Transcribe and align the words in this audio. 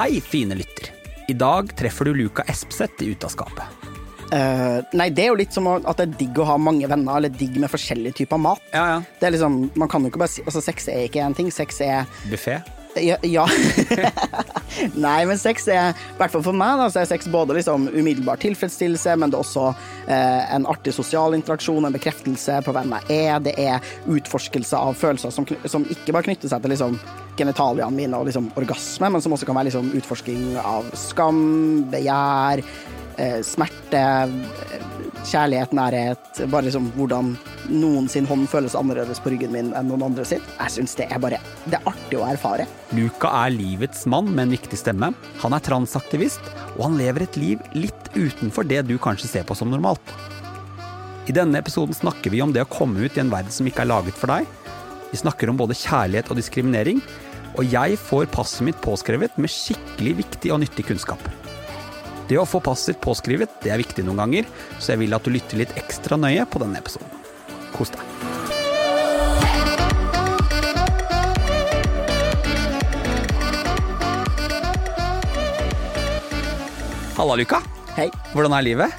Hei, 0.00 0.20
fine 0.20 0.54
lytter. 0.54 0.86
I 1.28 1.34
dag 1.36 1.76
treffer 1.76 2.08
du 2.08 2.14
Luka 2.14 2.42
Espseth 2.48 3.02
i 3.04 3.10
Ut 3.10 3.24
av 3.24 3.28
skapet. 3.28 3.82
Eh, 4.32 4.78
nei, 4.96 5.10
det 5.12 5.26
er 5.26 5.28
jo 5.28 5.36
litt 5.36 5.52
som 5.52 5.68
at 5.68 5.98
det 5.98 6.06
er 6.06 6.14
digg 6.22 6.40
å 6.40 6.46
ha 6.48 6.54
mange 6.56 6.88
venner, 6.88 7.18
eller 7.18 7.28
digg 7.28 7.58
med 7.60 7.68
forskjellige 7.68 8.22
typer 8.22 8.40
mat. 8.40 8.64
Ja, 8.72 8.86
ja. 8.94 8.96
Det 9.20 9.28
er 9.28 9.34
liksom, 9.34 9.58
man 9.76 9.92
kan 9.92 10.00
jo 10.00 10.08
ikke 10.08 10.22
bare 10.24 10.32
si 10.32 10.46
Altså, 10.46 10.64
sex 10.64 10.88
er 10.88 11.04
ikke 11.04 11.20
én 11.20 11.36
ting. 11.36 11.52
Sex 11.52 11.82
er 11.84 12.08
Buffé. 12.32 12.62
Ja. 12.96 13.20
ja. 13.28 13.44
Nei, 15.04 15.20
men 15.28 15.36
sex 15.36 15.68
er, 15.68 15.92
i 15.92 16.16
hvert 16.16 16.32
fall 16.32 16.48
for 16.48 16.56
meg, 16.56 16.80
da, 16.80 16.88
så 16.88 17.04
er 17.04 17.12
sex 17.12 17.28
både 17.28 17.60
liksom 17.60 17.90
umiddelbar 17.92 18.40
tilfredsstillelse, 18.40 19.20
men 19.20 19.28
det 19.28 19.36
er 19.36 19.44
også 19.44 19.68
uh, 19.68 20.42
en 20.56 20.64
artig 20.72 20.96
sosial 20.96 21.36
interaksjon, 21.36 21.84
en 21.84 22.00
bekreftelse 22.00 22.62
på 22.64 22.72
hvem 22.72 22.96
jeg 23.02 23.20
er. 23.20 23.44
Det 23.44 23.58
er 23.60 23.92
utforskelse 24.08 24.80
av 24.80 24.96
følelser 24.96 25.36
som, 25.36 25.44
som 25.68 25.84
ikke 25.92 26.16
bare 26.16 26.32
knytter 26.32 26.48
seg 26.48 26.64
til 26.64 26.78
liksom 26.78 26.96
genitaliene 27.40 27.96
mine 27.96 28.18
og 28.18 28.28
liksom 28.28 28.50
orgasme, 28.60 29.10
men 29.10 29.24
som 29.24 29.34
også 29.34 29.48
kan 29.48 29.58
være 29.58 29.70
liksom 29.70 29.92
utforsking 29.98 30.56
av 30.60 30.88
skam, 30.98 31.42
begjær, 31.92 32.62
eh, 33.16 33.40
smerte, 33.46 34.02
eh, 34.30 34.84
kjærlighet, 35.26 35.74
nærhet. 35.76 36.42
Bare 36.50 36.66
liksom 36.68 36.90
hvordan 36.96 37.34
noen 37.70 38.08
sin 38.10 38.26
hånd 38.26 38.48
føles 38.50 38.74
annerledes 38.78 39.20
på 39.22 39.32
ryggen 39.34 39.52
min 39.54 39.72
enn 39.76 39.90
noen 39.90 40.06
andre 40.08 40.24
sin. 40.26 40.42
Jeg 40.58 40.74
syns 40.76 40.96
det 40.98 41.10
er 41.10 41.20
bare 41.22 41.40
Det 41.66 41.76
er 41.76 41.86
artig 41.86 42.18
å 42.18 42.26
erfare. 42.26 42.66
Luca 42.96 43.30
er 43.44 43.52
livets 43.54 44.06
mann 44.06 44.30
med 44.34 44.48
en 44.48 44.56
viktig 44.56 44.78
stemme. 44.78 45.12
Han 45.42 45.52
er 45.52 45.60
transaktivist, 45.60 46.40
og 46.78 46.88
han 46.88 46.98
lever 46.98 47.26
et 47.26 47.36
liv 47.36 47.60
litt 47.74 48.10
utenfor 48.14 48.66
det 48.66 48.86
du 48.88 48.96
kanskje 48.98 49.28
ser 49.28 49.44
på 49.44 49.56
som 49.56 49.70
normalt. 49.70 50.14
I 51.28 51.36
denne 51.36 51.60
episoden 51.60 51.94
snakker 51.94 52.32
vi 52.32 52.40
om 52.42 52.52
det 52.52 52.64
å 52.64 52.70
komme 52.70 53.04
ut 53.04 53.16
i 53.16 53.20
en 53.22 53.30
verden 53.30 53.52
som 53.54 53.66
ikke 53.68 53.84
er 53.84 53.92
laget 53.92 54.16
for 54.18 54.32
deg. 54.32 54.48
Vi 55.10 55.20
snakker 55.20 55.50
om 55.50 55.58
både 55.58 55.76
kjærlighet 55.78 56.30
og 56.30 56.38
diskriminering, 56.38 57.02
og 57.58 57.66
jeg 57.66 57.98
får 57.98 58.28
passet 58.34 58.64
mitt 58.66 58.78
påskrevet 58.84 59.38
med 59.40 59.50
skikkelig 59.52 60.16
viktig 60.22 60.52
og 60.54 60.62
nyttig 60.62 60.86
kunnskap. 60.90 61.22
Det 62.30 62.38
å 62.38 62.46
få 62.46 62.60
passet 62.62 63.00
påskrevet 63.02 63.56
det 63.64 63.72
er 63.74 63.80
viktig 63.82 64.04
noen 64.06 64.22
ganger, 64.22 64.50
så 64.78 64.94
jeg 64.94 65.02
vil 65.02 65.16
at 65.16 65.26
du 65.26 65.32
lytter 65.34 65.58
litt 65.58 65.74
ekstra 65.80 66.18
nøye 66.20 66.46
på 66.46 66.62
denne 66.62 66.78
episoden. 66.78 67.10
Kos 67.74 67.90
deg. 67.90 68.04
Halla, 77.20 77.34
Luka. 77.36 77.58
Hei. 77.98 78.06
Hvordan 78.32 78.54
er 78.56 78.64
livet? 78.64 78.94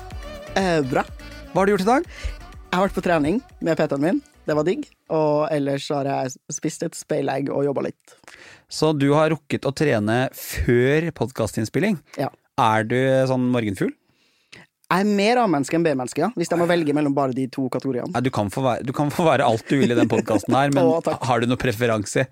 Eh, 0.59 0.83
bra. 0.85 1.01
Hva 1.53 1.63
har 1.63 1.65
du 1.65 1.71
gjort 1.73 1.87
i 1.87 1.87
dag? 1.87 2.03
Jeg 2.05 2.75
har 2.75 2.83
vært 2.85 2.99
på 2.99 3.03
trening 3.07 3.39
med 3.63 3.79
PT-en 3.79 4.03
min. 4.03 4.19
Det 4.45 4.53
var 4.59 4.67
digg. 4.67 4.83
Og 5.11 5.47
ellers 5.51 5.87
har 5.91 6.07
jeg 6.07 6.35
spist 6.53 6.85
et 6.87 6.97
speilegg 6.97 7.51
og 7.51 7.65
jobba 7.67 7.87
litt. 7.89 8.13
Så 8.71 8.93
du 8.95 9.09
har 9.15 9.31
rukket 9.33 9.67
å 9.67 9.73
trene 9.75 10.23
før 10.37 11.09
podkastinnspilling. 11.17 11.99
Ja. 12.21 12.29
Er 12.61 12.87
du 12.87 12.99
sånn 13.27 13.49
morgenfugl? 13.51 13.91
Jeg 14.91 15.05
er 15.05 15.07
mer 15.07 15.39
A-menneske 15.39 15.77
enn 15.77 15.85
B-menneske, 15.85 16.19
ja. 16.19 16.27
hvis 16.35 16.49
jeg 16.51 16.59
må 16.59 16.65
velge 16.67 16.91
mellom 16.95 17.13
bare 17.15 17.31
de 17.35 17.45
to 17.47 17.69
kategoriene. 17.71 18.11
Nei, 18.11 18.21
du 18.25 18.27
kan, 18.35 18.49
få 18.51 18.63
være, 18.65 18.83
du 18.83 18.91
kan 18.95 19.11
få 19.13 19.23
være 19.23 19.45
alt 19.47 19.63
du 19.71 19.77
vil 19.79 19.93
i 19.93 19.95
den 19.95 20.09
podkasten 20.11 20.55
her, 20.57 20.73
men 20.75 20.83
Å, 20.91 21.15
har 21.29 21.39
du 21.39 21.47
noe 21.47 21.59
preferanse? 21.59 22.25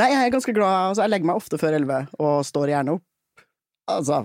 Nei, 0.00 0.08
jeg 0.14 0.22
er 0.22 0.32
ganske 0.32 0.54
glad 0.56 0.72
altså, 0.94 1.04
Jeg 1.04 1.12
legger 1.12 1.28
meg 1.28 1.42
ofte 1.42 1.60
før 1.60 1.76
elleve 1.76 1.98
og 2.16 2.46
står 2.48 2.72
gjerne 2.72 2.96
opp. 2.96 3.44
Altså, 3.92 4.22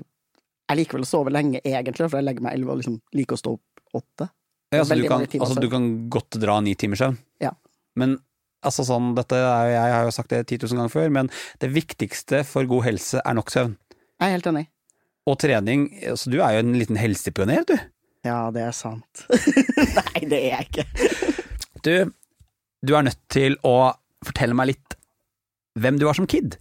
jeg 0.72 0.80
liker 0.80 1.00
vel 1.00 1.04
å 1.04 1.10
sove 1.12 1.34
lenge, 1.36 1.60
egentlig, 1.60 2.08
for 2.08 2.22
jeg 2.22 2.30
legger 2.30 2.48
meg 2.48 2.56
elleve 2.56 2.72
og 2.72 2.80
liksom 2.80 3.02
liker 3.20 3.36
å 3.36 3.42
stå 3.44 3.56
opp 3.58 3.66
åtte. 3.98 4.30
Ja, 4.72 4.80
altså, 4.80 4.96
du 4.96 5.08
kan, 5.08 5.24
altså, 5.24 5.62
du 5.62 5.70
kan 5.72 6.10
godt 6.12 6.40
dra 6.42 6.58
ni 6.64 6.76
timers 6.76 7.00
søvn. 7.00 7.16
Ja. 7.44 7.54
Men 7.98 8.18
altså 8.66 8.86
sånn, 8.88 9.12
dette 9.18 9.38
er, 9.38 9.72
jeg 9.74 9.94
har 9.96 10.08
jo 10.08 10.14
sagt 10.16 10.34
det 10.34 10.44
10 10.50 10.64
000 10.68 10.80
ganger 10.82 10.94
før, 10.94 11.12
men 11.14 11.30
det 11.62 11.70
viktigste 11.76 12.44
for 12.48 12.68
god 12.70 12.86
helse 12.88 13.22
er 13.24 13.38
nok 13.38 13.54
søvn. 13.54 13.76
Jeg 14.18 14.28
er 14.32 14.36
helt 14.38 14.50
enig. 14.50 14.66
Og 15.28 15.38
trening. 15.42 15.88
Så 16.18 16.32
du 16.34 16.40
er 16.40 16.56
jo 16.58 16.64
en 16.64 16.78
liten 16.80 16.98
helsepioner, 17.00 17.66
du. 17.68 17.76
Ja, 18.26 18.48
det 18.54 18.64
er 18.66 18.76
sant. 18.76 19.26
Nei, 20.00 20.24
det 20.28 20.40
er 20.40 20.56
jeg 20.58 20.70
ikke. 20.70 20.86
Du, 21.86 21.92
du 22.84 22.96
er 22.98 23.06
nødt 23.08 23.20
til 23.32 23.58
å 23.68 23.76
fortelle 24.26 24.58
meg 24.58 24.72
litt 24.74 24.96
hvem 25.78 26.00
du 26.02 26.08
var 26.08 26.18
som 26.18 26.28
kid. 26.30 26.58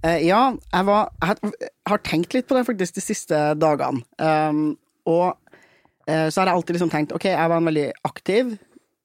Uh, 0.00 0.16
ja, 0.22 0.54
jeg, 0.54 0.86
var, 0.88 1.10
jeg 1.20 1.66
har- 1.90 2.04
tenkt 2.06 2.32
litt 2.36 2.46
på 2.48 2.56
det 2.56 2.64
faktisk 2.68 2.96
de 2.96 3.02
siste 3.04 3.40
dagene. 3.60 4.00
Um, 4.16 4.62
og 5.10 5.34
uh, 5.34 6.28
så 6.30 6.40
har 6.40 6.48
jeg 6.52 6.54
alltid 6.54 6.78
liksom 6.78 6.92
tenkt 6.94 7.12
ok, 7.16 7.26
jeg 7.34 7.50
var 7.52 7.60
en 7.60 7.68
veldig 7.68 7.88
aktiv, 8.08 8.54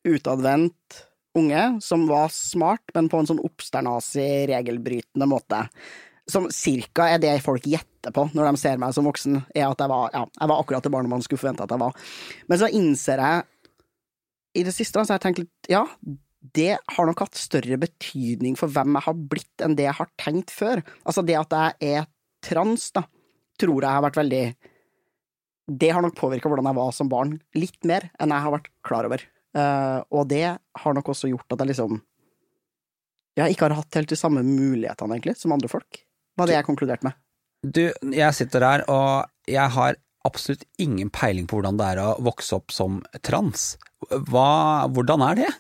utadvendt 0.08 1.06
unge 1.36 1.64
som 1.84 2.06
var 2.08 2.32
smart, 2.34 2.84
men 2.96 3.10
på 3.12 3.20
en 3.20 3.30
sånn 3.30 3.44
oppsternasig, 3.44 4.48
regelbrytende 4.52 5.28
måte. 5.30 5.66
Som 6.32 6.48
cirka 6.54 7.10
er 7.12 7.20
det 7.22 7.34
folk 7.46 7.68
gjetter 7.70 8.14
på 8.16 8.28
når 8.34 8.50
de 8.50 8.62
ser 8.62 8.80
meg 8.82 8.96
som 8.96 9.06
voksen, 9.06 9.42
er 9.54 9.68
at 9.68 9.82
jeg 9.82 9.92
var, 9.92 10.14
ja, 10.16 10.24
jeg 10.40 10.52
var 10.52 10.62
akkurat 10.62 10.86
det 10.86 10.94
barnet 10.94 11.12
man 11.12 11.26
skulle 11.26 11.42
forvente 11.42 11.66
at 11.66 11.76
jeg 11.76 11.84
var. 11.84 12.08
Men 12.50 12.62
så 12.62 12.72
innser 12.72 13.22
jeg 13.22 13.44
i 14.56 14.64
det 14.64 14.74
siste, 14.74 15.04
så 15.04 15.12
har 15.12 15.20
jeg 15.20 15.26
tenkt 15.28 15.44
litt, 15.44 15.70
ja, 15.70 15.84
det 16.56 16.78
har 16.78 17.10
nok 17.10 17.26
hatt 17.26 17.38
større 17.40 17.78
betydning 17.82 18.56
for 18.60 18.72
hvem 18.72 18.96
jeg 18.96 19.08
har 19.08 19.20
blitt 19.34 19.66
enn 19.66 19.76
det 19.78 19.88
jeg 19.88 19.98
har 19.98 20.12
tenkt 20.22 20.54
før. 20.54 20.82
Altså 21.04 21.26
det 21.26 21.38
at 21.40 21.56
jeg 21.58 21.96
er 21.98 22.10
trans, 22.46 22.92
da, 22.96 23.06
tror 23.60 23.82
jeg 23.82 23.98
har 23.98 24.04
vært 24.04 24.20
veldig 24.20 24.46
Det 25.80 25.90
har 25.96 26.04
nok 26.04 26.18
påvirka 26.18 26.50
hvordan 26.52 26.68
jeg 26.70 26.78
var 26.78 26.92
som 26.94 27.10
barn, 27.10 27.40
litt 27.58 27.88
mer 27.90 28.12
enn 28.22 28.30
jeg 28.30 28.46
har 28.46 28.54
vært 28.54 28.70
klar 28.86 29.08
over. 29.08 29.24
Eh, 29.56 30.00
og 30.12 30.28
det 30.32 30.46
har 30.58 30.98
nok 30.98 31.14
også 31.14 31.32
gjort 31.32 31.56
at 31.56 31.64
jeg 31.64 31.74
liksom 31.74 32.02
Ja, 33.36 33.50
ikke 33.52 33.68
har 33.68 33.76
hatt 33.82 33.98
helt 33.98 34.12
de 34.12 34.16
samme 34.16 34.46
mulighetene, 34.48 35.18
egentlig, 35.18 35.36
som 35.36 35.52
andre 35.52 35.68
folk. 35.68 36.00
Var 36.40 36.48
det 36.48 36.56
jeg 36.56 36.68
konkluderte 36.68 37.04
med. 37.04 37.18
Du, 37.68 37.82
jeg 38.16 38.36
sitter 38.38 38.64
der, 38.64 38.84
og 38.92 39.28
jeg 39.52 39.74
har 39.76 39.98
absolutt 40.26 40.64
ingen 40.82 41.12
peiling 41.14 41.48
på 41.48 41.60
hvordan 41.60 41.76
det 41.80 41.90
er 41.94 42.02
å 42.02 42.14
vokse 42.24 42.56
opp 42.56 42.72
som 42.72 43.02
trans. 43.28 43.74
Hva, 44.08 44.88
hvordan 44.88 45.26
er 45.28 45.42
det? 45.42 45.52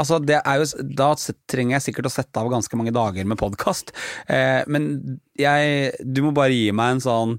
Altså, 0.00 0.16
det 0.22 0.38
er 0.40 0.62
jo, 0.62 0.86
da 0.96 1.10
trenger 1.50 1.76
jeg 1.76 1.86
sikkert 1.90 2.08
å 2.08 2.14
sette 2.14 2.40
av 2.40 2.48
ganske 2.52 2.78
mange 2.78 2.94
dager 2.94 3.26
med 3.28 3.40
podkast, 3.40 3.92
eh, 4.32 4.62
men 4.70 5.18
jeg, 5.36 5.90
du 6.00 6.22
må 6.24 6.32
bare 6.36 6.56
gi 6.56 6.70
meg 6.72 6.96
en 6.96 7.04
sånn 7.04 7.34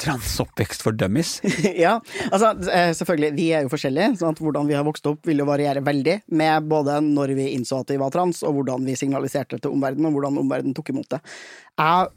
transoppvekst 0.00 0.82
for 0.82 0.96
dummies. 0.96 1.38
ja, 1.84 2.00
altså 2.30 2.50
eh, 2.70 2.90
selvfølgelig, 2.96 3.30
vi 3.36 3.46
er 3.54 3.64
jo 3.64 3.72
forskjellige, 3.72 4.18
sånn 4.20 4.34
at 4.34 4.42
hvordan 4.42 4.68
vi 4.68 4.76
har 4.76 4.86
vokst 4.86 5.06
opp 5.10 5.26
vil 5.28 5.42
jo 5.42 5.48
variere 5.48 5.84
veldig, 5.86 6.18
med 6.34 6.68
både 6.70 6.98
når 7.04 7.34
vi 7.38 7.52
innså 7.54 7.82
at 7.84 7.94
vi 7.94 8.00
var 8.02 8.12
trans, 8.14 8.42
og 8.46 8.58
hvordan 8.58 8.86
vi 8.88 8.98
signaliserte 8.98 9.60
til 9.60 9.74
omverdenen, 9.74 10.10
og 10.10 10.18
hvordan 10.18 10.42
omverdenen 10.42 10.76
tok 10.76 10.90
imot 10.94 11.10
det. 11.14 11.22
Jeg, 11.78 12.12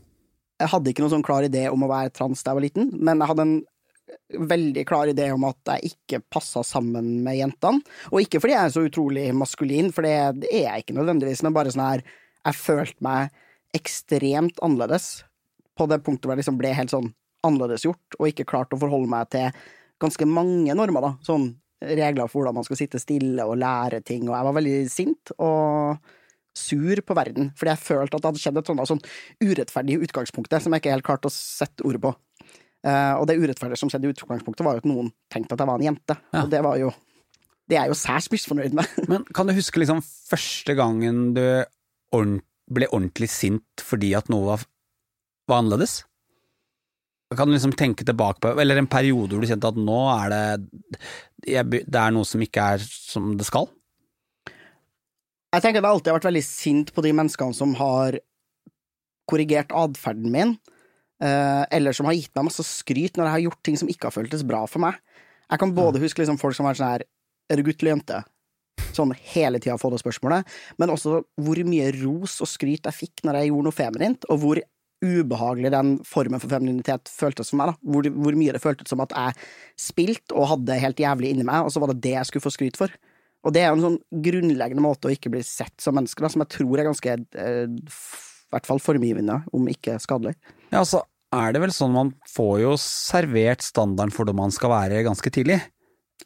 hadde 0.73 0.89
ikke 0.89 1.03
noen 1.05 1.13
sånn 1.19 1.25
klar 1.25 1.45
idé 1.45 1.67
om 1.69 1.83
å 1.85 1.91
være 1.91 2.15
trans 2.17 2.41
da 2.41 2.49
jeg 2.49 2.57
var 2.57 2.65
liten, 2.65 2.93
men 2.97 3.21
jeg 3.21 3.29
hadde 3.29 3.43
en 3.45 3.57
veldig 4.49 4.83
klar 4.89 5.11
idé 5.11 5.27
om 5.31 5.45
at 5.47 5.71
jeg 5.75 5.91
ikke 5.93 6.23
passa 6.33 6.63
sammen 6.65 7.19
med 7.23 7.37
jentene. 7.37 7.83
Og 8.09 8.23
ikke 8.23 8.41
fordi 8.41 8.55
jeg 8.55 8.63
er 8.63 8.73
så 8.73 8.85
utrolig 8.87 9.27
maskulin, 9.37 9.91
for 9.93 10.07
det 10.07 10.15
er 10.49 10.63
jeg 10.63 10.83
ikke 10.83 10.97
nødvendigvis, 10.97 11.43
men 11.45 11.55
bare 11.55 11.73
sånn 11.73 11.85
her 11.85 12.07
Jeg 12.47 12.55
følte 12.55 13.03
meg 13.03 13.33
ekstremt 13.75 14.59
annerledes 14.63 15.25
på 15.77 15.85
det 15.91 15.99
punktet 16.05 16.25
hvor 16.25 16.33
jeg 16.33 16.41
liksom 16.41 16.59
ble 16.59 16.71
helt 16.73 16.93
sånn 16.93 17.09
annerledesgjort, 17.47 18.17
og 18.19 18.27
ikke 18.29 18.45
klart 18.49 18.75
å 18.75 18.79
forholde 18.81 19.09
meg 19.11 19.29
til 19.33 19.49
ganske 20.01 20.27
mange 20.29 20.75
normer, 20.77 21.01
da. 21.07 21.11
Sånn 21.25 21.49
regler 21.81 22.25
for 22.29 22.41
hvordan 22.41 22.55
man 22.57 22.65
skal 22.65 22.79
sitte 22.79 22.99
stille 23.01 23.43
og 23.45 23.57
lære 23.61 23.99
ting, 24.05 24.23
og 24.29 24.33
jeg 24.35 24.47
var 24.47 24.55
veldig 24.57 24.77
sint, 24.89 25.33
og 25.37 25.97
sur 26.57 27.01
på 27.05 27.13
verden, 27.17 27.51
fordi 27.57 27.69
jeg 27.69 27.83
følte 27.85 28.17
at 28.17 28.23
det 28.23 28.29
hadde 28.31 28.41
skjedd 28.41 28.57
et 28.57 28.69
sånt, 28.71 28.81
sånn 28.89 29.03
urettferdig 29.45 29.99
utgangspunkt 30.07 30.55
som 30.57 30.73
jeg 30.73 30.81
ikke 30.81 30.95
helt 30.95 31.05
klarte 31.05 31.29
å 31.29 31.33
sette 31.35 31.85
ordet 31.85 32.01
på. 32.01 32.15
Uh, 32.87 33.13
og 33.19 33.27
det 33.29 33.35
urettferdige 33.37 33.77
som 33.81 33.91
skjedde 33.91 34.09
i 34.09 34.13
utgangspunktet, 34.15 34.65
var 34.65 34.77
jo 34.77 34.81
at 34.81 34.89
noen 34.89 35.11
tenkte 35.33 35.53
at 35.53 35.61
jeg 35.61 35.69
var 35.69 35.77
en 35.81 35.85
jente, 35.91 36.15
Ja. 36.33 36.41
og 36.45 36.49
det 36.53 36.63
var 36.65 36.77
jo 36.81 36.93
Det 37.67 37.75
er 37.75 37.81
jeg 37.83 37.91
jo 37.91 37.99
særs 37.99 38.29
misfornøyd 38.31 38.73
med. 38.73 38.87
Men 39.11 39.25
kan 39.35 39.45
du 39.49 39.51
huske 39.53 39.81
liksom 39.81 39.99
første 40.01 40.73
gangen 40.77 41.33
du 41.35 41.43
ordent- 42.15 42.45
ble 42.71 42.87
ordentlig 42.91 43.27
sint 43.31 43.83
fordi 43.83 44.13
at 44.15 44.27
noe 44.31 44.45
var, 44.47 44.63
var 45.47 45.61
annerledes? 45.61 46.01
Kan 47.35 47.49
du 47.49 47.57
liksom 47.57 47.73
tenke 47.75 48.05
tilbake 48.07 48.39
på, 48.39 48.53
eller 48.55 48.79
en 48.79 48.87
periode 48.87 49.35
hvor 49.35 49.43
du 49.43 49.49
kjente 49.49 49.67
at 49.67 49.79
nå 49.79 49.97
er 50.13 50.31
det 50.31 51.01
Det 51.43 51.99
er 51.99 52.13
noe 52.15 52.27
som 52.27 52.43
ikke 52.43 52.69
er 52.75 52.85
som 52.87 53.33
det 53.39 53.47
skal? 53.47 53.67
Jeg 55.51 55.63
tenker 55.63 55.81
at 55.81 55.87
jeg 55.87 55.95
alltid 55.95 56.11
har 56.11 56.17
vært 56.19 56.29
veldig 56.29 56.45
sint 56.45 56.89
på 56.95 57.03
de 57.03 57.11
menneskene 57.15 57.55
som 57.55 57.73
har 57.79 58.19
korrigert 59.27 59.73
atferden 59.75 60.31
min, 60.31 60.55
eh, 61.23 61.63
eller 61.75 61.95
som 61.95 62.07
har 62.07 62.15
gitt 62.15 62.33
meg 62.35 62.47
masse 62.47 62.63
skryt 62.67 63.17
når 63.17 63.27
jeg 63.27 63.35
har 63.35 63.43
gjort 63.45 63.61
ting 63.63 63.79
som 63.79 63.91
ikke 63.91 64.09
har 64.09 64.15
føltes 64.15 64.43
bra 64.47 64.63
for 64.67 64.83
meg. 64.83 64.99
Jeg 65.47 65.59
kan 65.63 65.75
både 65.75 66.01
huske 66.03 66.23
liksom 66.23 66.39
folk 66.39 66.55
som 66.55 66.67
har 66.67 66.75
vært 66.75 66.81
sånn 66.81 66.95
her 66.95 67.07
Er 67.47 67.55
du 67.55 67.63
gutt 67.63 67.79
eller 67.79 67.93
jente? 67.95 68.23
Sånn 68.91 69.13
hele 69.31 69.59
tida 69.63 69.77
få 69.79 69.87
det 69.93 70.01
spørsmålet, 70.01 70.47
men 70.79 70.91
også 70.91 71.21
hvor 71.39 71.59
mye 71.63 71.93
ros 71.95 72.41
og 72.43 72.49
skryt 72.51 72.89
jeg 72.89 72.97
fikk 72.97 73.23
når 73.23 73.39
jeg 73.39 73.51
gjorde 73.51 73.67
noe 73.69 73.77
feminint, 73.77 74.27
og 74.27 74.41
hvor 74.41 74.59
ubehagelig 75.03 75.71
den 75.73 75.91
formen 76.07 76.41
for 76.41 76.51
femininitet 76.51 77.11
føltes 77.11 77.51
for 77.51 77.59
meg. 77.59 77.73
da 77.73 77.93
Hvor, 77.93 78.09
hvor 78.25 78.37
mye 78.39 78.55
det 78.55 78.63
føltes 78.63 78.93
som 78.93 79.03
at 79.03 79.13
jeg 79.13 79.49
spilte 79.79 80.35
og 80.37 80.49
hadde 80.53 80.69
det 80.71 80.81
helt 80.83 81.03
jævlig 81.03 81.33
inni 81.33 81.45
meg, 81.47 81.65
og 81.65 81.73
så 81.73 81.83
var 81.83 81.93
det 81.93 82.01
det 82.05 82.15
jeg 82.15 82.29
skulle 82.29 82.47
få 82.47 82.53
skryt 82.55 82.79
for. 82.79 82.93
Og 83.45 83.53
det 83.53 83.61
er 83.63 83.69
jo 83.69 83.77
en 83.77 83.85
sånn 83.85 83.99
grunnleggende 84.25 84.83
måte 84.83 85.09
å 85.09 85.13
ikke 85.13 85.31
bli 85.31 85.43
sett 85.45 85.75
som 85.81 85.95
menneske, 85.95 86.23
da, 86.23 86.31
som 86.33 86.43
jeg 86.43 86.53
tror 86.57 86.81
er 86.81 86.89
ganske 86.89 87.13
eh, 87.13 87.67
i 87.67 88.55
hvert 88.55 88.67
fall 88.67 88.81
formgivende, 88.81 89.41
om 89.55 89.69
ikke 89.71 89.99
skadelig. 90.03 90.33
Ja, 90.71 90.81
altså 90.81 91.03
er 91.35 91.53
det 91.53 91.61
vel 91.63 91.73
sånn 91.75 91.95
man 91.95 92.13
får 92.31 92.53
jo 92.63 92.75
servert 92.81 93.65
standarden 93.65 94.13
for 94.15 94.27
det 94.27 94.35
man 94.37 94.53
skal 94.55 94.71
være 94.71 95.03
ganske 95.07 95.31
tidlig. 95.33 95.59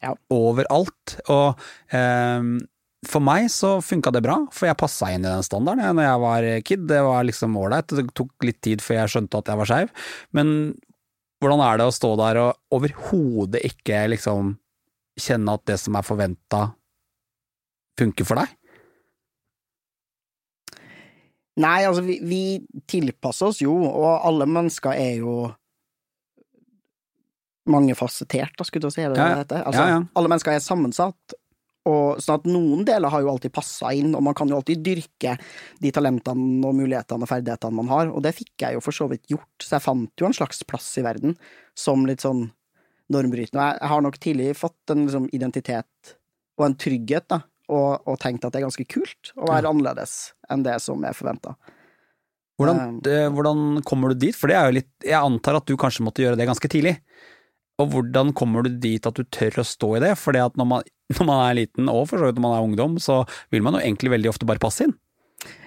Ja. 0.02 0.14
Overalt. 0.34 1.18
Og 1.30 1.60
ehm, 1.98 2.60
for 3.08 3.24
meg 3.26 3.48
så 3.50 3.80
funka 3.82 4.12
det 4.14 4.22
bra, 4.22 4.36
for 4.54 4.70
jeg 4.70 4.78
passa 4.78 5.10
inn 5.10 5.26
i 5.26 5.30
den 5.30 5.46
standarden 5.46 5.82
jeg, 5.82 5.98
når 5.98 6.06
jeg 6.06 6.22
var 6.22 6.48
kid. 6.70 6.84
Det 6.92 7.02
var 7.08 7.26
liksom 7.26 7.58
ålreit. 7.58 7.94
Det 7.98 8.06
tok 8.18 8.46
litt 8.46 8.62
tid 8.62 8.84
før 8.86 9.00
jeg 9.00 9.14
skjønte 9.16 9.42
at 9.42 9.50
jeg 9.50 9.62
var 9.62 9.70
skeiv. 9.72 9.94
Men 10.38 10.52
hvordan 11.42 11.64
er 11.66 11.82
det 11.82 11.88
å 11.90 11.96
stå 11.96 12.12
der 12.22 12.40
og 12.44 12.78
overhodet 12.78 13.64
ikke 13.72 14.04
liksom 14.14 14.56
kjenne 15.22 15.58
at 15.58 15.66
det 15.70 15.80
som 15.82 15.98
er 15.98 16.06
forventa, 16.06 16.68
funker 18.00 18.28
for 18.28 18.42
deg? 18.42 18.54
Nei, 21.62 21.82
altså, 21.84 22.06
vi, 22.06 22.20
vi 22.24 22.44
tilpasser 22.90 23.50
oss 23.50 23.60
jo, 23.62 23.74
og 23.74 24.22
alle 24.30 24.48
mennesker 24.48 24.94
er 24.96 25.18
jo 25.20 25.36
mangefasettert, 27.70 28.54
da, 28.58 28.66
skulle 28.66 28.88
du 28.88 28.94
si. 28.94 29.04
Det 29.04 29.18
ja. 29.18 29.42
det? 29.44 29.60
Altså, 29.66 29.82
Ja, 29.82 29.98
ja. 29.98 30.02
Alle 30.18 30.32
mennesker 30.32 30.54
er 30.54 30.64
sammensatt, 30.64 31.36
og 31.90 32.22
sånn 32.22 32.38
at 32.38 32.48
noen 32.50 32.84
deler 32.86 33.10
har 33.10 33.24
jo 33.24 33.32
alltid 33.32 33.54
passa 33.56 33.90
inn, 33.98 34.14
og 34.14 34.22
man 34.26 34.36
kan 34.38 34.50
jo 34.52 34.60
alltid 34.60 34.84
dyrke 34.86 35.36
de 35.82 35.92
talentene 35.94 36.62
og 36.68 36.78
mulighetene 36.78 37.26
og 37.26 37.32
ferdighetene 37.32 37.78
man 37.80 37.90
har, 37.90 38.12
og 38.14 38.22
det 38.26 38.36
fikk 38.38 38.66
jeg 38.66 38.78
jo 38.78 38.84
for 38.86 38.96
så 38.96 39.08
vidt 39.10 39.26
gjort, 39.32 39.50
så 39.58 39.78
jeg 39.78 39.86
fant 39.88 40.22
jo 40.22 40.30
en 40.30 40.38
slags 40.38 40.62
plass 40.70 40.92
i 41.02 41.06
verden 41.06 41.34
som 41.78 42.06
litt 42.06 42.22
sånn 42.22 42.48
normbrytende. 43.12 43.72
Jeg, 43.74 43.90
har 43.92 44.06
nok 44.06 44.20
tidlig 44.22 44.52
fått 44.60 44.94
en 44.94 45.08
liksom, 45.08 45.28
identitet 45.36 46.16
og 46.60 46.68
en 46.68 46.78
trygghet, 46.78 47.28
da, 47.34 47.42
og, 47.72 48.06
og 48.06 48.20
tenkt 48.22 48.46
at 48.46 48.54
det 48.54 48.62
er 48.62 48.68
ganske 48.68 48.88
kult 48.92 49.34
å 49.40 49.50
være 49.50 49.72
annerledes 49.72 50.36
enn 50.52 50.66
det 50.68 50.78
som 50.84 51.02
er 51.08 51.18
forventa. 51.18 51.56
Hvordan, 52.62 53.00
hvordan 53.34 53.62
kommer 53.88 54.12
du 54.12 54.22
dit? 54.22 54.38
For 54.38 54.52
det 54.52 54.58
er 54.60 54.68
jo 54.68 54.76
litt 54.76 55.06
Jeg 55.08 55.18
antar 55.18 55.58
at 55.58 55.66
du 55.66 55.74
kanskje 55.80 56.04
måtte 56.06 56.22
gjøre 56.22 56.38
det 56.38 56.46
ganske 56.46 56.70
tidlig. 56.70 57.00
Og 57.82 57.94
hvordan 57.94 58.34
kommer 58.38 58.66
du 58.66 58.74
dit 58.82 59.08
at 59.08 59.18
du 59.18 59.26
tør 59.34 59.62
å 59.64 59.68
stå 59.68 59.96
i 59.98 60.04
det? 60.04 60.16
For 60.20 60.38
når 60.38 60.68
man, 60.68 60.92
når 61.18 61.30
man 61.30 61.46
er 61.50 61.62
liten, 61.64 61.92
og 61.92 62.08
for 62.12 62.22
så 62.22 62.30
vidt 62.30 62.40
når 62.40 62.48
man 62.48 62.58
er 62.58 62.68
ungdom, 62.68 63.00
så 63.02 63.24
vil 63.54 63.66
man 63.66 63.78
jo 63.78 63.84
egentlig 63.86 64.14
veldig 64.16 64.34
ofte 64.34 64.50
bare 64.50 64.62
passe 64.62 64.88
inn. 64.88 64.98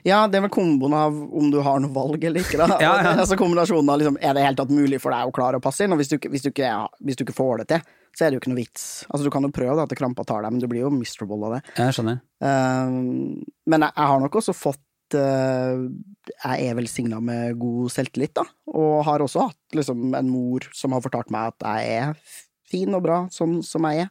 Ja, 0.06 0.20
det 0.30 0.38
er 0.38 0.44
vel 0.44 0.52
komboen 0.54 0.94
av 0.94 1.14
om 1.14 1.48
du 1.50 1.58
har 1.64 1.80
noe 1.82 1.90
valg 1.94 2.22
eller 2.22 2.44
ikke, 2.44 2.60
da. 2.60 2.76
Ja, 2.84 2.94
ja. 3.02 3.14
Altså 3.24 3.38
kombinasjonen 3.40 3.90
av 3.90 4.00
liksom, 4.00 4.18
er 4.22 4.36
det 4.36 4.44
helt 4.46 4.60
tatt 4.60 4.72
mulig 4.74 5.00
for 5.02 5.14
deg 5.14 5.26
å 5.26 5.34
klare 5.34 5.58
å 5.58 5.64
passe 5.64 5.86
inn, 5.86 5.94
og 5.96 6.00
hvis 6.02 6.12
du, 6.12 6.18
hvis, 6.30 6.44
du 6.44 6.52
ikke, 6.52 6.70
hvis 7.02 7.18
du 7.18 7.24
ikke 7.26 7.36
får 7.36 7.64
det 7.64 7.68
til, 7.72 7.92
så 8.14 8.24
er 8.24 8.30
det 8.30 8.38
jo 8.38 8.44
ikke 8.44 8.52
noe 8.52 8.60
vits. 8.60 8.84
Altså, 9.08 9.24
du 9.26 9.32
kan 9.34 9.42
jo 9.42 9.50
prøve 9.54 9.74
da, 9.74 9.88
at 9.88 9.98
krampa 9.98 10.22
tar 10.28 10.44
deg, 10.44 10.54
men 10.54 10.62
du 10.62 10.68
blir 10.70 10.84
jo 10.84 10.92
miserable 10.94 11.48
av 11.48 11.56
det. 11.56 11.62
Jeg 11.80 11.96
skjønner. 11.96 12.20
Um, 12.44 13.40
men 13.66 13.86
jeg, 13.86 13.96
jeg 13.96 14.12
har 14.12 14.22
nok 14.22 14.38
også 14.38 14.54
fått 14.54 14.83
Jeg 15.12 16.68
er 16.68 16.78
velsigna 16.78 17.20
med 17.20 17.58
god 17.60 17.92
selvtillit, 17.92 18.32
da, 18.34 18.46
og 18.72 19.04
har 19.04 19.20
også 19.20 19.50
hatt 19.50 19.76
liksom 19.76 20.14
en 20.16 20.30
mor 20.32 20.64
som 20.72 20.96
har 20.96 21.04
fortalt 21.04 21.30
meg 21.34 21.52
at 21.52 21.66
jeg 21.68 21.98
er 21.98 22.38
fin 22.70 22.96
og 22.96 23.04
bra 23.04 23.18
sånn 23.34 23.60
som 23.66 23.84
jeg 23.90 24.06
er, 24.06 24.08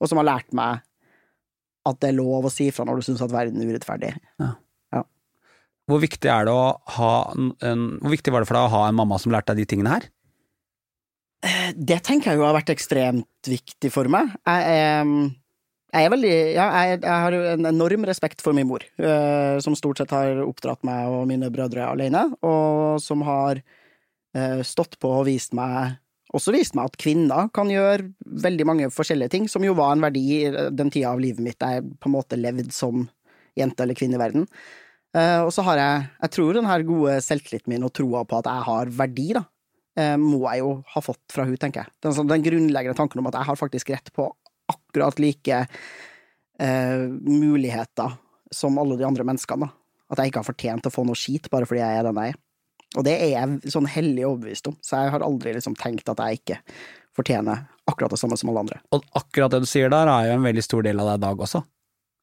og 0.00 0.08
som 0.08 0.22
har 0.22 0.30
lært 0.32 0.56
meg 0.56 0.80
at 1.88 2.00
det 2.00 2.10
er 2.10 2.18
lov 2.18 2.48
å 2.48 2.52
si 2.52 2.70
fra 2.72 2.84
når 2.88 3.00
du 3.00 3.06
syns 3.08 3.22
at 3.24 3.32
verden 3.32 3.60
er 3.60 3.70
urettferdig. 3.72 4.14
Hvor 5.90 5.98
viktig 5.98 6.30
er 6.30 6.46
det 6.46 6.54
en, 6.54 7.50
en, 7.66 7.84
Hvor 7.98 8.12
viktig 8.12 8.30
var 8.30 8.44
det 8.44 8.46
for 8.46 8.58
deg 8.58 8.68
å 8.68 8.74
ha 8.76 8.82
en 8.86 8.98
mamma 8.98 9.18
som 9.18 9.32
lærte 9.34 9.56
deg 9.56 9.64
de 9.64 9.70
tingene 9.72 9.94
her? 9.96 10.08
Det 11.74 12.02
tenker 12.04 12.30
jeg 12.30 12.38
jo 12.38 12.44
har 12.44 12.54
vært 12.54 12.70
ekstremt 12.74 13.48
viktig 13.48 13.90
for 13.90 14.10
meg. 14.12 14.28
Jeg 14.44 14.76
er, 14.76 15.14
jeg 15.90 16.06
er 16.06 16.12
veldig 16.12 16.34
Ja, 16.54 16.66
jeg, 16.86 17.00
jeg 17.02 17.24
har 17.24 17.36
en 17.54 17.70
enorm 17.72 18.06
respekt 18.08 18.44
for 18.44 18.56
min 18.56 18.68
mor, 18.70 18.84
eh, 18.98 19.56
som 19.64 19.76
stort 19.78 20.02
sett 20.02 20.14
har 20.14 20.42
oppdratt 20.44 20.84
meg 20.86 21.10
og 21.10 21.26
mine 21.30 21.50
brødre 21.52 21.88
alene, 21.90 22.28
og 22.46 23.00
som 23.02 23.24
har 23.26 23.62
eh, 24.36 24.60
stått 24.66 24.98
på 25.02 25.10
og 25.20 25.26
vist 25.30 25.56
meg 25.56 25.98
også 26.36 26.52
vist 26.54 26.76
meg 26.78 26.90
at 26.90 26.98
kvinner 27.00 27.48
kan 27.54 27.70
gjøre 27.72 28.06
veldig 28.44 28.66
mange 28.68 28.90
forskjellige 28.94 29.32
ting, 29.32 29.48
som 29.50 29.64
jo 29.66 29.74
var 29.78 29.96
en 29.96 30.04
verdi 30.04 30.22
i 30.36 30.50
den 30.70 30.92
tida 30.92 31.10
av 31.10 31.22
livet 31.22 31.42
mitt 31.42 31.58
jeg 31.58 31.82
på 31.98 32.10
en 32.10 32.14
måte 32.14 32.38
levde 32.38 32.70
som 32.74 33.08
jente 33.58 33.82
eller 33.82 33.98
kvinne 33.98 34.14
i 34.14 34.22
verden. 34.22 34.46
Eh, 35.16 35.40
og 35.42 35.50
så 35.54 35.64
har 35.66 35.80
jeg, 35.80 36.04
jeg 36.22 36.34
tror 36.36 36.54
den 36.54 36.68
her 36.70 36.84
gode 36.86 37.16
selvtilliten 37.24 37.72
min 37.72 37.86
og 37.86 37.94
troa 37.98 38.22
på 38.28 38.38
at 38.38 38.50
jeg 38.50 38.66
har 38.68 38.92
verdi, 39.00 39.26
da, 39.34 39.42
eh, 39.98 40.14
må 40.22 40.44
jeg 40.44 40.62
jo 40.62 40.74
ha 40.94 41.02
fått 41.02 41.34
fra 41.34 41.46
hun, 41.48 41.56
tenker 41.58 41.82
jeg. 41.82 41.94
Den, 42.06 42.30
den 42.30 42.46
grunnleggende 42.46 42.98
tanken 42.98 43.22
om 43.22 43.30
at 43.30 43.40
jeg 43.40 43.50
har 43.50 43.58
faktisk 43.58 43.90
rett 43.96 44.12
på 44.14 44.30
akkurat 44.70 45.18
like 45.22 45.64
eh, 46.60 47.02
muligheter 47.26 48.16
som 48.50 48.78
alle 48.78 48.98
de 48.98 49.06
andre 49.06 49.26
menneskene. 49.26 49.66
Da. 49.66 49.74
At 50.10 50.22
jeg 50.22 50.32
ikke 50.32 50.42
har 50.42 50.50
fortjent 50.50 50.88
å 50.88 50.94
få 50.94 51.04
noe 51.06 51.18
skit 51.18 51.50
bare 51.52 51.68
fordi 51.68 51.82
jeg 51.82 51.98
er 51.98 52.08
den 52.08 52.22
jeg 52.22 52.34
er. 52.34 52.40
Og 52.98 53.06
det 53.06 53.12
er 53.22 53.28
jeg 53.36 53.70
sånn 53.70 53.86
hellig 53.86 54.24
overbevist 54.26 54.66
om, 54.66 54.74
så 54.82 55.04
jeg 55.04 55.12
har 55.14 55.22
aldri 55.22 55.52
liksom 55.54 55.76
tenkt 55.78 56.08
at 56.10 56.18
jeg 56.24 56.40
ikke 56.40 56.56
fortjener 57.14 57.68
akkurat 57.90 58.10
det 58.10 58.18
samme 58.18 58.38
som 58.38 58.50
alle 58.50 58.64
andre. 58.64 58.80
Og 58.94 59.04
akkurat 59.18 59.54
det 59.54 59.60
du 59.62 59.68
sier 59.70 59.92
der, 59.92 60.10
er 60.10 60.26
jo 60.26 60.38
en 60.38 60.48
veldig 60.48 60.64
stor 60.66 60.82
del 60.86 61.02
av 61.02 61.12
deg 61.12 61.20
i 61.20 61.24
dag 61.28 61.44
også. 61.46 61.62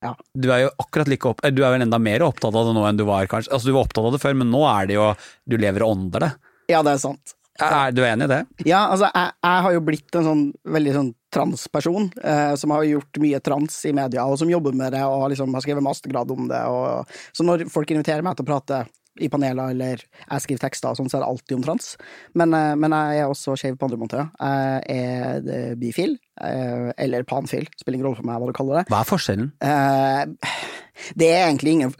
Ja. 0.03 0.11
Du 0.35 0.49
er 0.53 0.65
jo 0.65 0.73
akkurat 0.83 1.09
like 1.09 1.29
opp, 1.29 1.39
eh, 1.43 1.53
du 1.55 1.63
er 1.63 1.73
vel 1.73 1.85
enda 1.87 1.99
mer 2.01 2.25
opptatt 2.27 2.53
av 2.53 2.67
det 2.67 2.75
nå 2.75 2.83
enn 2.85 2.99
du 2.99 3.05
var, 3.07 3.29
kanskje. 3.31 3.51
Altså, 3.55 3.71
du 3.71 3.77
var 3.77 3.87
opptatt 3.87 4.09
av 4.09 4.13
det 4.13 4.21
før, 4.21 4.35
men 4.37 4.51
nå 4.53 4.61
er 4.69 4.89
det 4.89 4.99
jo 4.99 5.07
Du 5.49 5.57
lever 5.57 5.85
og 5.85 5.95
ånder 5.95 6.27
det. 6.27 6.31
Ja, 6.69 6.83
det 6.83 6.97
er 6.97 7.01
sant. 7.01 7.33
Er 7.63 7.95
du 7.95 8.03
enig 8.05 8.27
i 8.27 8.33
det? 8.35 8.41
Ja, 8.67 8.83
altså, 8.91 9.07
jeg, 9.09 9.31
jeg 9.47 9.63
har 9.65 9.73
jo 9.73 9.85
blitt 9.87 10.19
en 10.19 10.27
sånn 10.27 10.43
veldig 10.77 10.93
sånn 10.93 11.13
transperson, 11.33 12.11
eh, 12.23 12.53
som 12.55 12.71
har 12.71 12.83
gjort 12.87 13.19
mye 13.23 13.39
trans 13.43 13.79
i 13.85 13.93
media, 13.93 14.25
og 14.25 14.39
som 14.39 14.49
jobber 14.49 14.75
med 14.77 14.93
det, 14.95 15.03
og 15.05 15.29
liksom 15.31 15.53
har 15.53 15.65
skrevet 15.65 15.83
mastergrad 15.83 16.31
om 16.31 16.47
det, 16.47 16.63
og 16.65 17.05
Så 17.33 17.43
når 17.43 17.67
folk 17.69 17.91
inviterer 17.91 18.23
meg 18.23 18.37
til 18.37 18.45
å 18.45 18.51
prate 18.51 18.85
i 19.23 19.29
paneler, 19.31 19.73
eller 19.73 20.03
jeg 20.03 20.43
skriver 20.43 20.63
tekster 20.63 20.91
og 20.91 20.99
sånn, 20.99 21.09
så 21.11 21.19
er 21.19 21.25
det 21.25 21.29
alltid 21.31 21.57
om 21.57 21.65
trans. 21.65 21.91
Men, 22.37 22.53
eh, 22.53 22.73
men 22.79 22.95
jeg 22.95 23.23
er 23.23 23.31
også 23.31 23.57
skeiv 23.59 23.77
på 23.77 23.89
andre 23.89 24.01
måter. 24.01 24.25
Jeg 24.39 24.81
er 24.97 25.53
eh, 25.53 25.75
bifil, 25.79 26.17
eh, 26.41 26.89
eller 26.97 27.27
panfil, 27.27 27.67
spiller 27.77 27.99
ingen 27.99 28.09
rolle 28.09 28.21
for 28.21 28.29
meg 28.29 28.41
hva 28.41 28.49
du 28.49 28.57
kaller 28.57 28.81
det. 28.81 28.87
Hva 28.91 29.03
er 29.03 29.11
forskjellen? 29.11 29.53
Det 31.13 31.27
er 31.29 31.43
egentlig 31.45 31.75
ingen 31.75 31.91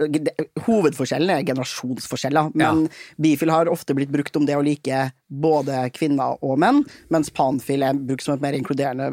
Hovedforskjellen 0.66 1.30
er 1.30 1.44
generasjonsforskjeller, 1.46 2.50
men 2.58 2.88
bifil 3.22 3.52
har 3.54 3.70
ofte 3.70 3.94
blitt 3.94 4.10
brukt 4.14 4.36
om 4.40 4.48
det 4.48 4.58
å 4.58 4.64
like 4.66 5.04
både 5.28 5.84
kvinner 5.94 6.42
og 6.42 6.58
menn, 6.64 6.82
mens 7.14 7.30
panfil 7.30 7.86
er 7.86 8.00
brukt 8.00 8.26
som 8.26 8.34
et 8.34 8.44
mer 8.44 8.58
inkluderende 8.58 9.12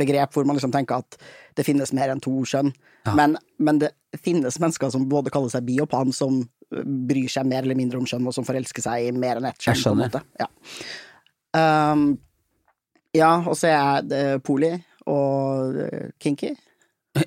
begrep, 0.00 0.32
hvor 0.32 0.48
man 0.48 0.56
liksom 0.56 0.72
tenker 0.74 1.04
at 1.04 1.18
det 1.56 1.66
finnes 1.68 1.92
mer 1.96 2.12
enn 2.12 2.22
to 2.24 2.32
kjønn. 2.48 2.72
Men, 3.16 3.36
men 3.62 3.80
det 3.82 3.92
finnes 4.24 4.58
mennesker 4.62 4.90
som 4.90 5.06
både 5.10 5.32
kaller 5.34 5.52
seg 5.52 5.66
bi 5.68 5.78
og 5.82 5.90
pan, 5.92 6.12
som 6.14 6.40
bryr 6.70 7.30
seg 7.30 7.46
mer 7.48 7.64
eller 7.64 7.78
mindre 7.78 8.00
om 8.00 8.06
kjønn, 8.08 8.26
og 8.26 8.34
som 8.34 8.46
forelsker 8.46 8.84
seg 8.84 9.06
i 9.06 9.14
mer 9.14 9.40
enn 9.40 9.50
ett 9.50 9.60
kjønn. 9.60 9.76
Jeg 9.76 9.82
skjønner. 9.84 10.22
Ja. 10.40 10.48
Um, 11.56 12.06
ja, 13.16 13.32
og 13.46 13.54
så 13.56 13.70
er 13.70 13.76
jeg 14.10 14.44
poli 14.44 14.74
og 15.06 15.78
eh, 15.86 16.08
kinky. 16.22 16.52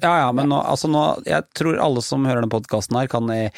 Ja 0.03 0.11
ja, 0.19 0.25
men 0.35 0.51
nå, 0.51 0.57
altså 0.69 0.89
nå, 0.91 1.01
jeg 1.25 1.47
tror 1.57 1.79
alle 1.81 2.01
som 2.05 2.25
hører 2.27 2.43
denne 2.43 2.53
podkasten 2.53 2.97
her, 2.99 3.07
kan 3.09 3.29
eh, 3.33 3.55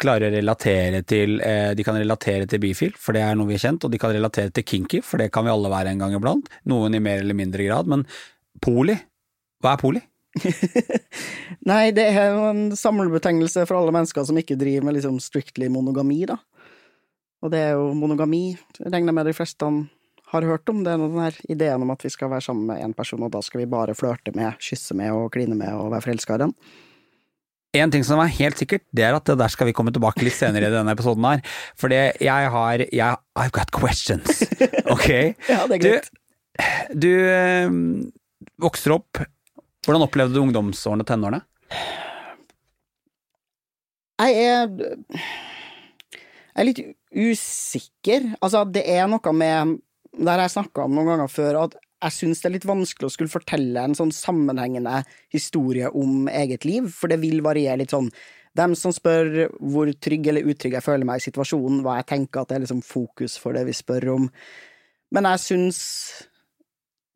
klare 0.00 0.30
å 0.30 0.32
relatere 0.32 1.02
til 1.04 1.36
eh, 1.44 1.74
De 1.76 1.84
kan 1.84 1.98
relatere 2.00 2.48
til 2.48 2.62
bifil, 2.62 2.94
for 2.96 3.16
det 3.16 3.24
er 3.26 3.36
noe 3.36 3.50
vi 3.50 3.58
har 3.58 3.66
kjent, 3.66 3.84
og 3.84 3.92
de 3.92 4.00
kan 4.00 4.14
relatere 4.14 4.54
til 4.54 4.64
kinky, 4.64 5.02
for 5.04 5.20
det 5.20 5.28
kan 5.34 5.44
vi 5.44 5.52
alle 5.52 5.72
være 5.72 5.92
en 5.92 6.00
gang 6.06 6.16
iblant. 6.16 6.48
Noen 6.72 6.96
i 6.96 7.02
mer 7.04 7.20
eller 7.20 7.36
mindre 7.36 7.66
grad, 7.68 7.90
men 7.90 8.06
poli, 8.64 8.96
hva 9.60 9.74
er 9.74 9.82
poli? 9.82 10.04
Nei, 11.70 11.92
det 11.94 12.06
er 12.10 12.32
jo 12.34 12.46
en 12.50 12.64
samlebetegnelse 12.76 13.66
for 13.68 13.78
alle 13.78 13.94
mennesker 13.94 14.26
som 14.26 14.38
ikke 14.40 14.58
driver 14.60 14.88
med 14.88 14.98
liksom 14.98 15.20
strictly 15.22 15.68
monogami, 15.72 16.24
da. 16.30 16.38
Og 17.44 17.52
det 17.52 17.60
er 17.60 17.76
jo 17.76 17.92
monogami, 17.96 18.54
jeg 18.78 18.92
regner 18.92 19.14
med 19.14 19.28
de 19.28 19.36
fleste 19.36 19.68
har 20.34 20.46
hørt 20.48 20.70
om. 20.72 20.80
Det 20.84 20.94
er 20.94 21.02
den 21.02 21.20
her 21.20 21.36
ideen 21.52 21.84
om 21.84 21.92
at 21.94 22.04
vi 22.04 22.10
skal 22.12 22.32
være 22.32 22.46
sammen 22.46 22.66
med 22.70 22.82
én 22.82 22.96
person, 22.96 23.22
og 23.22 23.32
da 23.34 23.42
skal 23.44 23.62
vi 23.62 23.70
bare 23.70 23.94
flørte 23.96 24.32
med, 24.34 24.56
kysse 24.62 24.96
med 24.96 25.12
og 25.12 25.30
kline 25.34 25.56
med 25.58 25.74
og 25.76 25.92
være 25.92 26.08
forelska 26.08 26.38
i 26.38 26.44
den. 26.46 26.56
En 27.74 27.90
ting 27.90 28.04
som 28.06 28.20
er 28.22 28.30
helt 28.30 28.60
sikkert, 28.60 28.84
det 28.94 29.02
er 29.02 29.16
at 29.16 29.26
det 29.26 29.34
der 29.40 29.50
skal 29.50 29.66
vi 29.66 29.74
komme 29.74 29.90
tilbake 29.94 30.22
litt 30.22 30.36
senere 30.36 30.70
i 30.70 30.74
denne 30.74 30.94
episoden 30.94 31.26
her. 31.26 31.42
For 31.78 31.90
jeg 31.90 32.50
har 32.54 32.84
jeg, 32.86 33.16
I've 33.38 33.54
got 33.54 33.74
questions, 33.74 34.44
ok? 34.94 35.08
ja, 35.50 35.64
det 35.66 35.78
er 35.78 35.82
greit. 35.82 36.10
Du, 36.94 37.02
du 37.02 37.10
øh, 37.10 37.78
vokser 38.62 38.94
opp. 38.94 39.24
Hvordan 39.84 40.06
opplevde 40.06 40.36
du 40.36 40.42
ungdomsårene 40.42 41.04
og 41.04 41.08
tenårene? 41.08 41.40
Jeg 44.22 44.44
er 44.46 44.68
Jeg 46.54 46.62
er 46.62 46.68
litt 46.68 46.82
usikker. 47.10 48.28
Altså, 48.40 48.62
det 48.64 48.84
er 48.88 49.08
noe 49.10 49.32
med 49.34 49.80
Det 50.14 50.30
har 50.30 50.44
jeg 50.44 50.54
snakka 50.54 50.84
om 50.86 50.94
noen 50.94 51.10
ganger 51.10 51.30
før, 51.32 51.56
at 51.64 51.74
jeg 52.04 52.14
syns 52.14 52.42
det 52.42 52.48
er 52.48 52.54
litt 52.58 52.68
vanskelig 52.68 53.08
å 53.08 53.12
skulle 53.12 53.32
fortelle 53.32 53.82
en 53.82 53.96
sånn 53.98 54.12
sammenhengende 54.14 55.00
historie 55.32 55.88
om 55.90 56.28
eget 56.28 56.66
liv, 56.68 56.86
for 56.92 57.10
det 57.10 57.18
vil 57.22 57.40
variere 57.42 57.80
litt 57.82 57.94
sånn 57.94 58.10
Dem 58.54 58.76
som 58.78 58.92
spør 58.94 59.48
hvor 59.58 59.88
trygg 59.98 60.28
eller 60.30 60.46
utrygg 60.46 60.76
jeg 60.76 60.86
føler 60.86 61.02
meg 61.08 61.18
i 61.18 61.24
situasjonen, 61.24 61.80
hva 61.82 61.96
jeg 61.98 62.06
tenker 62.12 62.44
at 62.44 62.52
det 62.52 62.54
er 62.54 62.62
liksom 62.62 62.84
fokus 62.86 63.34
for 63.42 63.56
det 63.56 63.64
vi 63.66 63.74
spør 63.74 64.12
om. 64.12 64.28
Men 65.10 65.26
jeg 65.32 65.42
syns 65.42 65.80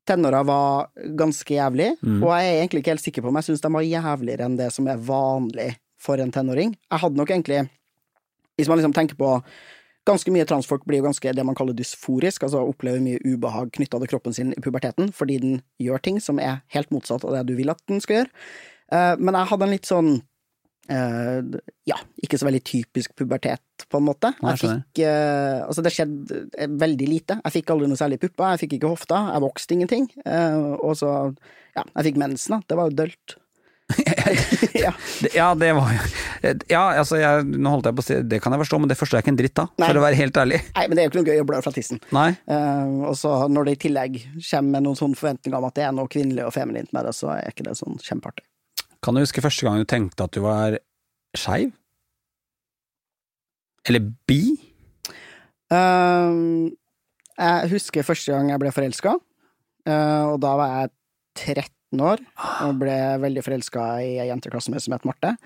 tenåra 0.09 0.43
var 0.49 0.89
ganske 1.19 1.55
jævlig, 1.55 1.93
mm. 2.01 2.21
og 2.23 2.31
jeg 2.33 2.51
er 2.51 2.61
egentlig 2.61 2.83
ikke 2.83 2.95
helt 2.97 3.05
sikker 3.05 3.25
på 3.25 3.31
om 3.31 3.39
jeg 3.41 3.49
syns 3.51 3.65
de 3.65 3.73
var 3.75 3.87
jævligere 3.87 4.49
enn 4.49 4.59
det 4.59 4.71
som 4.75 4.89
er 4.91 5.03
vanlig 5.09 5.73
for 6.01 6.21
en 6.23 6.33
tenåring. 6.35 6.73
Jeg 6.89 7.03
hadde 7.03 7.21
nok 7.21 7.33
egentlig, 7.35 7.67
hvis 8.59 8.71
man 8.71 8.81
liksom 8.81 8.97
tenker 8.97 9.19
på 9.19 9.37
Ganske 10.09 10.33
mye 10.33 10.47
transfolk 10.49 10.87
blir 10.89 11.03
jo 11.03 11.05
ganske 11.05 11.33
det 11.37 11.45
man 11.45 11.57
kaller 11.59 11.77
dysforisk, 11.77 12.47
altså 12.47 12.63
opplever 12.65 13.03
mye 13.05 13.21
ubehag 13.27 13.75
knytta 13.77 13.99
til 14.01 14.09
kroppen 14.09 14.33
sin 14.33 14.55
i 14.57 14.63
puberteten, 14.65 15.11
fordi 15.13 15.37
den 15.43 15.59
gjør 15.83 16.01
ting 16.01 16.21
som 16.25 16.41
er 16.41 16.63
helt 16.73 16.89
motsatt 16.95 17.27
av 17.29 17.35
det 17.37 17.43
du 17.51 17.53
vil 17.59 17.69
at 17.69 17.83
den 17.91 18.01
skal 18.01 18.23
gjøre. 18.23 18.31
Uh, 18.89 19.15
men 19.21 19.37
jeg 19.37 19.51
hadde 19.51 19.67
en 19.67 19.75
litt 19.75 19.91
sånn 19.91 20.11
ja, 20.89 21.99
ikke 22.25 22.39
så 22.41 22.47
veldig 22.49 22.63
typisk 22.65 23.13
pubertet, 23.19 23.61
på 23.89 24.01
en 24.01 24.07
måte. 24.07 24.31
Jeg 24.41 24.61
fikk 24.63 25.03
uh, 25.05 25.67
Altså, 25.67 25.85
det 25.85 25.93
skjedde 25.95 26.69
veldig 26.81 27.09
lite. 27.11 27.37
Jeg 27.43 27.59
fikk 27.59 27.75
aldri 27.75 27.91
noe 27.91 28.01
særlig 28.01 28.21
pupper, 28.23 28.55
jeg 28.55 28.65
fikk 28.65 28.79
ikke 28.79 28.95
hofta, 28.95 29.21
jeg 29.35 29.45
vokste 29.45 29.77
ingenting. 29.77 30.09
og 30.25 30.97
så, 30.99 31.13
ja, 31.77 31.85
jeg 31.85 32.11
fikk 32.11 32.23
mensen, 32.25 32.57
da. 32.57 32.65
Det 32.69 32.81
var 32.81 32.89
jo 32.89 32.99
dølt. 33.03 33.39
ja. 34.75 34.93
ja. 35.35 35.55
det 35.55 35.73
var 35.73 35.93
jo 35.93 36.01
Ja, 36.69 36.83
altså, 36.99 37.17
jeg, 37.17 37.47
nå 37.49 37.73
holdt 37.73 37.89
jeg 37.89 37.97
på 37.97 38.05
å 38.05 38.07
si 38.07 38.19
det 38.31 38.41
kan 38.45 38.55
jeg 38.55 38.63
forstå, 38.63 38.81
men 38.83 38.91
det 38.91 38.99
forstår 39.01 39.19
jeg 39.19 39.27
ikke 39.27 39.33
en 39.33 39.41
dritt 39.41 39.63
av, 39.63 39.71
for 39.81 40.01
å 40.01 40.05
være 40.05 40.19
helt 40.21 40.41
ærlig. 40.43 40.61
Nei, 40.77 40.85
men 40.85 40.99
det 40.99 41.03
er 41.03 41.09
jo 41.09 41.13
ikke 41.13 41.23
noe 41.23 41.33
gøy 41.33 41.43
å 41.43 41.49
blø 41.49 41.63
fra 41.65 41.73
tissen. 41.75 42.03
Nei. 42.15 42.29
Uh, 42.51 43.09
og 43.11 43.17
så 43.19 43.33
når 43.51 43.71
det 43.71 43.77
i 43.79 43.81
tillegg 43.89 44.21
kommer 44.37 44.77
med 44.77 44.87
noen 44.87 45.01
sånne 45.01 45.19
forventninger 45.19 45.59
om 45.59 45.69
at 45.71 45.79
det 45.79 45.89
er 45.89 45.97
noe 45.97 46.13
kvinnelig 46.13 46.47
og 46.47 46.55
feminint 46.55 46.93
med 46.95 47.09
det, 47.09 47.17
så 47.17 47.33
er 47.35 47.51
ikke 47.51 47.67
det 47.71 47.75
sånn 47.81 47.99
kjempeartig. 48.05 48.47
Kan 49.05 49.15
du 49.15 49.23
huske 49.23 49.43
første 49.45 49.67
gang 49.67 49.79
du 49.79 49.89
tenkte 49.89 50.27
at 50.27 50.35
du 50.35 50.43
var 50.43 50.79
skeiv? 51.39 51.71
Eller 53.89 54.05
bi? 54.29 54.43
Uh, 55.73 56.69
jeg 57.39 57.73
husker 57.73 58.07
første 58.07 58.35
gang 58.35 58.51
jeg 58.51 58.61
ble 58.61 58.73
forelska, 58.75 59.15
uh, 59.89 60.25
og 60.33 60.39
da 60.43 60.53
var 60.59 60.75
jeg 60.75 60.95
13 61.39 62.03
år 62.05 62.23
og 62.67 62.79
ble 62.81 62.97
veldig 63.23 63.45
forelska 63.47 63.89
i 64.05 64.15
ei 64.19 64.29
jente 64.29 64.51
i 64.51 64.53
klassen 64.53 64.75
min 64.75 64.83
som 64.83 64.97
het 64.97 65.07
Marte. 65.09 65.37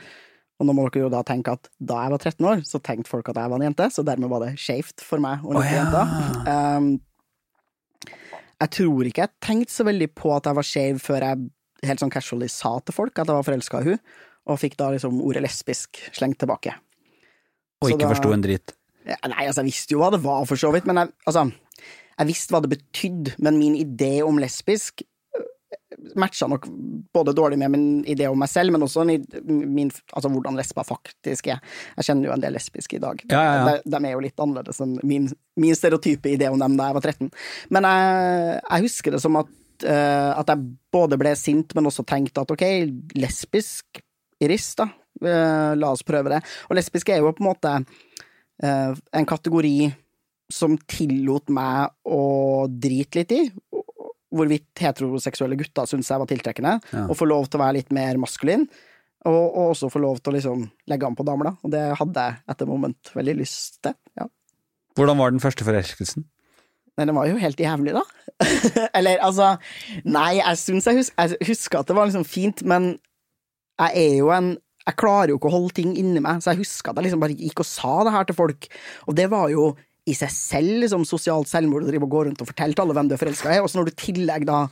Og 0.60 0.66
nå 0.66 0.74
må 0.76 0.86
dere 0.88 1.04
jo 1.04 1.12
da 1.12 1.24
tenke 1.26 1.54
at 1.56 1.68
da 1.82 2.04
jeg 2.04 2.14
var 2.14 2.22
13 2.22 2.48
år, 2.52 2.62
så 2.66 2.80
tenkte 2.82 3.10
folk 3.10 3.28
at 3.32 3.40
jeg 3.42 3.52
var 3.52 3.58
en 3.58 3.66
jente, 3.66 3.88
så 3.92 4.04
dermed 4.06 4.30
var 4.30 4.44
det 4.46 4.52
skeivt 4.62 5.02
for 5.04 5.22
meg 5.22 5.42
å 5.42 5.56
like 5.56 5.66
oh, 5.66 5.72
ja. 5.74 5.80
jenter. 5.82 6.06
Um, 6.46 6.92
jeg 8.62 8.74
tror 8.78 9.08
ikke 9.10 9.24
jeg 9.24 9.34
tenkte 9.42 9.74
så 9.74 9.86
veldig 9.86 10.08
på 10.14 10.30
at 10.36 10.46
jeg 10.46 10.58
var 10.58 10.66
skeiv 10.66 11.02
før 11.02 11.26
jeg 11.26 11.50
helt 11.86 12.02
sånn 12.02 12.12
casually 12.12 12.48
sa 12.52 12.76
til 12.84 12.96
folk 12.96 13.18
at 13.18 13.28
jeg 13.28 13.38
var 13.38 13.46
forelska 13.46 13.82
i 13.82 13.92
hun, 13.92 14.00
og 14.50 14.58
fikk 14.58 14.78
da 14.80 14.90
liksom 14.94 15.20
ordet 15.22 15.44
lesbisk 15.44 16.00
slengt 16.14 16.40
tilbake. 16.42 16.74
Og 17.82 17.90
så 17.90 17.96
ikke 17.96 18.12
forsto 18.14 18.32
en 18.34 18.44
dritt? 18.44 18.74
Ja, 19.06 19.18
nei, 19.26 19.48
altså, 19.48 19.62
jeg 19.62 19.72
visste 19.72 19.96
jo 19.96 20.02
hva 20.02 20.12
det 20.14 20.22
var, 20.22 20.44
for 20.46 20.58
så 20.58 20.70
vidt, 20.74 20.86
men 20.86 21.00
jeg, 21.00 21.14
altså 21.26 21.48
jeg 22.12 22.28
visste 22.28 22.54
hva 22.54 22.60
det 22.62 22.74
betydde, 22.74 23.34
men 23.42 23.58
min 23.58 23.78
idé 23.78 24.14
om 24.26 24.38
lesbisk 24.42 25.02
matcha 26.18 26.46
nok 26.50 26.66
både 27.14 27.32
dårlig 27.36 27.58
med 27.58 27.70
min 27.70 27.86
idé 28.08 28.26
om 28.28 28.38
meg 28.38 28.50
selv, 28.50 28.72
men 28.74 28.82
også 28.84 29.04
min, 29.06 29.90
altså 30.12 30.30
hvordan 30.32 30.56
lesber 30.58 30.86
faktisk 30.86 31.48
er. 31.52 31.60
Jeg 31.98 32.08
kjenner 32.08 32.28
jo 32.28 32.34
en 32.34 32.42
del 32.42 32.56
lesbiske 32.56 32.98
i 32.98 33.02
dag. 33.02 33.22
Ja, 33.30 33.42
ja, 33.42 33.54
ja. 33.54 33.64
De, 33.68 33.92
de, 33.94 34.00
er 34.00 34.16
jo 34.16 34.24
litt 34.24 34.42
annerledes 34.42 34.80
enn 34.84 34.98
min, 35.06 35.28
min 35.60 35.78
stereotype 35.78 36.32
idé 36.32 36.50
om 36.52 36.60
dem 36.60 36.76
da 36.78 36.90
jeg 36.90 36.98
var 36.98 37.08
13. 37.12 37.32
Men 37.76 37.88
jeg, 37.88 38.60
jeg 38.60 38.86
husker 38.88 39.16
det 39.16 39.22
som 39.24 39.40
at, 39.40 39.52
uh, 39.86 40.32
at 40.36 40.52
jeg 40.52 40.72
både 40.92 41.18
ble 41.20 41.34
sint, 41.38 41.74
men 41.76 41.88
også 41.88 42.04
tenkte 42.08 42.44
at 42.44 42.52
ok, 42.54 42.64
lesbisk 43.18 44.02
Iris, 44.42 44.72
da. 44.78 44.88
Uh, 45.22 45.72
la 45.78 45.92
oss 45.92 46.04
prøve 46.06 46.32
det. 46.32 46.42
Og 46.68 46.78
lesbisk 46.78 47.12
er 47.12 47.22
jo 47.22 47.32
på 47.32 47.44
en 47.44 47.50
måte 47.50 47.74
uh, 47.78 48.92
en 48.92 49.28
kategori 49.28 49.76
som 50.52 50.76
tillot 50.90 51.52
meg 51.54 51.92
å 52.04 52.22
drite 52.68 53.22
litt 53.22 53.34
i, 53.36 53.42
hvorvidt 54.32 54.80
heteroseksuelle 54.80 55.56
gutter 55.60 55.88
syntes 55.88 56.10
jeg 56.12 56.22
var 56.22 56.28
tiltrekkende, 56.30 56.78
ja. 56.92 57.04
og 57.06 57.16
få 57.18 57.28
lov 57.28 57.48
til 57.48 57.60
å 57.60 57.64
være 57.64 57.80
litt 57.80 57.92
mer 57.94 58.20
maskulin. 58.20 58.66
Og, 59.22 59.38
og, 59.38 59.68
også 59.70 59.90
få 59.92 60.00
lov 60.02 60.18
til 60.18 60.32
å 60.32 60.34
liksom 60.34 60.62
legge 60.90 61.06
an 61.06 61.14
på 61.14 61.26
damer, 61.26 61.52
da. 61.52 61.54
Og 61.62 61.70
det 61.70 61.82
hadde 62.00 62.24
jeg 62.26 62.40
etter 62.54 62.66
moment 62.66 63.12
veldig 63.14 63.36
lyst 63.38 63.78
til. 63.86 63.94
Ja. 64.18 64.26
Hvordan 64.98 65.20
var 65.20 65.32
den 65.32 65.42
første 65.42 65.66
forelskelsen? 65.66 66.26
Nei, 66.98 67.06
den 67.08 67.16
var 67.16 67.28
jo 67.30 67.38
helt 67.40 67.60
jævlig, 67.60 67.94
da. 67.96 68.02
Eller 68.98 69.22
altså 69.24 69.54
Nei, 70.04 70.40
jeg 70.40 70.60
syns 70.60 70.88
jeg, 70.88 70.98
hus 71.00 71.12
jeg 71.16 71.48
husker 71.48 71.80
at 71.80 71.88
det 71.88 71.96
var 71.96 72.10
liksom 72.10 72.26
fint, 72.28 72.64
men 72.68 72.92
jeg 73.80 74.04
er 74.04 74.18
jo 74.18 74.28
en 74.34 74.52
Jeg 74.82 74.98
klarer 74.98 75.32
jo 75.32 75.38
ikke 75.38 75.48
å 75.48 75.54
holde 75.54 75.76
ting 75.78 75.94
inni 75.96 76.20
meg, 76.20 76.42
så 76.42 76.52
jeg 76.52 76.64
husker 76.64 76.90
at 76.90 76.98
jeg 76.98 77.06
liksom 77.06 77.22
bare 77.22 77.38
gikk 77.38 77.62
og 77.62 77.68
sa 77.68 77.92
det 78.02 78.12
her 78.16 78.28
til 78.28 78.36
folk, 78.36 78.66
og 79.06 79.16
det 79.16 79.28
var 79.30 79.52
jo 79.52 79.72
i 80.10 80.14
seg 80.18 80.32
selv 80.34 80.80
liksom, 80.82 81.04
sosialt 81.06 81.46
selvmord 81.46 81.86
å 81.86 82.08
gå 82.10 82.22
rundt 82.26 82.40
og 82.42 82.48
fortelle 82.48 82.74
til 82.74 82.82
alle 82.82 82.96
hvem 82.96 83.10
du 83.10 83.14
er 83.14 83.20
forelska 83.20 83.52
i, 83.54 83.60
og 83.62 83.70
så 83.70 83.78
når 83.78 83.88
du 83.88 83.92
i 83.92 84.00
tillegg 84.02 84.46
da 84.48 84.64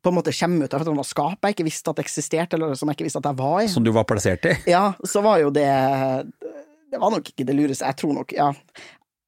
på 0.00 0.08
en 0.08 0.16
måte 0.16 0.32
kommer 0.32 0.64
ut 0.64 0.74
av 0.74 0.84
et 0.86 1.06
skap 1.10 1.44
jeg 1.44 1.56
ikke 1.56 1.66
visste 1.66 1.92
at 1.92 2.00
eksisterte, 2.00 2.56
eller 2.56 2.74
som 2.78 2.88
jeg 2.88 2.96
ikke 2.96 3.08
visste 3.08 3.20
at 3.20 3.28
jeg 3.28 3.38
var 3.40 3.58
i. 3.60 3.68
Som 3.68 3.84
du 3.84 3.90
var 3.92 4.06
plassert 4.08 4.46
i? 4.48 4.54
Ja, 4.70 4.92
så 5.04 5.22
var 5.24 5.42
jo 5.42 5.50
det 5.50 5.68
Det 6.88 7.00
var 7.02 7.12
nok 7.12 7.28
ikke 7.28 7.44
det 7.44 7.56
lureste. 7.58 7.84
Jeg 7.84 7.98
tror 8.00 8.14
nok, 8.16 8.32
ja. 8.32 8.48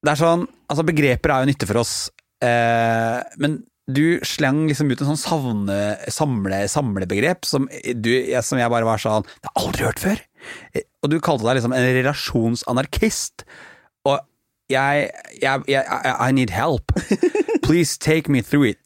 Det 0.00 0.12
er 0.14 0.16
sånn, 0.16 0.46
altså 0.70 0.86
Begreper 0.86 1.34
er 1.34 1.42
jo 1.42 1.50
nytte 1.50 1.68
for 1.68 1.82
oss, 1.82 1.94
eh, 2.44 3.18
men 3.42 3.60
du 3.90 4.20
slang 4.26 4.68
liksom 4.68 4.90
ut 4.92 5.00
en 5.02 5.12
sånn 5.12 5.20
savne, 5.20 5.78
samle, 6.12 6.62
samlebegrep 6.70 7.46
som, 7.48 7.66
du, 7.96 8.12
som 8.44 8.60
jeg 8.60 8.70
bare 8.70 8.86
var 8.86 9.02
sånn 9.02 9.26
Det 9.26 9.48
har 9.48 9.54
jeg 9.54 9.64
aldri 9.64 9.86
hørt 9.88 10.02
før! 10.04 10.22
Eh, 10.76 10.86
og 11.02 11.12
du 11.12 11.18
kalte 11.24 11.46
deg 11.46 11.58
liksom 11.58 11.74
en 11.76 11.86
relasjonsanarkist. 11.96 13.44
Og 14.08 14.18
jeg, 14.70 15.10
jeg, 15.40 15.64
jeg 15.68 16.14
I 16.14 16.30
need 16.36 16.52
help. 16.54 16.92
Please 17.66 17.98
take 17.98 18.30
me 18.32 18.42
through 18.44 18.68
it. 18.72 18.80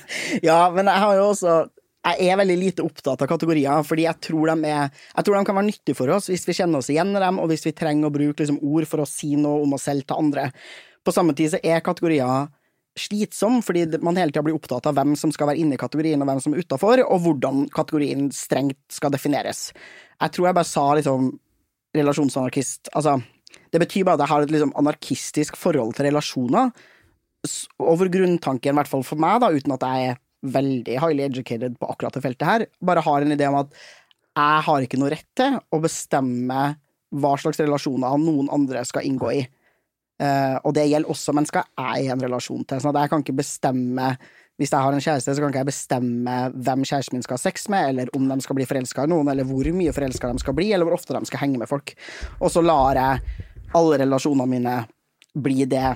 ja, 0.48 0.64
men 0.74 0.90
jeg 0.90 1.04
har 1.06 1.20
jo 1.20 1.28
også 1.32 1.60
jeg 2.00 2.30
er 2.32 2.38
veldig 2.40 2.54
lite 2.56 2.84
opptatt 2.84 3.20
av 3.20 3.28
kategorier, 3.28 3.82
fordi 3.84 4.06
jeg 4.06 4.16
tror, 4.24 4.48
de 4.48 4.70
er, 4.70 4.86
jeg 4.88 5.26
tror 5.26 5.34
de 5.36 5.42
kan 5.44 5.58
være 5.58 5.68
nyttige 5.68 5.98
for 5.98 6.08
oss 6.14 6.30
hvis 6.30 6.46
vi 6.48 6.54
kjenner 6.56 6.80
oss 6.80 6.88
igjen 6.88 7.12
i 7.12 7.20
dem, 7.20 7.40
og 7.42 7.50
hvis 7.50 7.66
vi 7.66 7.74
trenger 7.76 8.08
å 8.08 8.14
bruke 8.14 8.40
liksom, 8.40 8.56
ord 8.64 8.86
for 8.88 9.04
å 9.04 9.08
si 9.08 9.34
noe 9.36 9.66
om 9.66 9.76
oss 9.76 9.84
selv 9.84 10.06
til 10.08 10.16
andre. 10.16 10.46
På 11.04 11.12
samme 11.12 11.36
tid 11.36 11.52
så 11.52 11.60
er 11.60 11.84
kategorier 11.84 12.48
slitsom, 12.98 13.60
fordi 13.62 13.86
man 14.02 14.18
hele 14.18 14.32
tida 14.32 14.42
blir 14.44 14.56
opptatt 14.56 14.88
av 14.90 14.96
hvem 14.98 15.14
som 15.18 15.32
skal 15.34 15.50
være 15.50 15.62
inne 15.62 15.76
i 15.76 15.80
kategorien, 15.80 16.20
og 16.22 16.28
hvem 16.30 16.40
som 16.42 16.54
er 16.54 16.64
utafor, 16.64 17.02
og 17.06 17.22
hvordan 17.24 17.68
kategorien 17.74 18.30
strengt 18.34 18.80
skal 18.92 19.12
defineres. 19.14 19.68
Jeg 20.20 20.34
tror 20.34 20.50
jeg 20.50 20.58
bare 20.58 20.68
sa 20.68 20.86
liksom 20.98 21.30
relasjonsanarkist 21.96 22.90
Altså, 22.94 23.16
det 23.72 23.80
betyr 23.82 24.04
bare 24.06 24.18
at 24.18 24.24
jeg 24.24 24.32
har 24.32 24.46
et 24.46 24.52
liksom 24.54 24.74
anarkistisk 24.78 25.56
forhold 25.58 25.94
til 25.96 26.06
relasjoner, 26.10 26.74
over 27.80 28.10
grunntanken, 28.12 28.74
i 28.74 28.76
hvert 28.76 28.90
fall 28.90 29.06
for 29.06 29.20
meg, 29.20 29.40
da, 29.40 29.48
uten 29.48 29.72
at 29.72 29.86
jeg 29.86 30.10
er 30.10 30.20
veldig 30.54 30.98
highly 31.00 31.24
educated 31.24 31.78
på 31.80 31.88
akkurat 31.88 32.16
det 32.16 32.22
feltet 32.24 32.48
her, 32.48 32.66
bare 32.84 33.04
har 33.04 33.24
en 33.24 33.32
idé 33.32 33.48
om 33.48 33.58
at 33.62 33.72
jeg 34.36 34.64
har 34.66 34.84
ikke 34.84 35.00
noe 35.00 35.12
rett 35.12 35.28
til 35.36 35.56
å 35.72 35.80
bestemme 35.82 36.60
hva 37.10 37.32
slags 37.40 37.58
relasjoner 37.60 38.20
noen 38.22 38.50
andre 38.54 38.84
skal 38.86 39.06
inngå 39.08 39.32
i. 39.34 39.40
Uh, 40.20 40.58
og 40.68 40.74
det 40.76 40.88
gjelder 40.90 41.10
også 41.10 41.32
mennesker 41.32 41.64
jeg 41.64 41.80
er 41.80 42.04
i 42.04 42.12
en 42.12 42.20
relasjon 42.20 42.66
til. 42.68 42.82
sånn 42.82 42.92
at 42.92 43.06
jeg 43.06 43.12
kan 43.12 43.22
ikke 43.24 43.38
bestemme 43.38 44.10
Hvis 44.60 44.74
jeg 44.74 44.84
har 44.84 44.92
en 44.92 45.00
kjæreste, 45.00 45.32
så 45.32 45.40
kan 45.40 45.54
ikke 45.54 45.62
jeg 45.62 45.70
bestemme 45.70 46.34
hvem 46.52 46.82
kjæresten 46.84 47.16
min 47.16 47.22
skal 47.24 47.38
ha 47.38 47.40
sex 47.40 47.62
med, 47.72 47.94
eller 47.94 48.10
om 48.12 48.26
de 48.28 48.36
skal 48.44 48.58
bli 48.58 48.66
forelska 48.68 49.06
i 49.06 49.08
noen, 49.08 49.30
eller 49.32 49.48
hvor 49.48 49.70
mye 49.72 49.94
forelska 49.96 50.28
de 50.28 50.42
skal 50.42 50.56
bli, 50.58 50.66
eller 50.76 50.84
hvor 50.84 50.98
ofte 50.98 51.16
de 51.16 51.30
skal 51.30 51.40
henge 51.46 51.56
med 51.62 51.70
folk. 51.70 51.94
Og 52.42 52.52
så 52.52 52.60
lar 52.60 53.00
jeg 53.00 53.38
alle 53.80 54.00
relasjonene 54.02 54.50
mine 54.52 54.74
bli 55.32 55.64
det 55.64 55.94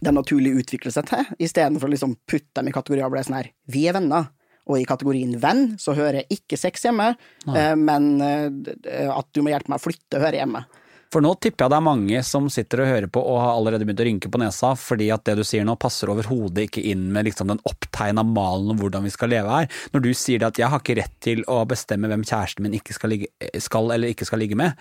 det 0.00 0.12
naturlig 0.12 0.56
utvikler 0.60 0.92
seg 0.92 1.06
til, 1.08 1.28
istedenfor 1.46 1.88
å 1.88 1.92
liksom 1.92 2.16
putte 2.28 2.58
dem 2.58 2.70
i 2.70 2.74
kategorier 2.74 3.06
og 3.08 3.16
er 3.16 3.28
sånn 3.28 3.38
her 3.38 3.52
Vi 3.72 3.86
er 3.88 3.96
venner, 3.96 4.32
Og 4.66 4.80
i 4.80 4.88
kategorien 4.88 5.36
venn 5.38 5.76
så 5.78 5.94
hører 5.94 6.24
jeg 6.24 6.40
ikke 6.40 6.58
sex 6.58 6.82
hjemme, 6.88 7.12
eh, 7.54 7.74
men 7.78 8.08
eh, 8.18 9.06
at 9.06 9.28
du 9.30 9.44
må 9.46 9.52
hjelpe 9.52 9.70
meg 9.70 9.78
å 9.78 9.84
flytte 9.84 10.18
hører 10.18 10.40
hjemme. 10.40 10.64
For 11.12 11.22
nå 11.22 11.32
tipper 11.38 11.64
jeg 11.66 11.72
det 11.72 11.78
er 11.78 11.86
mange 11.86 12.20
som 12.26 12.48
sitter 12.52 12.82
og 12.82 12.90
hører 12.90 13.10
på 13.12 13.22
og 13.22 13.38
har 13.40 13.52
allerede 13.54 13.86
begynt 13.86 14.02
å 14.02 14.06
rynke 14.08 14.30
på 14.32 14.40
nesa, 14.42 14.72
fordi 14.78 15.08
at 15.14 15.24
det 15.28 15.36
du 15.38 15.44
sier 15.46 15.66
nå 15.66 15.76
passer 15.80 16.10
overhodet 16.12 16.66
ikke 16.66 16.84
inn 16.90 17.06
med 17.14 17.28
liksom 17.28 17.52
den 17.52 17.62
opptegna 17.68 18.24
malen 18.26 18.74
om 18.74 18.80
hvordan 18.80 19.06
vi 19.06 19.12
skal 19.14 19.30
leve 19.32 19.52
her. 19.52 19.70
Når 19.94 20.06
du 20.06 20.10
sier 20.18 20.42
det 20.42 20.50
at 20.50 20.62
jeg 20.62 20.72
har 20.72 20.82
ikke 20.82 20.98
rett 21.00 21.14
til 21.24 21.44
å 21.52 21.60
bestemme 21.68 22.10
hvem 22.10 22.26
kjæresten 22.26 22.66
min 22.66 22.78
ikke 22.78 22.96
skal, 22.96 23.14
ligge, 23.14 23.30
skal 23.62 23.92
eller 23.94 24.14
ikke 24.14 24.28
skal 24.28 24.42
ligge 24.42 24.58
med, 24.58 24.74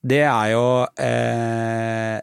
det 0.00 0.24
er 0.26 0.52
jo 0.52 0.64
eh, 1.00 2.20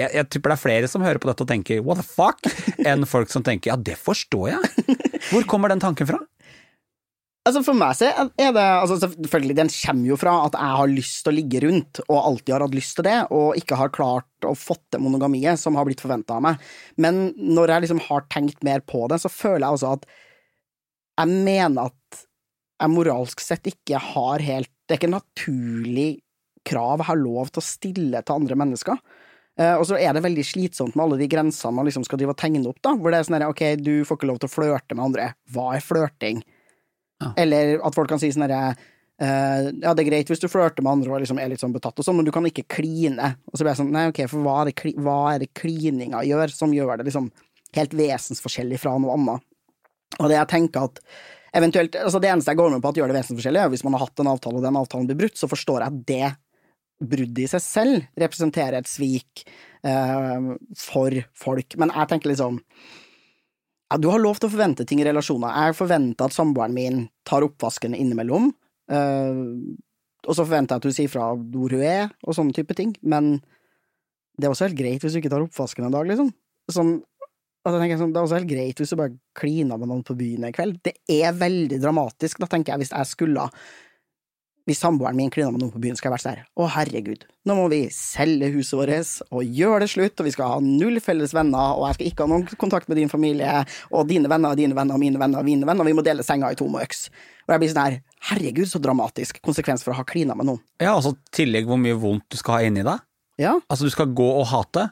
jeg, 0.00 0.10
jeg 0.16 0.28
tipper 0.32 0.54
det 0.54 0.56
er 0.56 0.64
flere 0.64 0.90
som 0.90 1.04
hører 1.04 1.20
på 1.22 1.30
dette 1.30 1.44
og 1.44 1.50
tenker 1.50 1.82
what 1.84 2.00
the 2.00 2.06
fuck, 2.06 2.40
enn 2.88 3.06
folk 3.08 3.32
som 3.32 3.44
tenker 3.46 3.74
ja, 3.74 3.78
det 3.78 3.98
forstår 4.00 4.52
jeg. 4.54 4.98
Hvor 5.30 5.46
kommer 5.50 5.72
den 5.72 5.82
tanken 5.82 6.08
fra? 6.08 6.20
Altså 7.50 7.64
For 7.66 7.74
meg 7.74 7.96
så 7.98 8.06
er 8.08 8.52
det 8.54 8.62
altså 8.62 9.00
Selvfølgelig, 9.02 9.56
den 9.58 9.72
kommer 9.74 10.12
jo 10.12 10.18
fra 10.20 10.36
at 10.46 10.56
jeg 10.56 10.78
har 10.78 10.92
lyst 10.92 11.20
til 11.24 11.32
å 11.32 11.36
ligge 11.36 11.62
rundt, 11.64 12.00
og 12.06 12.18
alltid 12.20 12.54
har 12.54 12.64
hatt 12.64 12.76
lyst 12.78 12.96
til 12.98 13.06
det, 13.08 13.18
og 13.34 13.58
ikke 13.58 13.78
har 13.80 13.94
klart 13.94 14.46
å 14.46 14.54
få 14.56 14.76
til 14.92 15.02
monogamiet 15.02 15.58
som 15.60 15.76
har 15.78 15.88
blitt 15.88 16.02
forventa 16.02 16.38
av 16.38 16.44
meg. 16.46 16.60
Men 17.00 17.30
når 17.34 17.74
jeg 17.74 17.86
liksom 17.86 18.02
har 18.06 18.26
tenkt 18.32 18.62
mer 18.66 18.84
på 18.86 19.02
det, 19.10 19.18
så 19.22 19.32
føler 19.32 19.66
jeg 19.66 19.80
også 19.80 19.94
at 19.98 20.06
jeg 21.20 21.40
mener 21.44 21.90
at 21.90 22.20
jeg 22.80 22.94
moralsk 22.94 23.42
sett 23.44 23.66
ikke 23.68 23.98
har 24.00 24.40
helt 24.40 24.70
Det 24.88 24.94
er 24.94 25.00
ikke 25.02 25.12
naturlig 25.12 26.10
krav 26.66 27.02
jeg 27.02 27.08
har 27.10 27.18
lov 27.18 27.50
til 27.50 27.60
å 27.60 27.66
stille 27.66 28.22
til 28.22 28.36
andre 28.36 28.56
mennesker. 28.58 29.02
Uh, 29.60 29.74
og 29.76 29.84
så 29.88 29.98
er 29.98 30.14
det 30.14 30.22
veldig 30.24 30.44
slitsomt 30.46 30.96
med 30.96 31.04
alle 31.04 31.18
de 31.20 31.28
grensene 31.30 31.74
man 31.76 31.88
liksom 31.88 32.04
skal 32.06 32.20
drive 32.20 32.32
og 32.34 32.40
tegne 32.40 32.62
opp, 32.70 32.78
da, 32.84 32.94
hvor 32.96 33.12
det 33.12 33.20
er 33.20 33.26
sånn 33.28 33.36
her, 33.36 33.48
ok, 33.50 33.62
du 33.82 34.06
får 34.08 34.18
ikke 34.18 34.28
lov 34.30 34.40
til 34.40 34.48
å 34.48 34.54
flørte 34.54 34.96
med 34.96 35.04
andre. 35.10 35.26
Hva 35.52 35.66
er 35.76 35.84
flørting? 35.84 36.42
Eller 37.40 37.78
at 37.84 37.96
folk 37.96 38.10
kan 38.10 38.20
si 38.22 38.30
sånn 38.32 38.46
herre 38.46 38.60
uh, 38.72 39.68
Ja, 39.68 39.92
det 39.92 40.04
er 40.04 40.08
greit 40.08 40.32
hvis 40.32 40.42
du 40.42 40.48
flørter 40.50 40.84
med 40.84 40.94
andre 40.94 41.12
og 41.12 41.22
liksom 41.24 41.40
er 41.42 41.52
litt 41.52 41.62
sånn 41.62 41.74
betatt 41.74 41.98
og 42.00 42.06
sånn, 42.06 42.18
men 42.20 42.28
du 42.28 42.32
kan 42.34 42.46
ikke 42.48 42.68
kline. 42.70 43.34
Og 43.50 43.56
så 43.56 43.64
blir 43.64 43.72
jeg 43.74 43.82
sånn, 43.82 43.92
nei, 43.94 44.08
ok, 44.12 44.24
for 44.30 44.46
hva 44.46 44.60
er 44.62 44.70
det, 44.70 44.94
hva 44.98 45.20
er 45.34 45.44
det 45.44 45.52
klininga 45.58 46.24
gjør, 46.28 46.54
som 46.54 46.74
gjør 46.74 47.00
det 47.00 47.10
liksom 47.10 47.30
helt 47.76 47.92
vesensforskjellig 47.98 48.80
fra 48.82 48.96
noe 48.98 49.18
annet? 49.18 49.46
Og 50.18 50.30
det 50.30 50.38
jeg 50.38 50.50
tenker 50.50 50.88
at 50.88 51.02
eventuelt, 51.56 51.96
altså 51.98 52.20
Det 52.22 52.30
eneste 52.30 52.52
jeg 52.52 52.60
går 52.60 52.72
med 52.74 52.82
på 52.82 52.92
at 52.92 52.98
gjør 53.00 53.10
det 53.10 53.18
vesensforskjellig, 53.18 53.64
er 53.64 53.72
hvis 53.72 53.84
man 53.86 53.96
har 53.96 54.04
hatt 54.04 54.22
en 54.22 54.30
avtale, 54.30 54.60
og 54.60 54.66
den 54.66 54.78
avtalen 54.78 55.10
blir 55.10 55.18
brutt, 55.24 55.38
så 55.38 55.50
forstår 55.50 55.82
jeg 55.82 55.92
at 55.92 56.06
det 56.10 56.30
bruddet 57.00 57.46
i 57.46 57.48
seg 57.48 57.62
selv 57.64 58.20
representerer 58.20 58.80
et 58.80 58.90
svik 58.90 59.44
uh, 59.86 60.52
for 60.76 61.16
folk. 61.38 61.76
Men 61.80 61.92
jeg 61.94 62.10
tenker 62.10 62.32
liksom 62.32 62.60
ja, 63.90 63.98
Du 63.98 64.08
har 64.12 64.22
lov 64.22 64.38
til 64.38 64.48
å 64.48 64.54
forvente 64.54 64.86
ting 64.86 65.02
i 65.02 65.06
relasjoner. 65.06 65.54
Jeg 65.66 65.78
forventer 65.78 66.28
at 66.28 66.36
samboeren 66.36 66.76
min 66.76 67.04
tar 67.26 67.46
oppvasken 67.46 67.96
innimellom. 67.98 68.52
Uh, 68.90 69.74
og 70.28 70.36
så 70.36 70.44
forventer 70.44 70.76
jeg 70.76 70.82
at 70.82 70.88
hun 70.88 70.96
sier 70.96 71.10
fra 71.12 71.30
hvor 71.34 71.74
hun 71.74 71.84
er, 71.86 72.10
og 72.26 72.36
sånne 72.36 72.54
type 72.56 72.76
ting. 72.78 72.94
Men 73.02 73.38
det 74.36 74.46
er 74.48 74.54
også 74.54 74.68
helt 74.68 74.78
greit 74.78 75.04
hvis 75.04 75.16
du 75.16 75.20
ikke 75.20 75.32
tar 75.32 75.44
oppvasken 75.44 75.86
en 75.86 75.94
dag, 75.94 76.08
liksom. 76.08 76.32
Som, 76.70 76.92
altså, 77.66 77.82
jeg 77.82 78.00
sånn, 78.00 78.12
det 78.14 78.20
er 78.20 78.28
også 78.28 78.40
helt 78.40 78.50
greit 78.50 78.80
hvis 78.80 78.92
du 78.92 78.98
bare 79.00 79.16
kliner 79.36 79.80
med 79.80 79.90
noen 79.90 80.04
på 80.06 80.16
byen 80.18 80.46
en 80.48 80.56
kveld. 80.56 80.80
Det 80.86 80.94
er 81.10 81.36
veldig 81.36 81.80
dramatisk, 81.82 82.42
da 82.42 82.50
tenker 82.50 82.74
jeg, 82.74 82.84
hvis 82.84 82.94
jeg 82.94 83.10
skulle 83.10 83.48
hvis 84.68 84.80
samboeren 84.82 85.16
min 85.18 85.30
klina 85.32 85.50
med 85.52 85.62
noen 85.62 85.72
på 85.72 85.80
byen, 85.82 85.96
skal 85.98 86.10
jeg 86.10 86.16
vært 86.16 86.24
sånn 86.24 86.42
Å, 86.60 86.68
herregud, 86.76 87.24
nå 87.48 87.56
må 87.56 87.66
vi 87.72 87.80
selge 87.94 88.50
huset 88.54 88.76
vårt 88.78 89.32
og 89.32 89.56
gjøre 89.60 89.82
det 89.84 89.90
slutt, 89.92 90.20
og 90.20 90.28
vi 90.28 90.34
skal 90.34 90.54
ha 90.54 90.60
null 90.64 91.00
felles 91.04 91.34
venner, 91.36 91.76
og 91.78 91.88
jeg 91.88 91.98
skal 91.98 92.10
ikke 92.10 92.26
ha 92.26 92.32
noen 92.34 92.60
kontakt 92.60 92.90
med 92.90 93.00
din 93.00 93.12
familie, 93.12 93.64
og 93.90 94.08
dine 94.10 94.30
venner 94.30 94.52
og 94.52 94.60
dine 94.60 94.76
venner 94.76 94.98
og 94.98 95.02
mine 95.02 95.20
venner 95.20 95.42
og 95.42 95.48
mine 95.48 95.68
venner, 95.68 95.84
og 95.84 95.90
vi 95.90 95.96
må 95.98 96.04
dele 96.06 96.26
senga 96.26 96.52
i 96.52 96.58
to 96.58 96.68
med 96.70 96.84
øks. 96.84 97.06
Og 97.46 97.54
jeg 97.54 97.62
blir 97.62 97.72
sånn 97.72 97.84
her 97.86 98.00
Herregud, 98.30 98.68
så 98.68 98.78
dramatisk 98.84 99.38
konsekvens 99.40 99.80
for 99.84 99.94
å 99.94 100.00
ha 100.02 100.04
klina 100.04 100.36
med 100.36 100.50
noen. 100.50 100.60
Ja, 100.82 100.92
altså 100.92 101.14
tillegg 101.32 101.64
hvor 101.70 101.80
mye 101.80 101.96
vondt 101.96 102.26
du 102.28 102.36
skal 102.36 102.58
ha 102.58 102.66
inni 102.68 102.84
deg. 102.84 103.00
Ja. 103.40 103.54
Altså 103.72 103.88
du 103.88 103.94
skal 103.94 104.12
gå 104.12 104.26
og 104.36 104.44
hate. 104.50 104.90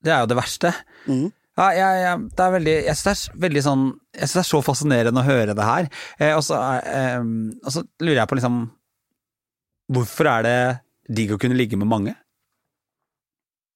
Det 0.00 0.14
er 0.14 0.24
jo 0.24 0.30
det 0.30 0.38
verste. 0.38 0.72
Mm. 1.04 1.28
Ja, 1.60 1.66
jeg, 1.76 2.00
jeg, 2.00 2.20
det 2.38 2.44
er 2.44 2.52
veldig, 2.54 2.74
jeg 2.86 2.96
synes 2.96 3.04
det 3.04 3.34
er 3.36 3.40
veldig 3.42 3.62
sånn 3.66 3.82
Jeg 3.90 4.20
synes 4.22 4.36
det 4.36 4.40
er 4.40 4.48
så 4.48 4.60
fascinerende 4.64 5.20
å 5.20 5.26
høre 5.26 5.56
det 5.58 5.66
her. 5.66 5.88
Eh, 6.16 6.32
og, 6.32 6.42
så, 6.46 6.60
eh, 6.80 7.26
så 7.68 7.84
lurer 8.00 8.22
jeg 8.22 8.30
på 8.30 8.38
liksom 8.38 8.60
Hvorfor 9.90 10.28
er 10.30 10.46
det 10.46 10.58
digg 11.10 11.32
å 11.34 11.40
kunne 11.40 11.58
ligge 11.58 11.78
med 11.80 11.90
mange? 11.90 12.14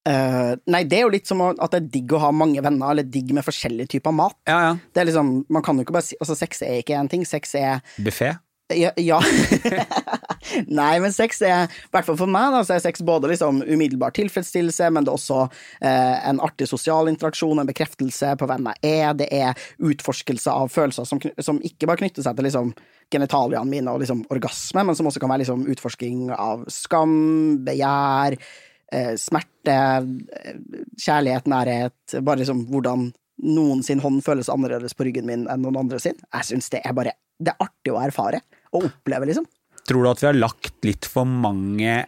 Uh, 0.05 0.53
nei, 0.69 0.83
det 0.85 0.99
er 0.99 1.07
jo 1.07 1.13
litt 1.15 1.29
som 1.29 1.41
at 1.49 1.63
det 1.73 1.79
er 1.79 1.93
digg 1.95 2.13
å 2.13 2.21
ha 2.27 2.29
mange 2.35 2.61
venner, 2.61 2.91
eller 2.93 3.07
digg 3.09 3.31
med 3.33 3.47
forskjellige 3.47 3.95
typer 3.97 4.13
mat. 4.13 4.37
Ja, 4.49 4.59
ja. 4.69 4.73
Det 4.93 5.01
er 5.01 5.09
liksom, 5.09 5.37
man 5.49 5.65
kan 5.65 5.81
jo 5.81 5.87
ikke 5.87 5.97
bare 5.97 6.07
si 6.07 6.19
Altså, 6.21 6.37
sex 6.37 6.61
er 6.67 6.83
ikke 6.83 6.99
én 6.99 7.09
ting, 7.11 7.25
sex 7.29 7.57
er 7.59 7.81
Buffé? 7.97 8.35
Ja. 8.73 8.93
ja. 8.97 9.19
Nei, 10.81 10.93
men 11.01 11.13
sex 11.13 11.41
er, 11.45 11.69
i 11.69 11.93
hvert 11.93 12.07
fall 12.07 12.17
for 12.21 12.31
meg, 12.31 12.53
da, 12.55 12.63
så 12.65 12.77
er 12.77 12.85
sex 12.85 13.03
både 13.05 13.29
liksom 13.33 13.61
umiddelbar 13.65 14.15
tilfredsstillelse, 14.17 14.89
men 14.93 15.05
det 15.05 15.13
er 15.13 15.19
også 15.19 15.41
eh, 15.85 16.17
en 16.31 16.41
artig 16.45 16.69
sosial 16.71 17.11
interaksjon, 17.13 17.61
en 17.61 17.69
bekreftelse 17.69 18.33
på 18.41 18.49
hvem 18.49 18.71
jeg 18.73 18.95
er, 19.05 19.17
det 19.21 19.29
er 19.33 19.67
utforskelse 19.85 20.53
av 20.53 20.73
følelser 20.73 21.09
som, 21.09 21.21
som 21.45 21.61
ikke 21.65 21.89
bare 21.91 22.01
knytter 22.05 22.25
seg 22.25 22.39
til 22.39 22.49
liksom 22.49 22.73
genitaliene 23.13 23.69
mine 23.69 23.93
og 23.93 24.03
liksom 24.03 24.25
orgasme, 24.33 24.85
men 24.85 24.97
som 24.97 25.09
også 25.09 25.23
kan 25.23 25.33
være 25.33 25.45
liksom 25.45 25.67
utforsking 25.75 26.31
av 26.35 26.65
skam, 26.73 27.17
begjær, 27.67 28.37
eh, 28.93 29.13
smerte, 29.21 29.77
eh, 30.41 30.57
kjærlighet, 30.99 31.51
nærhet, 31.51 32.19
bare 32.21 32.43
liksom 32.43 32.67
hvordan 32.71 33.11
noen 33.45 33.83
sin 33.83 34.01
hånd 34.01 34.23
føles 34.25 34.49
annerledes 34.49 34.95
på 34.95 35.09
ryggen 35.09 35.27
min 35.27 35.49
enn 35.51 35.63
noen 35.65 35.81
andre 35.85 35.99
sin. 36.03 36.17
Jeg 36.33 36.51
syns 36.51 36.71
det 36.71 36.85
er 36.85 36.95
bare 36.95 37.19
Det 37.35 37.51
er 37.51 37.65
artig 37.65 37.91
å 37.91 37.99
erfare 37.99 38.39
og 38.71 38.85
oppleve, 38.87 39.27
liksom. 39.27 39.47
Tror 39.89 40.05
du 40.05 40.09
at 40.09 40.21
vi 40.23 40.29
har 40.29 40.37
lagt 40.39 40.87
litt 40.87 41.05
for 41.05 41.27
mange 41.27 42.05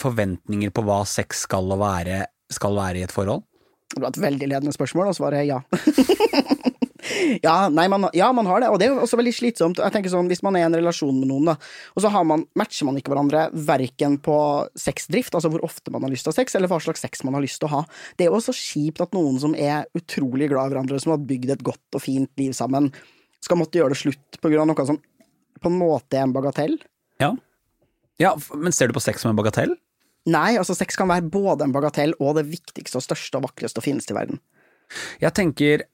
forventninger 0.00 0.72
på 0.72 0.84
hva 0.86 1.02
sex 1.04 1.42
skal 1.44 1.68
være, 1.76 2.22
skal 2.48 2.78
være 2.78 3.02
i 3.02 3.04
et 3.04 3.12
forhold? 3.12 3.44
Det 3.92 4.00
var 4.00 4.08
et 4.08 4.22
veldig 4.24 4.48
ledende 4.48 4.72
spørsmål, 4.72 5.12
og 5.12 5.18
svaret 5.18 5.42
er 5.42 5.50
ja. 5.50 5.60
ja, 7.46 7.56
nei, 7.72 7.86
man, 7.92 8.08
ja, 8.16 8.28
man 8.36 8.48
har 8.48 8.62
det, 8.62 8.70
og 8.72 8.78
det 8.80 8.88
er 8.88 8.98
også 9.00 9.18
veldig 9.20 9.34
slitsomt. 9.34 9.80
Jeg 9.82 9.94
tenker 9.94 10.12
sånn, 10.12 10.30
Hvis 10.30 10.42
man 10.46 10.56
er 10.58 10.64
i 10.64 10.68
en 10.68 10.76
relasjon 10.78 11.16
med 11.18 11.30
noen, 11.30 11.50
da, 11.52 11.56
og 11.94 12.04
så 12.04 12.10
har 12.12 12.26
man, 12.28 12.46
matcher 12.58 12.88
man 12.88 12.98
ikke 13.00 13.12
hverandre 13.12 13.46
verken 13.68 14.18
på 14.22 14.38
sexdrift, 14.78 15.36
altså 15.36 15.50
hvor 15.52 15.64
ofte 15.66 15.92
man 15.94 16.06
har 16.06 16.12
lyst 16.12 16.26
til 16.26 16.32
å 16.32 16.36
ha 16.36 16.40
sex, 16.40 16.56
eller 16.58 16.72
hva 16.72 16.80
slags 16.82 17.04
sex 17.04 17.24
man 17.26 17.38
har 17.38 17.44
lyst 17.44 17.60
til 17.62 17.70
å 17.70 17.74
ha. 17.78 17.82
Det 18.16 18.26
er 18.26 18.32
jo 18.32 18.40
også 18.40 18.56
kjipt 18.56 19.02
at 19.04 19.16
noen 19.16 19.40
som 19.42 19.56
er 19.56 19.88
utrolig 19.98 20.50
glad 20.52 20.70
i 20.70 20.74
hverandre, 20.74 21.00
som 21.02 21.14
har 21.14 21.24
bygd 21.28 21.56
et 21.56 21.66
godt 21.66 21.98
og 21.98 22.04
fint 22.04 22.32
liv 22.40 22.54
sammen, 22.56 22.90
skal 23.44 23.60
måtte 23.60 23.78
gjøre 23.78 23.94
det 23.94 24.02
slutt 24.02 24.40
på 24.42 24.50
grunn 24.50 24.66
av 24.66 24.72
noe 24.72 24.88
som 24.88 25.00
på 25.62 25.72
en 25.72 25.80
måte 25.80 26.18
er 26.18 26.26
en 26.26 26.34
bagatell. 26.34 26.76
Ja. 27.22 27.32
ja, 28.20 28.34
men 28.54 28.74
ser 28.76 28.90
du 28.90 28.96
på 28.96 29.04
sex 29.04 29.22
som 29.24 29.32
en 29.32 29.38
bagatell? 29.38 29.76
Nei, 30.26 30.56
altså 30.58 30.74
sex 30.74 30.98
kan 30.98 31.08
være 31.10 31.30
både 31.30 31.68
en 31.68 31.74
bagatell 31.74 32.12
og 32.18 32.34
det 32.40 32.48
viktigste 32.50 32.98
og 32.98 33.04
største 33.04 33.38
og 33.38 33.46
vakreste 33.46 33.80
og 33.80 33.86
finnes 33.86 34.08
i 34.10 34.16
verden. 34.16 34.40
Jeg 35.22 35.34
tenker, 35.36 35.86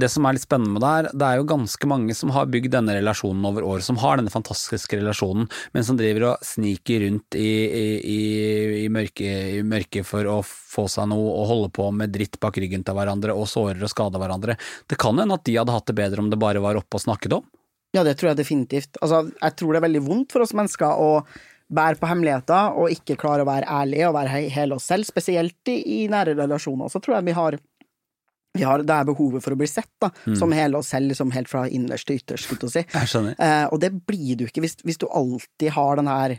det 0.00 0.08
som 0.12 0.26
er 0.28 0.36
litt 0.36 0.44
spennende 0.44 0.74
med 0.74 0.84
det 0.84 0.92
her, 0.92 1.08
det 1.12 1.26
er 1.28 1.40
jo 1.40 1.48
ganske 1.50 1.90
mange 1.90 2.14
som 2.16 2.32
har 2.34 2.48
bygd 2.50 2.72
denne 2.74 2.94
relasjonen 2.96 3.44
over 3.48 3.66
år, 3.66 3.82
som 3.84 3.98
har 4.02 4.20
denne 4.20 4.32
fantastiske 4.32 5.00
relasjonen, 5.00 5.48
men 5.74 5.86
som 5.86 5.98
driver 5.98 6.30
og 6.30 6.46
sniker 6.46 7.04
rundt 7.06 7.38
i, 7.38 7.50
i, 7.68 8.18
i, 8.84 8.88
mørket 8.92 9.66
mørke 9.68 10.04
for 10.06 10.28
å 10.30 10.38
få 10.46 10.86
seg 10.90 11.10
noe 11.10 11.28
og 11.34 11.50
holde 11.50 11.70
på 11.74 11.90
med 11.94 12.14
dritt 12.14 12.38
bak 12.42 12.58
ryggen 12.60 12.86
til 12.86 12.96
hverandre 12.98 13.36
og 13.36 13.48
sårer 13.50 13.82
og 13.82 13.92
skader 13.92 14.22
hverandre. 14.22 14.58
Det 14.88 14.98
kan 15.00 15.18
hende 15.18 15.38
at 15.38 15.46
de 15.48 15.58
hadde 15.58 15.74
hatt 15.74 15.88
det 15.90 15.98
bedre 15.98 16.24
om 16.24 16.30
det 16.32 16.40
bare 16.40 16.62
var 16.64 16.78
oppe 16.80 16.98
og 16.98 17.04
snakket 17.04 17.38
om. 17.40 17.46
Ja, 17.96 18.02
det 18.04 18.18
tror 18.20 18.32
jeg 18.32 18.42
definitivt. 18.42 18.98
Altså, 19.00 19.22
jeg 19.32 19.56
tror 19.56 19.72
det 19.72 19.80
er 19.80 19.86
veldig 19.86 20.04
vondt 20.04 20.34
for 20.34 20.44
oss 20.44 20.52
mennesker 20.56 21.00
å 21.00 21.12
bære 21.68 22.00
på 22.00 22.08
hemmeligheter 22.08 22.76
og 22.80 22.92
ikke 22.92 23.16
klare 23.20 23.44
å 23.44 23.48
være 23.48 23.68
ærlige 23.68 24.08
og 24.08 24.16
være 24.16 24.32
he- 24.34 24.52
hele 24.52 24.76
oss 24.76 24.88
selv, 24.88 25.08
spesielt 25.08 25.72
i, 25.72 25.78
i 26.02 26.08
nære 26.08 26.36
relasjoner. 26.38 26.92
Så 26.92 27.00
tror 27.04 27.18
jeg 27.18 27.28
vi 27.28 27.36
har, 27.36 27.58
har 28.64 28.82
det 28.82 28.90
er 28.94 29.04
behovet 29.04 29.42
for 29.44 29.52
å 29.52 29.58
bli 29.60 29.66
sett, 29.66 29.90
da, 30.00 30.10
som 30.34 30.52
hele 30.52 30.78
oss 30.78 30.88
selv, 30.88 31.08
liksom 31.12 31.30
helt 31.32 31.48
fra 31.48 31.66
innerst 31.68 32.06
til 32.06 32.16
ytterst, 32.18 32.44
skulle 32.48 32.70
jeg 32.70 32.86
si. 32.88 32.98
Jeg. 32.98 33.36
Eh, 33.38 33.66
og 33.72 33.80
det 33.80 33.92
blir 34.06 34.36
du 34.36 34.44
ikke 34.46 34.60
hvis, 34.64 34.76
hvis 34.84 34.98
du 34.98 35.06
alltid 35.10 35.70
har 35.76 35.96
den 35.96 36.06
her 36.10 36.30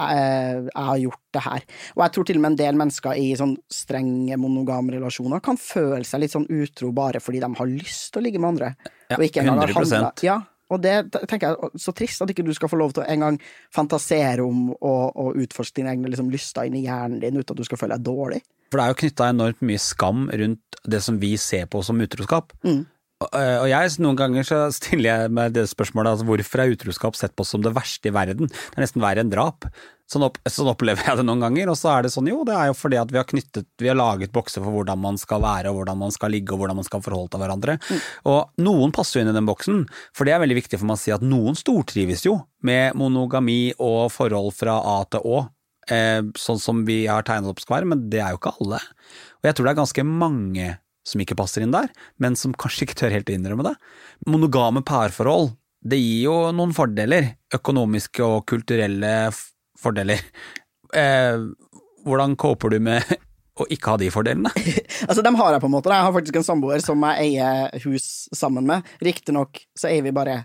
eh, 0.00 0.60
jeg 0.64 0.84
har 0.90 0.96
gjort 1.02 1.20
det 1.34 1.42
her. 1.44 1.64
Og 1.96 2.02
jeg 2.04 2.12
tror 2.14 2.24
til 2.30 2.36
og 2.36 2.42
med 2.44 2.50
en 2.52 2.60
del 2.62 2.78
mennesker 2.80 3.18
i 3.20 3.26
sånn 3.38 3.56
strenge 3.70 4.38
monogame 4.40 4.94
relasjoner 4.96 5.42
kan 5.44 5.58
føle 5.60 6.04
seg 6.08 6.20
litt 6.24 6.32
sånn 6.36 6.48
utro 6.48 6.92
bare 6.96 7.20
fordi 7.20 7.40
de 7.42 7.52
har 7.58 7.66
lyst 7.74 8.12
til 8.14 8.22
å 8.22 8.24
ligge 8.24 8.40
med 8.40 8.54
andre. 8.54 8.72
Ja, 9.10 9.16
og 9.18 9.26
ikke 9.26 9.42
engang 9.44 9.60
har 9.60 9.68
100%. 9.74 9.92
handlet- 10.00 10.22
Ja, 10.24 10.38
og 10.70 10.80
det 10.82 11.10
tenker 11.26 11.48
jeg 11.50 11.80
så 11.82 11.92
trist 11.92 12.22
at 12.22 12.30
ikke 12.30 12.44
du 12.46 12.52
skal 12.54 12.68
få 12.70 12.78
lov 12.78 12.92
til 12.94 13.02
å 13.02 13.08
en 13.10 13.20
gang 13.20 13.40
fantasere 13.74 14.40
om 14.46 14.70
og, 14.70 15.16
og 15.18 15.34
utforske 15.42 15.74
dine 15.80 15.90
egne 15.96 16.08
liksom, 16.12 16.30
lyster 16.30 16.62
inni 16.68 16.84
hjernen 16.86 17.20
din 17.20 17.36
uten 17.36 17.52
at 17.52 17.56
du 17.58 17.64
skal 17.66 17.76
føle 17.80 17.96
deg 17.98 18.04
dårlig. 18.06 18.40
For 18.70 18.78
det 18.78 18.86
er 18.86 18.94
jo 18.94 19.00
knytta 19.02 19.28
enormt 19.34 19.62
mye 19.66 19.82
skam 19.82 20.28
rundt 20.30 20.80
det 20.86 21.02
som 21.04 21.18
vi 21.20 21.34
ser 21.40 21.66
på 21.70 21.82
som 21.84 22.00
utroskap. 22.00 22.54
Mm. 22.64 22.84
Og 23.20 23.34
og 23.36 23.66
jeg, 23.68 23.88
noen 24.00 24.16
ganger 24.16 24.46
så 24.48 24.58
stiller 24.72 25.10
jeg 25.10 25.32
meg 25.36 25.52
det 25.52 25.66
spørsmålet 25.68 26.14
altså 26.14 26.24
hvorfor 26.24 26.62
er 26.62 26.70
utroskap 26.72 27.18
sett 27.18 27.34
på 27.36 27.44
som 27.44 27.60
det 27.60 27.74
verste 27.76 28.08
i 28.08 28.14
verden? 28.16 28.48
Det 28.48 28.78
er 28.78 28.86
nesten 28.86 29.02
verre 29.04 29.20
enn 29.20 29.32
drap. 29.32 29.66
Sånn, 30.10 30.24
opp, 30.26 30.40
sånn, 30.48 30.70
opplever 30.72 31.04
jeg 31.06 31.20
det 31.20 31.26
noen 31.28 31.44
ganger, 31.44 31.68
og 31.70 31.76
så 31.78 31.92
er 31.92 32.06
det 32.06 32.10
sånn 32.10 32.26
jo, 32.32 32.40
det 32.48 32.56
er 32.56 32.70
jo 32.70 32.74
fordi 32.74 32.98
at 32.98 33.12
vi 33.12 33.20
har 33.20 33.28
knyttet, 33.28 33.68
vi 33.78 33.90
har 33.92 33.98
laget 33.98 34.32
bokser 34.34 34.64
for 34.64 34.74
hvordan 34.74 34.98
man 34.98 35.20
skal 35.20 35.44
være 35.44 35.70
og 35.70 35.78
hvordan 35.78 36.00
man 36.00 36.16
skal 36.16 36.32
ligge 36.34 36.56
og 36.56 36.64
hvordan 36.64 36.80
man 36.80 36.88
skal 36.88 37.04
forholde 37.04 37.30
til 37.34 37.44
hverandre. 37.44 37.76
Mm. 37.76 38.00
Og 38.32 38.64
noen 38.64 38.96
passer 38.96 39.20
jo 39.20 39.26
inn 39.26 39.30
i 39.30 39.36
den 39.36 39.46
boksen, 39.46 39.84
for 40.16 40.26
det 40.26 40.34
er 40.34 40.42
veldig 40.42 40.58
viktig 40.62 40.80
for 40.80 40.88
meg 40.88 40.98
å 40.98 41.04
si 41.04 41.14
at 41.14 41.22
noen 41.22 41.60
stortrives 41.60 42.24
jo 42.26 42.40
med 42.66 42.96
monogami 42.98 43.60
og 43.76 44.08
forhold 44.16 44.56
fra 44.56 44.80
A 44.80 44.98
til 45.12 45.28
Å, 45.28 45.44
eh, 45.92 46.20
sånn 46.38 46.60
som 46.62 46.84
vi 46.88 47.02
har 47.10 47.26
tegnet 47.26 47.52
opp 47.52 47.62
skal 47.62 47.80
være, 47.80 47.90
men 47.92 48.06
det 48.12 48.22
er 48.22 48.34
jo 48.34 48.40
ikke 48.40 48.54
alle. 48.62 48.80
Og 49.40 49.48
jeg 49.48 49.56
tror 49.56 49.66
det 49.66 49.72
er 49.72 49.82
ganske 49.82 50.06
mange 50.06 50.68
som 51.10 51.22
ikke 51.22 51.38
passer 51.38 51.64
inn 51.64 51.74
der, 51.74 51.88
men 52.22 52.36
som 52.38 52.54
kanskje 52.54 52.86
ikke 52.86 52.98
tør 53.02 53.14
helt 53.16 53.32
innrømme 53.32 53.66
det. 53.70 53.74
Monogame 54.30 54.84
parforhold, 54.86 55.54
det 55.80 55.98
gir 56.00 56.26
jo 56.26 56.36
noen 56.52 56.74
fordeler, 56.76 57.32
økonomiske 57.56 58.24
og 58.24 58.44
kulturelle 58.50 59.14
fordeler. 59.80 60.22
Eh, 60.92 61.40
hvordan 62.04 62.36
coper 62.40 62.74
du 62.74 62.80
med 62.84 63.16
å 63.60 63.66
ikke 63.72 63.94
ha 63.94 64.00
de 64.00 64.10
fordelene? 64.12 64.52
altså, 65.08 65.24
dem 65.24 65.38
har 65.40 65.54
jeg 65.54 65.64
på 65.64 65.70
en 65.70 65.76
måte. 65.76 65.92
Jeg 65.92 66.06
har 66.06 66.16
faktisk 66.16 66.40
en 66.40 66.46
samboer 66.46 66.84
som 66.84 67.08
jeg 67.08 67.30
eier 67.30 67.86
hus 67.86 68.28
sammen 68.36 68.68
med. 68.68 68.86
Riktignok 69.04 69.64
så 69.78 69.90
eier 69.90 70.04
vi 70.06 70.14
bare 70.16 70.42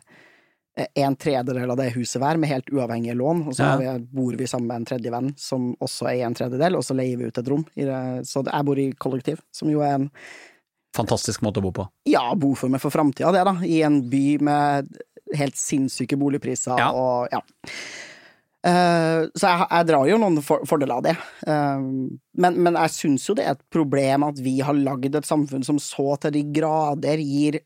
en 0.76 1.16
tredjedel 1.16 1.72
av 1.72 1.78
det 1.80 1.92
huset 1.96 2.20
hver, 2.20 2.40
med 2.42 2.52
helt 2.52 2.68
uavhengige 2.74 3.16
lån. 3.16 3.46
Og 3.48 3.56
så 3.56 3.70
ja. 3.70 3.76
vi, 3.80 4.08
bor 4.12 4.36
vi 4.36 4.48
sammen 4.50 4.68
med 4.68 4.82
en 4.82 4.90
tredje 4.90 5.14
venn 5.14 5.32
som 5.40 5.70
også 5.84 6.10
eier 6.12 6.28
en 6.28 6.36
tredjedel, 6.36 6.76
og 6.76 6.84
så 6.84 6.98
leier 6.98 7.22
vi 7.22 7.30
ut 7.30 7.40
et 7.40 7.52
rom. 7.52 7.64
så 8.28 8.44
jeg 8.44 8.68
bor 8.68 8.82
i 8.82 8.90
kollektiv, 9.00 9.40
som 9.56 9.72
jo 9.72 9.86
er 9.86 10.02
en 10.02 10.12
Fantastisk 10.96 11.42
måte 11.44 11.60
å 11.60 11.66
bo 11.66 11.74
på. 11.76 11.84
Ja, 12.08 12.30
bo 12.40 12.54
for 12.56 12.72
meg 12.72 12.80
for 12.80 12.94
framtida, 12.94 13.28
det, 13.36 13.42
da. 13.44 13.58
I 13.68 13.82
en 13.84 13.98
by 14.08 14.26
med 14.48 14.94
helt 15.36 15.58
sinnssyke 15.60 16.16
boligpriser 16.20 16.80
ja. 16.80 16.92
og 16.96 17.34
ja. 17.34 17.42
Uh, 18.66 19.28
så 19.38 19.46
jeg, 19.52 19.66
jeg, 19.70 19.88
drar 19.92 20.08
jo 20.10 20.18
noen 20.18 20.40
for, 20.42 20.64
fordeler 20.66 20.98
av 20.98 21.04
det. 21.06 21.14
Uh, 21.46 21.84
men, 22.42 22.56
men, 22.58 22.78
jeg 22.80 22.94
syns 22.96 23.28
jo 23.28 23.36
det 23.38 23.46
er 23.46 23.58
et 23.58 23.66
problem 23.74 24.26
at 24.26 24.40
vi 24.42 24.56
har 24.66 24.78
lagd 24.78 25.20
et 25.20 25.28
samfunn 25.28 25.66
som 25.68 25.78
så 25.82 26.16
til 26.24 26.34
de 26.34 26.42
grader 26.56 27.22
gir 27.22 27.60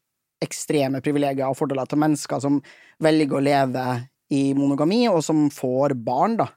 ekstreme 0.44 1.02
privilegier 1.04 1.50
og 1.50 1.58
fordeler 1.60 1.90
til 1.90 2.02
mennesker 2.02 2.42
som 2.44 2.62
velger 3.04 3.38
å 3.38 3.44
leve 3.44 3.86
i 4.34 4.54
monogami, 4.54 5.04
og 5.10 5.24
som 5.26 5.48
får 5.54 5.96
barn, 6.06 6.38
da. 6.40 6.48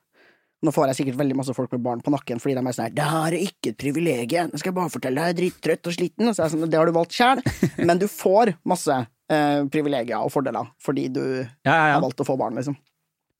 Nå 0.62 0.70
får 0.70 0.92
jeg 0.92 0.98
sikkert 1.00 1.18
veldig 1.18 1.36
masse 1.40 1.54
folk 1.56 1.72
med 1.74 1.82
barn 1.82 2.02
på 2.04 2.12
nakken 2.14 2.38
fordi 2.38 2.54
de 2.54 2.62
er 2.62 2.74
sånn 2.76 2.84
her 2.86 2.92
'Det 2.94 3.06
her 3.10 3.34
er 3.34 3.46
ikke 3.48 3.70
et 3.72 3.78
privilegium, 3.78 4.52
jeg 4.52 4.60
skal 4.62 4.76
bare 4.76 4.92
fortelle 4.94 5.18
deg, 5.18 5.24
jeg 5.24 5.34
er 5.34 5.40
drittrøtt 5.40 5.88
og 5.90 5.96
sliten', 5.96 6.28
og 6.28 6.34
så 6.34 6.42
er 6.42 6.46
jeg 6.46 6.52
sånn, 6.54 6.70
det 6.70 6.78
har 6.78 6.86
du 6.86 6.92
valgt 6.92 7.16
sjæl, 7.16 7.42
men 7.88 7.98
du 7.98 8.06
får 8.06 8.54
masse 8.64 8.94
eh, 8.94 9.64
privilegier 9.66 10.22
og 10.22 10.30
fordeler 10.30 10.70
fordi 10.78 11.08
du 11.08 11.24
ja, 11.42 11.44
ja, 11.66 11.74
ja. 11.74 11.94
har 11.96 12.04
valgt 12.04 12.22
å 12.22 12.28
få 12.28 12.38
barn, 12.38 12.54
liksom. 12.54 12.76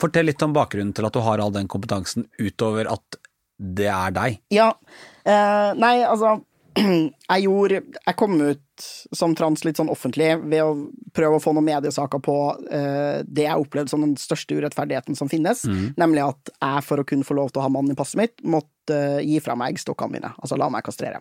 Fortell 0.03 0.27
litt 0.27 0.43
om 0.43 0.53
bakgrunnen 0.53 0.93
til 0.93 1.07
at 1.07 1.15
du 1.15 1.21
har 1.23 1.39
all 1.39 1.53
den 1.55 1.69
kompetansen 1.71 2.27
utover 2.41 2.91
at 2.91 3.21
det 3.63 3.87
er 3.87 4.11
deg. 4.11 4.41
Ja, 4.51 4.73
eh, 5.23 5.71
nei, 5.79 6.03
altså 6.03 6.41
jeg 6.77 7.45
gjorde 7.45 7.81
Jeg 7.83 8.17
kom 8.19 8.37
ut 8.41 8.61
som 9.15 9.35
trans 9.37 9.63
litt 9.67 9.79
sånn 9.79 9.91
offentlig 9.93 10.31
ved 10.41 10.65
å 10.65 10.71
prøve 11.15 11.37
å 11.37 11.43
få 11.43 11.53
noen 11.55 11.69
mediesaker 11.69 12.23
på 12.25 12.37
uh, 12.57 13.21
det 13.23 13.45
jeg 13.45 13.61
opplevde 13.61 13.93
som 13.93 14.03
den 14.03 14.17
største 14.19 14.57
urettferdigheten 14.57 15.19
som 15.19 15.31
finnes, 15.31 15.63
mm. 15.69 15.93
nemlig 16.01 16.25
at 16.25 16.51
jeg 16.57 16.85
for 16.89 17.03
å 17.03 17.05
kunne 17.07 17.27
få 17.29 17.37
lov 17.39 17.53
til 17.53 17.61
å 17.61 17.67
ha 17.67 17.71
mannen 17.71 17.95
i 17.95 17.99
passet 17.99 18.19
mitt, 18.19 18.35
måtte 18.43 18.97
uh, 18.97 19.21
gi 19.23 19.39
fra 19.45 19.55
meg 19.61 19.77
eggstokkene 19.77 20.17
mine, 20.17 20.33
altså 20.35 20.59
la 20.59 20.71
meg 20.73 20.83
kastrere. 20.89 21.21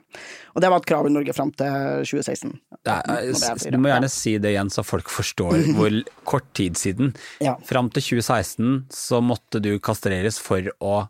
Og 0.56 0.64
det 0.64 0.72
var 0.72 0.82
et 0.82 0.90
krav 0.90 1.12
i 1.12 1.14
Norge 1.14 1.36
fram 1.38 1.54
til 1.54 2.02
2016. 2.08 2.56
Er, 2.88 3.30
du 3.76 3.80
må 3.84 3.92
gjerne 3.92 4.12
si 4.16 4.38
det 4.42 4.56
igjen, 4.56 4.74
så 4.74 4.88
folk 4.88 5.12
forstår 5.12 5.60
hvor 5.78 6.02
kort 6.32 6.50
tid 6.58 6.80
siden. 6.82 7.14
Ja. 7.44 7.60
Fram 7.68 7.92
til 7.94 8.08
2016 8.16 8.86
så 8.96 9.22
måtte 9.22 9.62
du 9.62 9.76
kastreres 9.84 10.42
for 10.42 10.72
å 10.80 11.02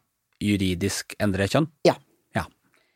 juridisk 0.41 1.15
endre 1.21 1.47
kjønn? 1.47 1.69
Ja. 1.88 1.95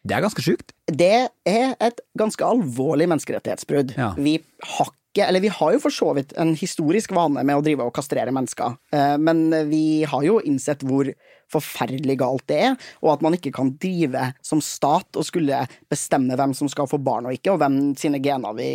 Det 0.05 0.13
er 0.13 0.25
ganske 0.25 0.43
sjukt. 0.45 0.75
Det 0.85 1.15
er 1.49 1.73
et 1.81 2.03
ganske 2.17 2.45
alvorlig 2.45 3.09
menneskerettighetsbrudd. 3.09 3.97
Ja. 3.97 4.13
Vi 4.17 4.39
har 4.77 4.93
Eller 5.15 5.39
vi 5.39 5.47
har 5.47 5.71
jo 5.71 5.79
for 5.79 5.95
så 5.95 6.09
vidt 6.11 6.33
en 6.35 6.49
historisk 6.59 7.13
vane 7.15 7.39
med 7.47 7.55
å 7.55 7.61
drive 7.63 7.85
og 7.87 7.93
kastrere 7.95 8.33
mennesker, 8.35 8.73
eh, 8.91 9.13
men 9.15 9.69
vi 9.69 10.03
har 10.03 10.25
jo 10.27 10.41
innsett 10.43 10.83
hvor 10.83 11.07
forferdelig 11.47 12.17
galt 12.19 12.43
det 12.51 12.57
er, 12.65 12.75
og 12.99 13.13
at 13.13 13.23
man 13.23 13.37
ikke 13.37 13.53
kan 13.55 13.71
drive 13.79 14.33
som 14.43 14.59
stat 14.59 15.15
og 15.15 15.23
skulle 15.23 15.61
bestemme 15.87 16.35
hvem 16.35 16.51
som 16.59 16.67
skal 16.67 16.91
få 16.91 16.99
barn 16.99 17.29
og 17.29 17.37
ikke, 17.37 17.53
og 17.53 17.61
hvem 17.63 17.95
sine 17.95 18.19
gener 18.19 18.59
vi 18.59 18.69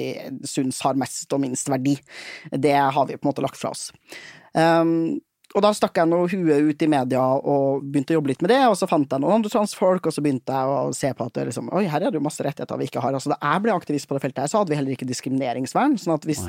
syns 0.49 0.81
har 0.81 0.97
mest 0.97 1.29
og 1.37 1.43
minst 1.45 1.69
verdi. 1.69 1.99
Det 2.49 2.73
har 2.73 3.05
vi 3.05 3.21
på 3.21 3.27
en 3.27 3.35
måte 3.35 3.45
lagt 3.45 3.61
fra 3.61 3.75
oss. 3.75 3.91
Um, 4.57 5.21
og 5.51 5.65
da 5.65 5.73
stakk 5.75 5.99
jeg 5.99 6.07
noe 6.07 6.29
huet 6.31 6.69
ut 6.69 6.83
i 6.85 6.89
media 6.91 7.23
og 7.35 7.83
begynte 7.83 8.15
å 8.15 8.21
jobbe 8.21 8.31
litt 8.31 8.43
med 8.45 8.53
det, 8.53 8.61
og 8.71 8.77
så 8.79 8.87
fant 8.87 9.11
jeg 9.11 9.23
noen 9.23 9.41
andre 9.41 9.51
transfolk, 9.51 10.07
og 10.07 10.15
så 10.15 10.23
begynte 10.23 10.55
jeg 10.55 10.71
å 10.71 10.93
se 10.95 11.11
på 11.17 11.27
at 11.27 11.35
det 11.35 11.49
liksom, 11.49 11.73
oi, 11.75 11.83
her 11.91 12.07
er 12.07 12.13
det 12.13 12.21
jo 12.21 12.23
masse 12.23 12.45
rettigheter 12.47 12.79
vi 12.79 12.87
ikke 12.87 13.03
har. 13.03 13.17
Altså, 13.19 13.33
da 13.33 13.39
jeg 13.43 13.65
ble 13.65 13.75
aktivist 13.75 14.07
på 14.07 14.15
det 14.15 14.23
feltet 14.23 14.45
her, 14.45 14.53
så 14.53 14.61
hadde 14.61 14.71
vi 14.71 14.79
heller 14.79 14.95
ikke 14.95 15.09
diskrimineringsvern. 15.11 15.99
sånn 15.99 16.15
at 16.15 16.29
hvis, 16.29 16.45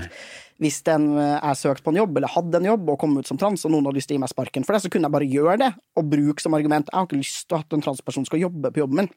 hvis 0.62 0.78
den, 0.86 1.10
eh, 1.18 1.34
jeg 1.40 1.62
søkte 1.64 1.88
på 1.88 1.96
en 1.96 2.02
jobb, 2.04 2.22
eller 2.22 2.36
hadde 2.36 2.62
en 2.62 2.70
jobb, 2.70 2.94
og 2.94 3.02
kom 3.02 3.18
ut 3.18 3.32
som 3.32 3.42
trans, 3.42 3.66
og 3.66 3.74
noen 3.74 3.90
hadde 3.90 3.98
lyst 3.98 4.12
til 4.12 4.20
å 4.20 4.20
gi 4.20 4.26
meg 4.28 4.34
sparken 4.36 4.68
for 4.68 4.78
det, 4.78 4.84
så 4.86 4.94
kunne 4.94 5.10
jeg 5.10 5.18
bare 5.18 5.32
gjøre 5.34 5.58
det, 5.64 5.72
og 5.98 6.14
bruke 6.14 6.46
som 6.46 6.60
argument 6.60 6.92
jeg 6.92 7.00
har 7.00 7.10
ikke 7.10 7.24
lyst 7.24 7.50
til 7.50 7.58
at 7.58 7.74
en 7.74 7.86
transperson 7.88 8.30
skal 8.30 8.46
jobbe 8.46 8.70
på 8.70 8.86
jobben 8.86 9.02
min. 9.02 9.14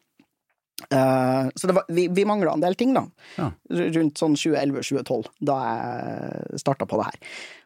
Uh, 0.91 1.49
så 1.55 1.71
var, 1.71 1.85
vi, 1.89 2.09
vi 2.11 2.25
mangla 2.29 2.53
en 2.53 2.65
del 2.65 2.75
ting, 2.79 2.95
da. 2.97 3.05
Ja. 3.39 3.51
Rundt 3.97 4.21
sånn 4.21 4.35
2011-2012, 4.37 5.29
da 5.47 5.59
jeg 5.65 6.63
starta 6.65 6.89
på 6.91 6.99
det 7.01 7.11
her. 7.11 7.21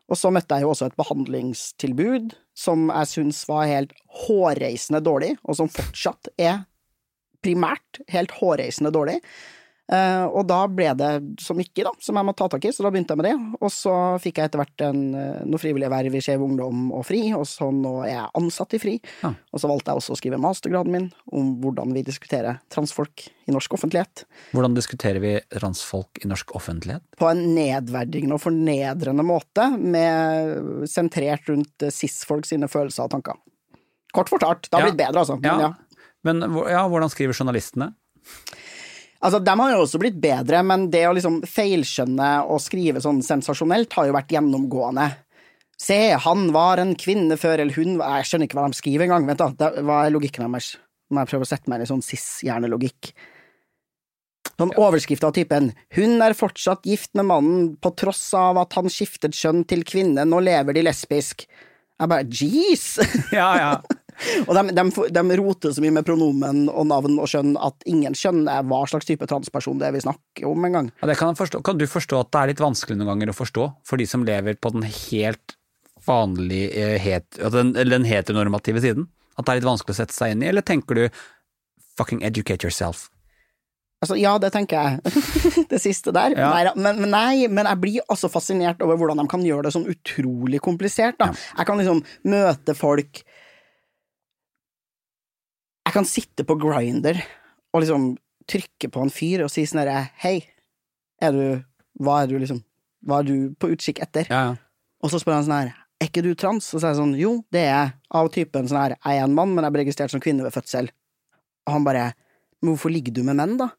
Og 0.08 0.16
så 0.16 0.30
møtte 0.32 0.56
jeg 0.56 0.64
jo 0.64 0.72
også 0.72 0.88
et 0.88 0.98
behandlingstilbud 0.98 2.32
som 2.56 2.88
jeg 2.88 3.10
syns 3.10 3.42
var 3.48 3.68
helt 3.68 3.92
hårreisende 4.24 5.02
dårlig, 5.04 5.34
og 5.44 5.58
som 5.58 5.70
fortsatt 5.72 6.30
er 6.40 6.62
primært 7.44 8.00
helt 8.12 8.32
hårreisende 8.40 8.92
dårlig. 8.94 9.18
Uh, 9.88 10.26
og 10.36 10.42
da 10.44 10.58
ble 10.68 10.90
det 11.00 11.10
så 11.40 11.54
mye 11.56 11.80
da, 11.80 11.94
som 12.04 12.18
jeg 12.18 12.28
måtte 12.28 12.42
ta 12.42 12.50
tak 12.52 12.66
i, 12.68 12.72
så 12.76 12.84
da 12.84 12.90
begynte 12.92 13.14
jeg 13.14 13.20
med 13.22 13.26
det. 13.30 13.60
Og 13.64 13.70
så 13.72 13.92
fikk 14.20 14.40
jeg 14.40 14.50
etter 14.50 14.60
hvert 14.60 14.84
en, 14.84 15.00
uh, 15.16 15.38
noe 15.48 15.60
frivillig 15.62 15.88
verv 15.88 16.18
i 16.18 16.20
Skeiv 16.24 16.44
Ungdom 16.44 16.90
og 16.92 17.06
FRI, 17.08 17.22
og 17.38 17.46
så 17.48 17.70
nå 17.72 17.94
er 18.04 18.12
jeg 18.12 18.26
ansatt 18.42 18.76
i 18.76 18.80
FRI. 18.82 18.94
Ja. 19.22 19.32
Og 19.32 19.62
så 19.62 19.70
valgte 19.70 19.94
jeg 19.94 20.02
også 20.02 20.12
å 20.12 20.20
skrive 20.20 20.40
mastergraden 20.44 20.92
min 20.92 21.06
om 21.32 21.54
hvordan 21.62 21.94
vi 21.96 22.04
diskuterer 22.04 22.60
transfolk 22.74 23.24
i 23.48 23.54
norsk 23.54 23.78
offentlighet. 23.78 24.26
Hvordan 24.52 24.76
diskuterer 24.76 25.24
vi 25.24 25.34
transfolk 25.56 26.20
i 26.20 26.28
norsk 26.28 26.52
offentlighet? 26.58 27.06
På 27.16 27.30
en 27.32 27.40
nedverdigende 27.56 28.36
og 28.36 28.44
fornedrende 28.44 29.24
måte, 29.24 29.70
med 29.80 30.84
sentrert 30.90 31.48
rundt 31.48 31.88
cis-folk 31.94 32.44
sine 32.48 32.68
følelser 32.68 33.06
og 33.06 33.16
tanker. 33.16 33.40
Kort 34.12 34.28
fortalt. 34.28 34.68
Det 34.68 34.76
har 34.76 34.84
ja. 34.84 34.92
blitt 34.92 35.00
bedre, 35.00 35.24
altså. 35.24 35.40
Men, 35.40 35.64
ja. 35.64 35.72
Men 36.28 36.44
ja, 36.68 36.84
hvordan 36.92 37.12
skriver 37.12 37.36
journalistene? 37.36 37.94
Altså, 39.18 39.40
De 39.42 39.54
har 39.60 39.72
jo 39.72 39.80
også 39.82 39.98
blitt 39.98 40.18
bedre, 40.22 40.62
men 40.62 40.88
det 40.92 41.06
å 41.08 41.14
liksom 41.16 41.40
feilskjønne 41.48 42.28
og 42.46 42.60
skrive 42.62 43.02
sånn 43.02 43.22
sensasjonelt 43.26 43.96
har 43.98 44.08
jo 44.08 44.14
vært 44.14 44.34
gjennomgående. 44.36 45.08
Se, 45.78 45.98
han 46.18 46.50
var 46.54 46.82
en 46.82 46.94
kvinne 46.98 47.36
før, 47.38 47.60
eller 47.62 47.74
hun 47.78 47.98
Jeg 48.00 48.26
skjønner 48.26 48.48
ikke 48.48 48.58
hva 48.58 48.66
de 48.66 48.78
skriver 48.78 49.06
engang. 49.06 49.26
Vent, 49.28 49.42
da. 49.58 49.70
Hva 49.78 50.04
er 50.04 50.14
logikken 50.14 50.46
deres? 50.46 50.72
Må 51.10 51.22
jeg 51.22 51.30
prøve 51.32 51.46
å 51.46 51.50
sette 51.50 51.70
meg 51.70 51.82
i 51.82 51.88
sånn 51.88 52.04
cis-hjernelogikk. 52.04 53.12
Sånn 54.58 54.74
overskrift 54.74 55.22
av 55.22 55.36
typen 55.36 55.70
'Hun 55.94 56.18
er 56.22 56.34
fortsatt 56.34 56.82
gift 56.82 57.14
med 57.14 57.26
mannen 57.30 57.76
på 57.78 57.94
tross 57.94 58.34
av 58.34 58.58
at 58.58 58.74
han 58.74 58.90
skiftet 58.90 59.30
skjønn 59.30 59.64
til 59.66 59.84
kvinne, 59.86 60.26
nå 60.26 60.42
lever 60.42 60.74
de 60.74 60.82
lesbisk'. 60.82 61.46
Jeg 61.98 62.08
bare 62.08 62.26
jeez! 62.26 62.98
Ja, 63.32 63.50
ja. 63.58 63.72
og 64.46 64.54
de, 64.56 64.62
de, 64.74 64.84
de, 65.14 65.38
roter 65.40 65.74
så 65.74 65.84
mye 65.84 65.94
med 65.98 66.06
pronomen 66.06 66.64
og 66.68 66.88
navn 66.90 67.18
og 67.18 67.30
skjønn 67.30 67.54
at 67.60 67.86
ingen 67.90 68.16
skjønner 68.18 68.66
hva 68.68 68.82
slags 68.90 69.08
type 69.08 69.28
transperson 69.30 69.78
det 69.80 69.88
er 69.88 69.96
vi 69.96 70.04
snakker 70.04 70.48
om 70.50 70.66
engang. 70.68 70.90
Ja, 71.02 71.14
kan, 71.18 71.36
kan 71.36 71.80
du 71.80 71.86
forstå 71.90 72.24
at 72.24 72.32
det 72.34 72.40
er 72.40 72.52
litt 72.52 72.64
vanskelig 72.64 72.98
noen 72.98 73.12
ganger 73.14 73.32
å 73.32 73.38
forstå 73.38 73.68
for 73.86 74.00
de 74.00 74.08
som 74.10 74.26
lever 74.26 74.58
på 74.58 74.72
den 74.74 74.86
helt 74.88 75.58
vanlige, 76.08 76.72
eh, 76.72 76.96
het, 77.02 77.40
den, 77.54 77.74
den 77.76 78.08
heteronormative 78.08 78.82
siden? 78.84 79.08
At 79.38 79.46
det 79.46 79.54
er 79.54 79.60
litt 79.60 79.70
vanskelig 79.70 79.94
å 79.94 80.00
sette 80.00 80.16
seg 80.16 80.34
inn 80.34 80.42
i, 80.42 80.50
eller 80.50 80.66
tenker 80.66 80.98
du 80.98 81.22
fucking 81.98 82.24
educate 82.26 82.66
yourself? 82.66 83.08
Altså, 83.98 84.14
ja, 84.14 84.36
det 84.38 84.52
tenker 84.54 84.78
jeg. 84.78 85.14
det 85.72 85.80
siste 85.82 86.12
der. 86.14 86.36
Ja. 86.38 86.52
Nei, 86.54 86.74
men, 86.78 87.00
men, 87.02 87.10
nei, 87.10 87.48
men 87.50 87.66
jeg 87.66 87.82
blir 87.82 88.12
også 88.12 88.30
fascinert 88.30 88.82
over 88.84 88.98
hvordan 89.00 89.18
de 89.18 89.26
kan 89.30 89.42
gjøre 89.42 89.66
det 89.66 89.74
sånn 89.74 89.88
utrolig 89.90 90.60
komplisert. 90.62 91.18
Da. 91.18 91.32
Ja. 91.32 91.46
Jeg 91.58 91.70
kan 91.70 91.82
liksom 91.82 92.04
møte 92.30 92.76
folk 92.78 93.24
jeg 95.88 95.96
kan 95.96 96.08
sitte 96.08 96.44
på 96.44 96.56
Grinder 96.60 97.16
og 97.72 97.80
liksom 97.80 98.10
trykke 98.48 98.90
på 98.92 99.04
en 99.04 99.12
fyr 99.12 99.44
og 99.44 99.52
si 99.52 99.64
sånn 99.68 99.80
herre 99.82 100.08
Hei, 100.20 100.36
er 101.20 101.32
du 101.32 101.44
Hva 102.04 102.22
er 102.22 102.30
du 102.30 102.36
liksom 102.40 102.60
Hva 103.08 103.22
er 103.22 103.28
du 103.28 103.36
på 103.60 103.70
utkikk 103.72 104.02
etter? 104.04 104.28
Ja, 104.28 104.40
ja. 104.50 104.56
Og 105.00 105.12
så 105.12 105.20
spør 105.22 105.38
han 105.38 105.46
sånn 105.46 105.56
her 105.56 105.72
Er 105.72 106.10
ikke 106.10 106.24
du 106.24 106.34
trans? 106.36 106.68
Og 106.74 106.80
så 106.80 106.88
er 106.88 106.92
jeg 106.92 107.00
sånn 107.00 107.14
Jo, 107.20 107.32
det 107.54 107.64
er 107.64 107.70
jeg. 107.72 107.92
Av 108.20 108.28
typen 108.34 108.68
sånn 108.68 108.82
her 108.82 108.96
Jeg 108.98 109.20
er 109.20 109.24
en 109.24 109.36
mann, 109.36 109.54
men 109.56 109.64
jeg 109.64 109.76
ble 109.76 109.84
registrert 109.86 110.12
som 110.12 110.22
kvinne 110.24 110.44
ved 110.44 110.56
fødsel. 110.56 110.90
Og 111.68 111.76
han 111.76 111.86
bare 111.86 112.10
Men 112.60 112.74
hvorfor 112.74 112.92
ligger 112.92 113.16
du 113.16 113.22
med 113.24 113.38
menn, 113.40 113.56
da? 113.60 113.70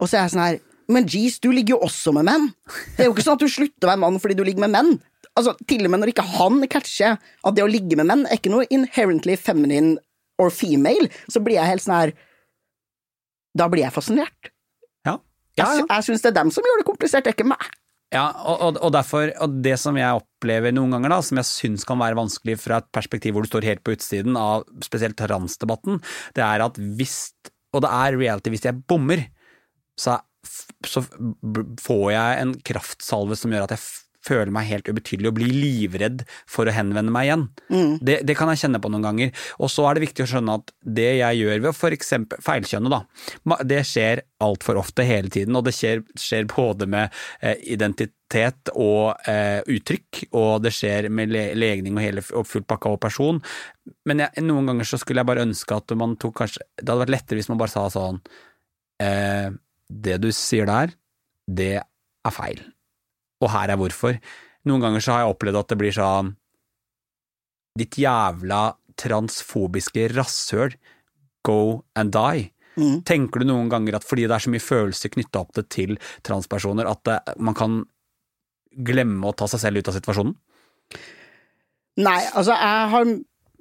Og 0.00 0.08
så 0.08 0.18
er 0.18 0.24
jeg 0.24 0.36
sånn 0.36 0.44
her 0.46 0.60
Men 0.92 1.08
jeez, 1.08 1.36
du 1.40 1.50
ligger 1.52 1.76
jo 1.76 1.82
også 1.88 2.14
med 2.16 2.28
menn! 2.28 2.48
Det 2.96 3.04
er 3.04 3.10
jo 3.10 3.16
ikke 3.16 3.26
sånn 3.26 3.36
at 3.36 3.44
du 3.44 3.52
slutter 3.52 3.88
å 3.88 3.92
være 3.92 4.04
mann 4.06 4.20
fordi 4.20 4.36
du 4.36 4.44
ligger 4.44 4.64
med 4.66 4.72
menn. 4.74 4.90
Altså, 5.34 5.54
til 5.66 5.84
og 5.84 5.92
med 5.92 6.02
når 6.02 6.12
ikke 6.12 6.26
han 6.36 6.60
catcher 6.70 7.16
at 7.16 7.56
det 7.56 7.64
å 7.64 7.70
ligge 7.70 7.96
med 7.98 8.06
menn 8.08 8.26
er 8.28 8.36
ikke 8.36 8.52
noe 8.52 8.68
inherently 8.72 9.36
feminine 9.40 9.96
or 10.40 10.50
female, 10.54 11.08
så 11.30 11.42
blir 11.44 11.60
jeg 11.60 11.74
helt 11.74 11.84
sånn 11.84 11.96
her 11.96 12.12
Da 13.54 13.68
blir 13.70 13.84
jeg 13.84 13.94
fascinert. 13.94 14.50
Ja. 15.06 15.18
Jeg, 15.54 15.62
Ja, 15.62 15.70
ja. 15.78 15.86
jeg 15.96 16.06
syns 16.08 16.24
det 16.24 16.32
er 16.32 16.38
dem 16.40 16.50
som 16.50 16.66
gjør 16.66 16.80
det 16.80 16.86
komplisert, 16.88 17.24
det 17.26 17.34
er 17.34 17.36
ikke 17.38 17.52
meg. 17.52 17.68
Ja, 18.14 18.28
og, 18.46 18.60
og, 18.62 18.76
og 18.82 18.92
derfor, 18.94 19.30
og 19.42 19.56
det 19.64 19.74
som 19.82 19.96
jeg 19.98 20.20
opplever 20.20 20.74
noen 20.74 20.92
ganger, 20.94 21.14
da, 21.16 21.18
som 21.24 21.38
jeg 21.40 21.48
syns 21.48 21.86
kan 21.86 21.98
være 21.98 22.18
vanskelig 22.18 22.58
fra 22.62 22.78
et 22.82 22.90
perspektiv 22.94 23.34
hvor 23.34 23.46
du 23.46 23.50
står 23.50 23.66
helt 23.66 23.82
på 23.86 23.94
utsiden 23.96 24.38
av 24.38 24.66
spesielt 24.86 25.18
transdebatten, 25.18 25.98
det 26.36 26.44
er 26.46 26.62
at 26.66 26.78
hvis, 26.98 27.16
og 27.74 27.82
det 27.86 27.90
er 27.90 28.18
reality, 28.18 28.52
hvis 28.54 28.66
jeg 28.68 28.82
bommer, 28.90 29.24
så, 29.98 30.20
så 30.86 31.02
får 31.82 32.06
jeg 32.14 32.42
en 32.42 32.54
kraftsalve 32.66 33.38
som 33.38 33.54
gjør 33.54 33.66
at 33.66 33.76
jeg 33.76 33.82
f- 34.24 34.34
føler 34.34 34.50
meg 34.54 34.66
helt 34.70 34.88
ubetydelig 34.88 35.28
og 35.30 35.36
blir 35.36 35.52
livredd 35.52 36.22
for 36.50 36.66
å 36.66 36.72
henvende 36.74 37.12
meg 37.12 37.28
igjen. 37.28 37.42
Det, 38.00 38.16
det 38.26 38.36
kan 38.38 38.48
jeg 38.50 38.62
kjenne 38.64 38.80
på 38.82 38.90
noen 38.92 39.04
ganger. 39.04 39.32
Og 39.60 39.68
så 39.70 39.84
er 39.88 39.94
det 39.98 40.06
viktig 40.06 40.24
å 40.24 40.30
skjønne 40.30 40.54
at 40.60 40.72
det 40.80 41.10
jeg 41.20 41.42
gjør 41.42 41.60
ved 41.60 41.70
å 41.70 41.76
eksempel 41.94 42.40
feilkjønne, 42.42 42.90
da, 42.90 43.02
det 43.68 43.82
skjer 43.86 44.22
altfor 44.44 44.80
ofte 44.80 45.04
hele 45.06 45.30
tiden, 45.32 45.54
og 45.56 45.64
det 45.68 45.74
skjer, 45.76 46.02
skjer 46.18 46.48
både 46.50 46.88
med 46.90 47.12
eh, 47.44 47.54
identitet 47.76 48.72
og 48.74 49.14
eh, 49.30 49.60
uttrykk, 49.70 50.24
og 50.34 50.64
det 50.64 50.72
skjer 50.74 51.08
med 51.12 51.30
le 51.32 51.44
legning 51.54 51.94
og 52.00 52.02
hele 52.04 52.24
og 52.34 52.48
full 52.48 52.64
pakka 52.68 52.94
og 52.96 53.00
person. 53.04 53.38
Men 54.08 54.24
jeg, 54.24 54.44
noen 54.48 54.66
ganger 54.72 54.88
så 54.88 54.98
skulle 55.00 55.22
jeg 55.22 55.30
bare 55.30 55.44
ønske 55.46 55.76
at 55.78 55.94
man 56.00 56.16
tok 56.16 56.38
kanskje 56.40 56.64
Det 56.80 56.88
hadde 56.88 57.02
vært 57.04 57.12
lettere 57.18 57.36
hvis 57.40 57.50
man 57.52 57.60
bare 57.60 57.72
sa 57.74 57.82
sånn 57.92 58.20
eh, 59.04 59.50
Det 59.88 60.16
du 60.24 60.30
sier 60.32 60.64
der, 60.68 60.94
det 61.46 61.74
er 61.84 62.32
feil. 62.32 62.62
Og 63.44 63.52
her 63.52 63.72
er 63.72 63.80
hvorfor. 63.80 64.16
Noen 64.68 64.82
ganger 64.84 65.04
så 65.04 65.14
har 65.14 65.24
jeg 65.24 65.34
opplevd 65.34 65.60
at 65.60 65.70
det 65.72 65.80
blir 65.80 65.94
sånn 65.94 66.32
Ditt 67.74 67.96
jævla 67.98 68.68
transfobiske 69.00 70.06
rasshøl, 70.12 70.76
go 71.42 71.82
and 71.98 72.14
die. 72.14 72.44
Mm. 72.78 73.00
Tenker 73.06 73.42
du 73.42 73.48
noen 73.48 73.66
ganger 73.70 73.98
at 73.98 74.06
fordi 74.06 74.28
det 74.30 74.36
er 74.36 74.44
så 74.44 74.52
mye 74.54 74.62
følelser 74.62 75.10
knytta 75.10 75.42
opp 75.42 75.50
det 75.58 75.66
til 75.74 75.96
transpersoner, 76.26 76.86
at 76.86 77.02
det, 77.06 77.18
man 77.42 77.58
kan 77.58 77.80
glemme 78.86 79.26
å 79.26 79.34
ta 79.34 79.50
seg 79.50 79.64
selv 79.64 79.82
ut 79.82 79.90
av 79.90 79.98
situasjonen? 79.98 80.36
Nei, 82.04 82.20
altså, 82.34 82.54
jeg 82.54 82.88
har 82.94 83.12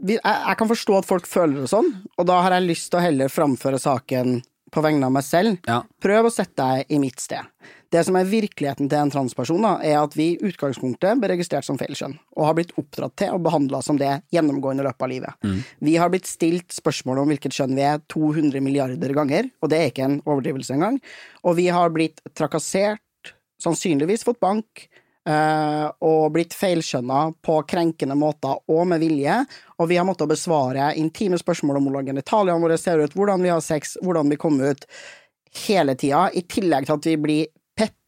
jeg, 0.03 0.55
kan 0.57 0.69
forstå 0.69 0.97
at 0.97 1.07
folk 1.07 1.29
føler 1.29 1.63
det 1.63 1.69
sånn, 1.71 1.91
og 2.17 2.25
da 2.27 2.39
har 2.45 2.57
jeg 2.57 2.67
lyst 2.67 2.89
til 2.91 2.99
å 2.99 3.05
heller 3.05 3.31
framføre 3.31 3.79
saken 3.81 4.41
på 4.73 4.81
vegne 4.81 5.07
av 5.07 5.13
meg 5.13 5.25
selv. 5.25 5.59
Ja. 5.69 5.83
Prøv 6.01 6.27
å 6.27 6.33
sette 6.33 6.65
deg 6.65 6.93
i 6.93 6.99
mitt 7.01 7.21
sted. 7.21 7.45
Det 7.93 8.01
som 8.08 8.15
er 8.17 8.25
virkeligheten 8.25 8.88
til 8.89 8.97
en 8.97 9.12
transperson, 9.13 9.62
da, 9.62 9.75
er 9.86 9.99
at 9.99 10.15
vi 10.17 10.32
i 10.32 10.47
utgangspunktet 10.49 11.19
ble 11.21 11.29
registrert 11.36 11.67
som 11.67 11.77
feil 11.77 11.93
kjønn, 11.97 12.15
og 12.34 12.47
har 12.47 12.56
blitt 12.58 12.73
oppdratt 12.82 13.13
til 13.21 13.36
og 13.36 13.43
behandla 13.45 13.84
som 13.86 13.99
det 14.01 14.15
gjennomgående 14.34 14.82
i 14.82 14.88
løpet 14.88 15.06
av 15.06 15.12
livet. 15.12 15.45
Vi 15.86 15.93
har 16.01 16.10
blitt 16.10 16.29
stilt 16.29 16.73
spørsmål 16.73 17.21
om 17.21 17.29
hvilket 17.29 17.53
kjønn 17.53 17.77
vi 17.77 17.86
er 17.86 18.01
200 18.10 18.65
milliarder 18.65 19.13
ganger, 19.13 19.51
og 19.62 19.69
det 19.69 19.79
er 19.79 19.93
ikke 19.93 20.08
en 20.08 20.19
overdrivelse 20.25 20.73
engang. 20.73 20.97
Og 21.45 21.60
vi 21.62 21.69
har 21.69 21.93
blitt 21.93 22.23
trakassert, 22.34 22.99
sannsynligvis 23.62 24.25
fått 24.25 24.41
bank, 24.41 24.88
eh, 25.29 25.88
og 26.01 26.34
blitt 26.34 26.58
feilskjønna 26.58 27.27
på 27.45 27.62
krenkende 27.69 28.17
måter 28.17 28.58
og 28.73 28.88
med 28.89 29.06
vilje, 29.06 29.43
og 29.77 29.91
vi 29.91 30.01
har 30.01 30.10
måttet 30.10 30.34
besvare 30.34 30.95
intime 30.97 31.38
spørsmål 31.38 31.77
om 31.77 31.91
hvordan 31.91 32.10
genitaliene 32.10 32.62
våre 32.65 32.82
ser 32.82 33.06
ut, 33.06 33.13
hvordan 33.13 33.45
vi 33.45 33.53
har 33.53 33.62
sex, 33.62 33.99
hvordan 34.01 34.34
vi 34.34 34.41
kommer 34.41 34.73
ut, 34.73 34.88
hele 35.67 35.93
tida, 35.93 36.32
i 36.34 36.41
tillegg 36.49 36.88
til 36.88 36.97
at 36.97 37.06
vi 37.06 37.19
blir 37.21 37.51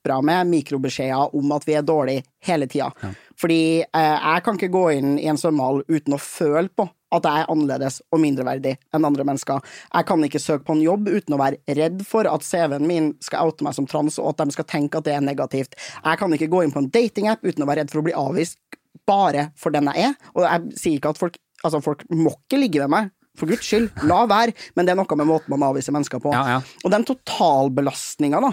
pepra 0.06 0.22
med 0.22 0.48
mikrobeskjeder 0.48 1.36
om 1.36 1.52
at 1.56 1.66
vi 1.68 1.76
er 1.76 1.82
dårlige 1.86 2.24
hele 2.46 2.68
tida. 2.68 2.92
Fordi 3.40 3.82
eh, 3.82 4.18
jeg 4.22 4.44
kan 4.46 4.56
ikke 4.58 4.72
gå 4.74 4.84
inn 4.94 5.18
i 5.20 5.28
en 5.28 5.38
svømmehall 5.38 5.84
uten 5.88 6.16
å 6.16 6.22
føle 6.22 6.70
på 6.70 6.88
at 7.16 7.26
jeg 7.26 7.44
er 7.46 7.52
annerledes 7.52 8.02
og 8.12 8.20
mindreverdig 8.20 8.76
enn 8.94 9.08
andre 9.08 9.24
mennesker. 9.28 9.62
Jeg 9.94 10.08
kan 10.10 10.24
ikke 10.26 10.42
søke 10.42 10.66
på 10.68 10.76
en 10.76 10.84
jobb 10.84 11.08
uten 11.08 11.36
å 11.36 11.40
være 11.40 11.78
redd 11.78 12.04
for 12.08 12.28
at 12.28 12.44
CV-en 12.44 12.88
min 12.88 13.14
skal 13.24 13.48
oute 13.48 13.64
meg 13.64 13.76
som 13.78 13.88
trans, 13.88 14.20
og 14.20 14.34
at 14.34 14.44
de 14.44 14.56
skal 14.56 14.68
tenke 14.68 15.00
at 15.00 15.08
det 15.08 15.16
er 15.16 15.24
negativt. 15.24 15.78
Jeg 15.78 16.20
kan 16.22 16.36
ikke 16.36 16.52
gå 16.52 16.66
inn 16.66 16.76
på 16.76 16.84
en 16.84 16.92
datingapp 16.92 17.46
uten 17.46 17.64
å 17.64 17.70
være 17.70 17.84
redd 17.86 17.94
for 17.94 18.04
å 18.04 18.08
bli 18.10 18.18
avvist 18.20 18.60
bare 19.08 19.50
for 19.60 19.74
den 19.76 19.88
jeg 19.94 20.10
er. 20.12 20.18
Og 20.36 20.44
jeg 20.44 20.82
sier 20.82 21.00
ikke 21.00 21.16
at 21.16 21.22
folk 21.24 21.42
Altså, 21.66 21.80
folk 21.82 22.04
må 22.14 22.30
ikke 22.30 22.60
ligge 22.60 22.84
med 22.84 22.92
meg. 22.94 23.08
For 23.40 23.50
guds 23.50 23.66
skyld, 23.66 23.88
la 24.06 24.20
være, 24.30 24.54
men 24.78 24.86
det 24.86 24.92
er 24.94 25.00
noe 25.00 25.18
med 25.18 25.26
måten 25.26 25.50
man 25.50 25.64
avviser 25.66 25.96
mennesker 25.96 26.22
på. 26.22 26.30
Ja, 26.36 26.44
ja. 26.60 26.76
Og 26.84 26.92
den 26.94 27.08
totalbelastninga, 27.08 28.38
da, 28.44 28.52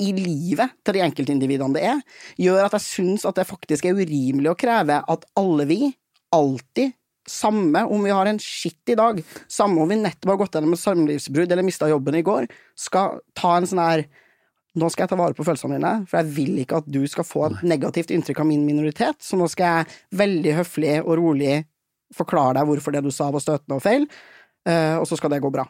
i 0.00 0.12
livet 0.16 0.72
til 0.84 0.96
de 0.96 1.02
enkeltindividene 1.04 1.76
det 1.76 1.84
er, 1.92 2.00
gjør 2.40 2.66
at 2.66 2.76
jeg 2.78 2.86
syns 2.86 3.26
at 3.28 3.38
det 3.38 3.48
faktisk 3.48 3.86
er 3.86 3.98
urimelig 3.98 4.52
å 4.52 4.58
kreve 4.58 5.02
at 5.02 5.26
alle 5.38 5.68
vi, 5.68 5.80
alltid, 6.32 6.96
samme 7.28 7.84
om 7.92 8.02
vi 8.02 8.10
har 8.10 8.26
en 8.26 8.40
skitt 8.42 8.90
i 8.90 8.96
dag, 8.98 9.20
samme 9.50 9.82
om 9.82 9.90
vi 9.92 10.00
nettopp 10.00 10.32
har 10.32 10.40
gått 10.40 10.56
gjennom 10.58 10.74
et 10.74 10.82
samlivsbrudd 10.82 11.52
eller 11.54 11.66
mista 11.66 11.86
jobben 11.90 12.18
i 12.18 12.24
går, 12.26 12.48
skal 12.78 13.20
ta 13.38 13.56
en 13.58 13.68
sånn 13.68 13.82
her 13.82 14.06
nå 14.78 14.88
skal 14.88 15.04
jeg 15.04 15.12
ta 15.12 15.18
vare 15.20 15.36
på 15.36 15.44
følelsene 15.44 15.76
dine, 15.76 15.92
for 16.08 16.22
jeg 16.22 16.32
vil 16.32 16.60
ikke 16.62 16.78
at 16.80 16.86
du 16.88 17.02
skal 17.10 17.26
få 17.28 17.44
et 17.50 17.64
negativt 17.74 18.12
inntrykk 18.14 18.40
av 18.40 18.48
min 18.48 18.64
minoritet, 18.64 19.18
så 19.20 19.36
nå 19.36 19.48
skal 19.52 19.82
jeg 19.82 20.18
veldig 20.22 20.54
høflig 20.62 20.94
og 21.02 21.12
rolig 21.20 21.58
forklare 22.16 22.56
deg 22.58 22.70
hvorfor 22.70 22.94
det 22.96 23.02
du 23.04 23.10
sa 23.12 23.28
var 23.32 23.44
støtende 23.44 23.76
og 23.76 23.84
feil, 23.84 24.06
eh, 24.68 24.96
og 24.96 25.04
så 25.08 25.18
skal 25.20 25.34
det 25.34 25.42
gå 25.44 25.52
bra. 25.52 25.66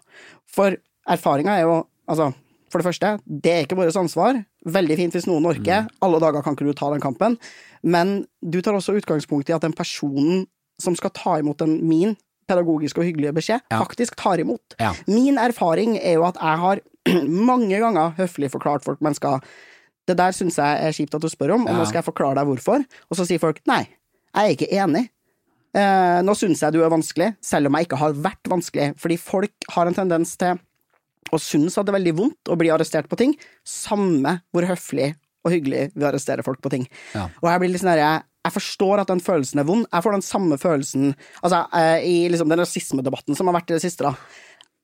For 0.50 0.78
erfaringa 1.10 1.58
er 1.58 1.66
jo, 1.66 1.80
altså, 2.06 2.30
for 2.72 2.80
det 2.80 2.86
første, 2.88 3.12
det 3.28 3.52
er 3.52 3.66
ikke 3.66 3.76
vårt 3.78 3.96
ansvar. 4.00 4.38
Veldig 4.64 4.96
fint 4.96 5.12
hvis 5.16 5.26
noen 5.28 5.44
orker. 5.50 5.86
Alle 6.02 6.20
dager 6.24 6.42
kan 6.46 6.56
ikke 6.56 6.66
du 6.70 6.72
ta 6.78 6.88
den 6.94 7.02
kampen. 7.04 7.36
Men 7.84 8.22
du 8.40 8.60
tar 8.64 8.74
også 8.78 8.94
utgangspunkt 8.96 9.50
i 9.52 9.54
at 9.56 9.62
den 9.66 9.74
personen 9.76 10.46
som 10.80 10.96
skal 10.98 11.12
ta 11.14 11.36
imot 11.42 11.60
den 11.60 11.76
min 11.86 12.16
pedagogiske 12.48 12.98
og 12.98 13.06
hyggelige 13.06 13.34
beskjed, 13.36 13.60
Ja. 13.70 13.78
faktisk 13.84 14.16
tar 14.18 14.40
imot. 14.42 14.74
Ja. 14.80 14.94
Min 15.06 15.36
erfaring 15.38 15.94
er 16.00 16.16
jo 16.18 16.24
at 16.26 16.40
jeg 16.40 16.58
har 16.64 16.80
mange 17.52 17.78
ganger 17.78 18.16
høflig 18.18 18.50
forklart 18.50 18.84
folk 18.84 19.00
mennesker 19.04 19.40
det 20.08 20.16
der 20.18 20.32
syns 20.34 20.56
jeg 20.58 20.80
er 20.82 20.90
kjipt 20.96 21.14
at 21.14 21.22
du 21.22 21.28
spør 21.30 21.52
om, 21.54 21.66
og 21.70 21.76
nå 21.78 21.84
skal 21.86 22.00
jeg 22.00 22.08
forklare 22.08 22.34
deg 22.40 22.48
hvorfor. 22.48 22.82
Og 23.06 23.14
så 23.16 23.22
sier 23.28 23.38
folk 23.38 23.60
nei, 23.70 23.84
jeg 24.34 24.42
er 24.48 24.56
ikke 24.56 24.70
enig. 24.74 25.04
Eh, 25.78 26.18
nå 26.26 26.34
syns 26.36 26.60
jeg 26.64 26.74
du 26.74 26.80
er 26.82 26.90
vanskelig, 26.90 27.28
selv 27.40 27.70
om 27.70 27.76
jeg 27.78 27.86
ikke 27.86 28.00
har 28.00 28.16
vært 28.18 28.50
vanskelig, 28.50 28.88
fordi 28.98 29.16
folk 29.22 29.68
har 29.76 29.86
en 29.88 29.94
tendens 29.96 30.34
til 30.40 30.58
å 31.32 31.38
synes 31.40 31.78
at 31.78 31.86
det 31.86 31.94
er 31.94 32.00
veldig 32.00 32.16
vondt 32.18 32.50
å 32.50 32.58
bli 32.58 32.72
arrestert 32.74 33.08
på 33.10 33.18
ting, 33.20 33.36
samme 33.66 34.40
hvor 34.52 34.66
høflig 34.68 35.12
og 35.42 35.54
hyggelig 35.54 35.88
vi 35.94 36.06
arresterer 36.06 36.46
folk 36.46 36.60
på 36.62 36.70
ting. 36.72 36.84
Ja. 37.16 37.28
Og 37.42 37.48
jeg 37.50 37.62
blir 37.62 37.72
litt 37.72 37.82
sånn 37.82 37.94
derre 37.94 38.22
jeg 38.42 38.54
forstår 38.56 39.02
at 39.02 39.10
den 39.10 39.20
følelsen 39.22 39.60
er 39.62 39.66
vond. 39.68 39.84
Jeg 39.86 40.02
får 40.02 40.16
den 40.16 40.24
samme 40.26 40.56
følelsen 40.58 41.12
altså, 41.44 41.60
eh, 41.78 42.02
i 42.02 42.14
liksom 42.30 42.50
den 42.50 42.58
rasismedebatten 42.58 43.38
som 43.38 43.46
har 43.46 43.54
vært 43.60 43.70
i 43.70 43.76
det 43.76 43.84
siste. 43.84 44.02
da. 44.02 44.16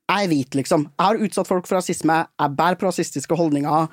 Jeg 0.09 0.29
er 0.29 0.31
hvit, 0.31 0.55
liksom. 0.61 0.87
Jeg 0.94 1.05
har 1.05 1.24
utsatt 1.27 1.51
folk 1.51 1.66
for 1.66 1.81
rasisme, 1.81 2.20
jeg 2.38 2.57
bærer 2.57 2.79
på 2.79 2.87
rasistiske 2.87 3.37
holdninger, 3.37 3.88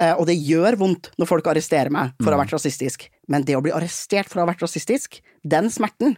eh, 0.00 0.14
og 0.14 0.24
det 0.26 0.38
gjør 0.40 0.78
vondt 0.80 1.12
når 1.20 1.28
folk 1.28 1.50
arresterer 1.52 1.92
meg 1.92 2.14
for 2.22 2.32
å 2.32 2.38
ha 2.38 2.40
vært 2.42 2.56
rasistisk. 2.56 3.06
Men 3.28 3.44
det 3.44 3.58
å 3.58 3.62
bli 3.62 3.74
arrestert 3.76 4.32
for 4.32 4.40
å 4.40 4.46
ha 4.46 4.50
vært 4.54 4.64
rasistisk, 4.64 5.20
den 5.44 5.68
smerten, 5.70 6.16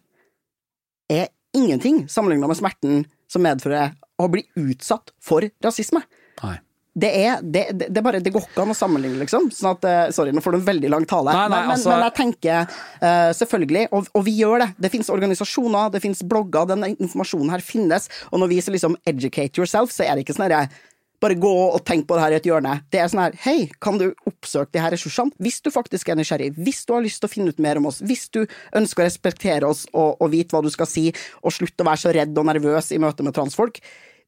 er 1.10 1.28
ingenting 1.52 2.06
sammenlignet 2.08 2.48
med 2.48 2.56
smerten 2.56 3.04
som 3.28 3.42
medfører 3.44 3.92
å 4.28 4.32
bli 4.32 4.44
utsatt 4.60 5.14
for 5.22 5.46
rasisme. 5.64 6.04
Nei. 6.42 6.58
Det 6.92 7.08
er, 7.08 7.38
det, 7.40 7.62
det, 7.72 7.86
det 7.88 8.02
bare, 8.04 8.18
det 8.20 8.30
går 8.34 8.44
ikke 8.44 8.64
an 8.66 8.74
å 8.74 8.76
sammenligne, 8.76 9.16
liksom. 9.22 9.46
Sånn 9.54 9.70
at, 9.70 9.86
eh, 9.88 10.10
sorry, 10.12 10.34
nå 10.36 10.42
får 10.44 10.52
du 10.52 10.58
en 10.58 10.66
veldig 10.66 10.90
lang 10.92 11.06
tale. 11.08 11.32
Nei, 11.32 11.46
nei, 11.48 11.60
men, 11.64 11.72
altså- 11.72 11.94
men 11.94 12.04
jeg 12.04 12.14
tenker 12.18 12.66
uh, 12.68 13.30
selvfølgelig, 13.38 13.86
og, 13.96 14.10
og 14.12 14.26
vi 14.28 14.34
gjør 14.42 14.66
det. 14.66 14.70
Det 14.84 14.92
finnes 14.92 15.08
organisasjoner, 15.14 15.88
det 15.94 16.02
finnes 16.04 16.20
blogger, 16.28 16.68
den 16.68 16.90
informasjonen 16.92 17.54
her 17.54 17.64
finnes. 17.64 18.10
Og 18.28 18.44
når 18.44 18.52
vi 18.52 18.60
sier 18.60 18.76
liksom 18.76 18.98
'educate 19.08 19.56
yourself', 19.56 19.94
så 19.94 20.04
er 20.04 20.14
det 20.14 20.26
ikke 20.26 20.36
sånn 20.36 20.50
herre 20.50 20.66
bare 21.22 21.38
gå 21.38 21.50
og 21.50 21.82
tenk 21.86 22.08
på 22.08 22.16
det 22.18 22.24
her 22.24 22.34
i 22.34 22.38
et 22.40 22.46
hjørne. 22.50 22.74
Det 22.90 23.00
er 23.00 23.10
sånn 23.10 23.22
her, 23.22 23.36
hei, 23.44 23.70
kan 23.82 23.98
du 24.00 24.08
oppsøke 24.26 24.74
de 24.74 24.82
her 24.82 24.92
ressursene? 24.94 25.30
Hvis 25.42 25.60
du 25.62 25.70
faktisk 25.70 26.10
er 26.10 26.18
nysgjerrig, 26.18 26.50
hvis 26.58 26.82
du 26.88 26.96
har 26.96 27.04
lyst 27.04 27.22
til 27.22 27.30
å 27.30 27.32
finne 27.32 27.54
ut 27.54 27.62
mer 27.62 27.78
om 27.78 27.86
oss, 27.92 28.00
hvis 28.02 28.26
du 28.34 28.42
ønsker 28.74 29.04
å 29.04 29.06
respektere 29.06 29.68
oss 29.68 29.84
og, 29.92 30.18
og 30.18 30.32
vite 30.34 30.56
hva 30.56 30.64
du 30.64 30.70
skal 30.74 30.90
si, 30.90 31.12
og 31.42 31.54
slutte 31.54 31.86
å 31.86 31.88
være 31.92 32.02
så 32.02 32.14
redd 32.16 32.34
og 32.42 32.48
nervøs 32.50 32.90
i 32.92 33.00
møte 33.02 33.22
med 33.26 33.36
transfolk. 33.38 33.78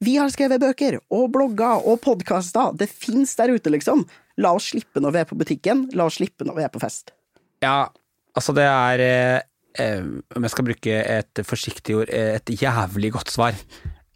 Vi 0.02 0.16
har 0.18 0.30
skrevet 0.32 0.62
bøker 0.62 0.98
og 1.14 1.28
blogger 1.34 1.84
og 1.86 2.00
podkaster. 2.04 2.74
Det 2.78 2.88
fins 2.90 3.34
der 3.38 3.54
ute, 3.54 3.72
liksom. 3.72 4.04
La 4.42 4.54
oss 4.56 4.72
slippe 4.72 5.02
når 5.02 5.14
vi 5.14 5.22
er 5.22 5.28
på 5.30 5.38
butikken, 5.38 5.88
la 5.94 6.08
oss 6.08 6.18
slippe 6.18 6.46
når 6.46 6.58
vi 6.58 6.64
er 6.66 6.72
på 6.72 6.82
fest. 6.82 7.14
Ja, 7.62 7.86
altså 8.34 8.54
det 8.56 8.64
er 8.66 9.02
eh, 9.04 9.42
eh, 9.80 10.06
Om 10.34 10.46
jeg 10.46 10.52
skal 10.52 10.66
bruke 10.66 10.96
et 11.18 11.44
forsiktig 11.46 12.00
ord, 12.00 12.10
eh, 12.10 12.34
et 12.40 12.56
jævlig 12.58 13.12
godt 13.14 13.30
svar. 13.32 13.54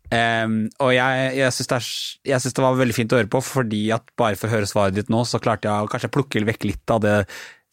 Um, 0.08 0.70
og 0.80 0.94
jeg, 0.96 1.32
jeg 1.36 1.52
syns 1.52 1.68
det, 1.68 2.52
det 2.56 2.62
var 2.64 2.78
veldig 2.78 2.94
fint 2.96 3.12
å 3.12 3.18
høre 3.18 3.28
på, 3.28 3.42
fordi 3.44 3.82
at 3.92 4.06
bare 4.16 4.38
for 4.40 4.48
å 4.48 4.54
høre 4.54 4.68
svaret 4.70 4.96
ditt 4.96 5.10
nå, 5.12 5.20
så 5.28 5.40
klarte 5.42 5.68
jeg 5.68 5.84
å 5.84 5.90
kanskje 5.92 6.08
plukke 6.14 6.46
vekk 6.48 6.64
litt 6.64 6.94
av 6.94 7.02
det 7.04 7.16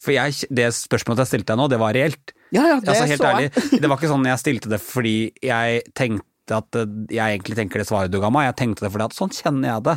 For 0.04 0.12
jeg, 0.12 0.44
det 0.52 0.66
spørsmålet 0.76 1.24
jeg 1.24 1.30
stilte 1.32 1.54
deg 1.54 1.62
nå, 1.62 1.70
det 1.72 1.78
var 1.80 1.96
reelt. 1.96 2.34
Ja, 2.52 2.66
ja, 2.68 2.76
det 2.76 2.92
altså, 2.92 3.08
helt 3.08 3.22
så 3.24 3.30
ærlig, 3.30 3.78
det 3.80 3.88
var 3.88 3.96
ikke 3.96 4.10
sånn 4.12 4.28
jeg 4.28 4.42
stilte 4.42 4.70
det 4.70 4.82
fordi 4.84 5.16
jeg 5.42 5.80
tenkte 5.96 6.28
at 6.54 6.78
eh, 6.78 6.92
jeg 7.16 7.38
egentlig 7.38 7.56
tenker 7.58 7.82
det 7.82 7.88
svaret 7.88 8.12
du 8.12 8.20
ga 8.22 8.30
meg, 8.32 8.48
jeg 8.50 8.58
tenkte 8.60 8.86
det 8.86 8.92
fordi 8.94 9.08
at 9.08 9.16
sånn 9.16 9.34
kjenner 9.34 9.70
jeg 9.70 9.86
det. 9.88 9.96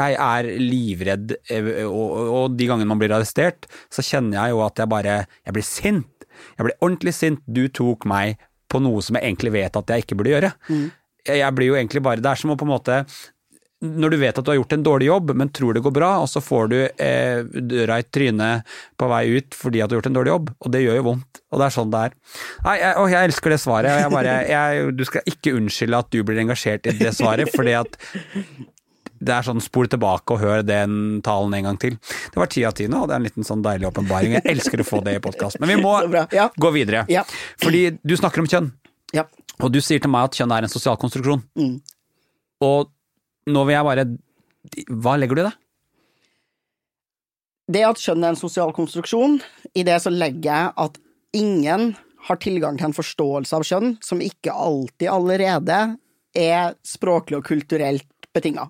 Jeg 0.00 0.16
er 0.26 0.48
livredd, 0.62 1.36
eh, 1.52 1.70
og, 1.86 2.16
og 2.24 2.56
de 2.58 2.68
gangene 2.70 2.90
man 2.90 3.02
blir 3.02 3.14
arrestert, 3.14 3.68
så 3.92 4.04
kjenner 4.04 4.40
jeg 4.40 4.54
jo 4.54 4.64
at 4.66 4.82
jeg 4.82 4.90
bare 4.90 5.14
Jeg 5.44 5.54
blir 5.54 5.66
sint. 5.66 6.26
Jeg 6.58 6.66
blir 6.66 6.76
ordentlig 6.80 7.14
sint. 7.14 7.40
Du 7.46 7.66
tok 7.68 8.06
meg 8.10 8.40
på 8.70 8.80
noe 8.82 9.02
som 9.04 9.18
jeg 9.18 9.28
egentlig 9.28 9.54
vet 9.54 9.76
at 9.78 9.90
jeg 9.92 10.04
ikke 10.04 10.18
burde 10.18 10.34
gjøre. 10.34 10.52
Mm. 10.68 10.86
jeg 11.30 11.54
blir 11.56 11.70
jo 11.70 11.76
egentlig 11.78 12.02
bare 12.04 12.20
Det 12.20 12.30
er 12.30 12.40
som 12.40 12.50
å 12.52 12.56
på 12.58 12.66
en 12.66 12.74
måte 12.74 12.96
når 13.84 14.10
du 14.14 14.16
vet 14.20 14.38
at 14.38 14.44
du 14.46 14.50
har 14.52 14.56
gjort 14.56 14.72
en 14.76 14.84
dårlig 14.86 15.06
jobb, 15.10 15.32
men 15.36 15.50
tror 15.52 15.74
det 15.76 15.82
går 15.84 15.92
bra, 15.92 16.10
og 16.22 16.28
så 16.30 16.40
får 16.40 16.68
du 16.70 16.76
eh, 16.86 17.42
døra 17.68 17.98
i 18.00 18.06
trynet 18.06 18.62
på 18.96 19.08
vei 19.10 19.24
ut 19.36 19.56
fordi 19.58 19.82
at 19.84 19.90
du 19.90 19.96
har 19.96 19.98
gjort 20.00 20.06
en 20.12 20.18
dårlig 20.20 20.32
jobb, 20.32 20.52
og 20.58 20.72
det 20.72 20.80
gjør 20.84 20.96
jo 21.00 21.06
vondt. 21.10 21.40
Og 21.52 21.60
det 21.60 21.66
er 21.66 21.74
sånn 21.74 21.90
det 21.92 22.04
er. 22.08 22.14
Nei, 22.64 22.76
jeg, 22.80 22.94
å, 23.02 23.08
jeg 23.12 23.28
elsker 23.28 23.52
det 23.54 23.58
svaret. 23.60 23.98
Jeg 24.00 24.12
bare, 24.14 24.36
jeg, 24.48 24.86
du 24.96 25.04
skal 25.08 25.28
ikke 25.34 25.52
unnskylde 25.58 26.00
at 26.00 26.08
du 26.14 26.22
blir 26.26 26.40
engasjert 26.44 26.88
i 26.88 26.94
det 27.02 27.12
svaret, 27.18 27.52
fordi 27.54 27.74
at 27.82 27.98
det 29.24 29.32
er 29.32 29.46
sånn 29.46 29.60
spol 29.62 29.86
tilbake 29.88 30.34
og 30.34 30.40
hør 30.42 30.64
den 30.66 30.96
talen 31.24 31.54
en 31.56 31.68
gang 31.68 31.78
til. 31.80 31.94
Det 32.32 32.40
var 32.40 32.50
ti 32.52 32.64
av 32.68 32.74
ti 32.76 32.88
nå, 32.90 33.04
og 33.04 33.08
det 33.10 33.14
er 33.14 33.22
en 33.22 33.28
liten 33.28 33.46
sånn 33.46 33.62
deilig 33.64 33.86
åpenbaring. 33.90 34.34
Jeg 34.38 34.48
elsker 34.56 34.82
å 34.82 34.88
få 34.88 35.00
det 35.06 35.14
i 35.18 35.22
podkast. 35.24 35.60
Men 35.62 35.70
vi 35.74 35.78
må 35.82 35.94
Ja. 36.34 36.48
gå 36.60 36.72
videre. 36.74 37.04
Ja. 37.12 37.22
Fordi 37.62 37.86
du 38.02 38.16
snakker 38.18 38.42
om 38.42 38.48
kjønn, 38.50 38.72
Ja. 39.16 39.24
og 39.62 39.70
du 39.72 39.80
sier 39.84 40.00
til 40.02 40.10
meg 40.12 40.30
at 40.30 40.40
kjønn 40.40 40.52
er 40.56 40.66
en 40.66 40.72
sosial 40.72 40.96
konstruksjon. 41.00 41.44
Mm. 41.56 41.78
Og 42.64 42.90
nå 43.50 43.64
vil 43.66 43.76
jeg 43.76 43.88
bare 43.88 44.06
Hva 45.04 45.16
legger 45.20 45.36
du 45.36 45.42
i 45.42 45.46
det? 45.48 45.54
Det 47.74 47.84
at 47.86 48.00
kjønn 48.00 48.24
er 48.24 48.34
en 48.34 48.38
sosial 48.38 48.72
konstruksjon, 48.76 49.38
i 49.72 49.84
det 49.88 49.96
så 50.04 50.12
legger 50.12 50.50
jeg 50.50 50.72
at 50.84 50.98
ingen 51.36 51.94
har 52.28 52.40
tilgang 52.40 52.76
til 52.76 52.90
en 52.90 52.96
forståelse 52.96 53.56
av 53.56 53.64
kjønn 53.64 53.94
som 54.04 54.20
ikke 54.24 54.52
alltid 54.52 55.08
allerede 55.12 55.78
er 56.36 56.74
språklig 56.84 57.38
og 57.40 57.46
kulturelt 57.48 58.28
betinga. 58.36 58.66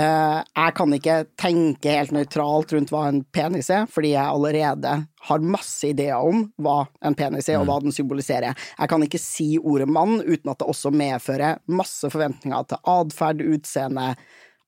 Eh, 0.00 0.38
Jeg 0.56 0.74
kan 0.78 0.92
ikke 0.96 1.16
tenke 1.36 1.92
helt 1.98 2.14
nøytralt 2.16 2.72
rundt 2.72 2.92
hva 2.92 3.02
en 3.10 3.22
penis 3.34 3.68
er, 3.70 3.84
fordi 3.90 4.14
jeg 4.14 4.24
allerede 4.24 4.92
har 5.28 5.44
masse 5.44 5.90
ideer 5.90 6.16
om 6.16 6.46
hva 6.64 6.86
en 7.04 7.16
penis 7.18 7.50
er, 7.52 7.60
og 7.60 7.68
hva 7.68 7.76
den 7.84 7.92
symboliserer. 7.92 8.56
Jeg 8.56 8.88
kan 8.88 9.04
ikke 9.04 9.20
si 9.20 9.58
ordet 9.60 9.88
mann 9.92 10.22
uten 10.22 10.50
at 10.50 10.62
det 10.62 10.70
også 10.72 10.94
medfører 10.96 11.60
masse 11.68 12.08
forventninger 12.12 12.70
til 12.70 12.80
atferd, 12.94 13.44
utseende, 13.44 14.14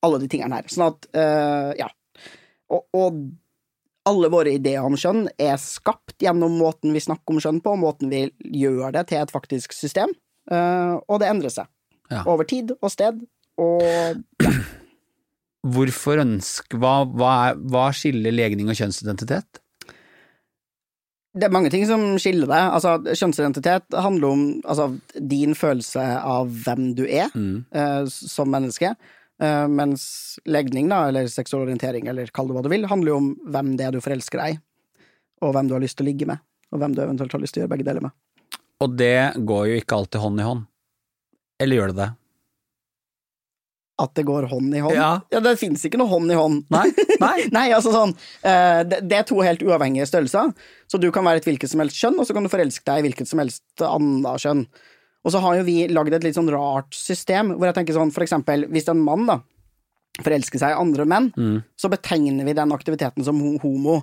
alle 0.05 0.21
de 0.21 0.29
tingene 0.29 0.61
her. 0.61 0.69
Sånn 0.69 0.91
at, 0.91 1.09
eh, 1.17 1.73
ja. 1.81 1.89
Og, 2.75 2.85
og 2.93 3.25
alle 4.05 4.29
våre 4.29 4.53
ideer 4.59 4.85
om 4.85 4.97
kjønn 5.01 5.31
er 5.41 5.57
skapt 5.61 6.21
gjennom 6.21 6.59
måten 6.61 6.93
vi 6.93 7.01
snakker 7.01 7.33
om 7.33 7.41
kjønn 7.41 7.63
på, 7.65 7.73
og 7.73 7.81
måten 7.81 8.13
vi 8.13 8.27
gjør 8.61 8.93
det 8.93 9.07
til 9.09 9.23
et 9.25 9.33
faktisk 9.33 9.73
system, 9.73 10.13
eh, 10.53 10.95
og 11.01 11.23
det 11.23 11.33
endrer 11.33 11.55
seg. 11.55 11.73
Ja. 12.13 12.27
Over 12.29 12.45
tid 12.45 12.75
og 12.77 12.93
sted, 12.93 13.25
og 13.57 14.21
Hvorfor 15.65 16.21
ønske 16.21 16.77
hva, 16.77 17.03
hva, 17.09 17.35
hva 17.57 17.89
skiller 17.97 18.35
legning 18.35 18.69
og 18.69 18.77
kjønnsidentitet? 18.77 19.65
det 21.35 21.49
er 21.49 21.55
mange 21.55 21.71
ting 21.73 21.83
som 21.89 22.03
skiller 22.23 22.47
det. 22.47 22.61
Altså, 22.77 22.95
kjønnsidentitet 23.11 23.97
handler 23.99 24.31
om 24.37 24.43
altså, 24.63 24.93
din 25.19 25.57
følelse 25.59 26.03
av 26.23 26.51
hvem 26.63 26.93
du 26.95 27.03
er 27.09 27.27
eh, 27.35 28.05
som 28.07 28.53
menneske. 28.55 28.93
Eh, 29.43 29.65
mens 29.67 30.05
legning, 30.47 30.87
da, 30.93 31.09
eller 31.11 31.27
seksuell 31.31 31.65
orientering, 31.65 32.07
eller 32.11 32.31
kall 32.35 32.51
det 32.51 32.57
hva 32.57 32.63
du 32.63 32.71
vil, 32.71 32.87
handler 32.91 33.11
jo 33.11 33.17
om 33.19 33.33
hvem 33.51 33.75
det 33.81 33.89
er 33.89 33.97
du 33.97 34.03
forelsker 34.05 34.45
deg 34.45 34.55
i, 34.55 34.61
og 35.43 35.57
hvem 35.57 35.71
du 35.71 35.75
har 35.75 35.83
lyst 35.83 35.99
til 35.99 36.07
å 36.07 36.11
ligge 36.13 36.29
med, 36.31 36.43
og 36.71 36.83
hvem 36.83 36.95
du 36.95 37.03
eventuelt 37.03 37.35
har 37.35 37.43
lyst 37.43 37.57
til 37.57 37.63
å 37.63 37.65
gjøre 37.65 37.75
begge 37.75 37.89
deler 37.89 38.07
med. 38.07 38.15
Og 38.85 38.95
det 38.95 39.19
går 39.49 39.67
jo 39.73 39.81
ikke 39.81 39.99
alltid 39.99 40.23
hånd 40.23 40.39
i 40.39 40.47
hånd. 40.47 40.63
Eller 41.63 41.81
gjør 41.81 41.91
det 41.91 41.99
det? 41.99 42.09
At 44.03 44.11
det 44.19 44.25
går 44.27 44.49
hånd 44.51 44.75
i 44.75 44.81
hånd? 44.83 44.97
Ja. 44.99 45.41
det 45.45 45.53
fins 45.61 45.85
ikke 45.87 46.01
noe 46.01 46.11
hånd 46.11 46.33
i 46.33 46.39
hånd. 46.39 46.65
Nei? 46.75 46.89
Nei? 47.21 47.37
Nei, 47.57 47.69
altså 47.77 47.93
sånn 47.95 48.15
eh, 48.43 48.81
det, 48.91 49.05
det 49.07 49.21
er 49.21 49.29
to 49.29 49.39
helt 49.45 49.63
uavhengige 49.63 50.09
størrelser. 50.11 50.51
Så 50.91 50.99
du 50.99 51.11
kan 51.15 51.27
være 51.27 51.43
et 51.43 51.47
hvilket 51.47 51.71
som 51.71 51.83
helst 51.85 52.01
kjønn, 52.01 52.19
og 52.19 52.27
så 52.27 52.35
kan 52.35 52.43
du 52.47 52.51
forelske 52.51 52.83
deg 52.89 53.01
i 53.01 53.07
hvilket 53.07 53.31
som 53.31 53.43
helst 53.45 53.85
annet 53.87 54.43
kjønn. 54.43 54.65
Og 55.25 55.33
så 55.33 55.41
har 55.41 55.61
jo 55.61 55.67
vi 55.71 55.77
lagd 55.89 56.13
et 56.13 56.27
litt 56.27 56.37
sånn 56.37 56.51
rart 56.53 56.91
system, 56.97 57.55
hvor 57.55 57.71
jeg 57.71 57.79
tenker 57.79 57.97
sånn, 57.97 58.13
for 58.13 58.27
eksempel, 58.27 58.67
hvis 58.75 58.91
en 58.93 59.01
mann 59.01 59.29
da 59.31 59.39
forelsker 60.23 60.61
seg 60.61 60.75
i 60.75 60.79
andre 60.79 61.07
menn, 61.11 61.31
så 61.81 61.89
betegner 61.91 62.45
vi 62.47 62.53
den 62.55 62.75
aktiviteten 62.75 63.25
som 63.27 63.41
homo. 63.63 64.03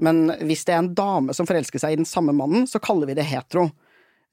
Men 0.00 0.30
hvis 0.46 0.62
det 0.68 0.72
er 0.76 0.78
en 0.84 0.94
dame 0.96 1.34
som 1.36 1.48
forelsker 1.48 1.82
seg 1.82 1.92
i 1.92 1.98
den 2.00 2.08
samme 2.08 2.32
mannen, 2.32 2.68
så 2.70 2.80
kaller 2.80 3.10
vi 3.10 3.16
det 3.18 3.26
hetero. 3.28 3.66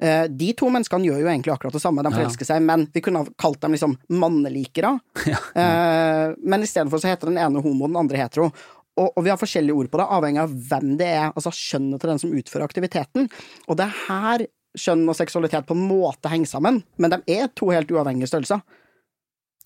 Eh, 0.04 0.26
De 0.30 0.52
to 0.54 0.70
menneskene 0.74 1.08
gjør 1.10 1.22
jo 1.24 1.30
egentlig 1.32 1.54
akkurat 1.56 1.74
det 1.74 1.82
samme, 1.82 2.04
de 2.06 2.12
forelsker 2.14 2.46
seg, 2.46 2.62
men 2.62 2.86
vi 2.94 3.02
kunne 3.02 3.24
ha 3.24 3.32
kalt 3.42 3.62
dem 3.64 3.74
liksom 3.78 3.98
mannelikere. 4.10 4.96
Eh, 5.58 6.34
Men 6.44 6.64
istedenfor 6.66 7.02
så 7.02 7.10
heter 7.12 7.32
den 7.32 7.40
ene 7.42 7.62
homo, 7.64 7.88
den 7.90 7.98
andre 8.00 8.20
hetero. 8.22 8.52
Og, 8.98 9.12
og 9.14 9.24
vi 9.26 9.30
har 9.30 9.38
forskjellige 9.42 9.78
ord 9.78 9.90
på 9.94 10.00
det, 10.02 10.06
avhengig 10.18 10.42
av 10.42 10.54
hvem 10.70 10.92
det 11.00 11.08
er, 11.14 11.28
altså 11.32 11.52
kjønnet 11.54 12.02
til 12.02 12.10
den 12.12 12.22
som 12.22 12.34
utfører 12.34 12.66
aktiviteten. 12.66 13.28
Og 13.70 13.78
det 13.78 13.86
er 13.86 13.98
her 14.08 14.46
kjønn 14.78 15.04
og 15.10 15.18
seksualitet 15.18 15.66
på 15.70 15.74
en 15.78 15.86
måte 15.90 16.30
henger 16.30 16.50
sammen, 16.50 16.80
men 17.02 17.14
de 17.14 17.20
er 17.38 17.50
to 17.58 17.70
helt 17.74 17.90
uavhengige 17.94 18.30
størrelser. 18.30 18.62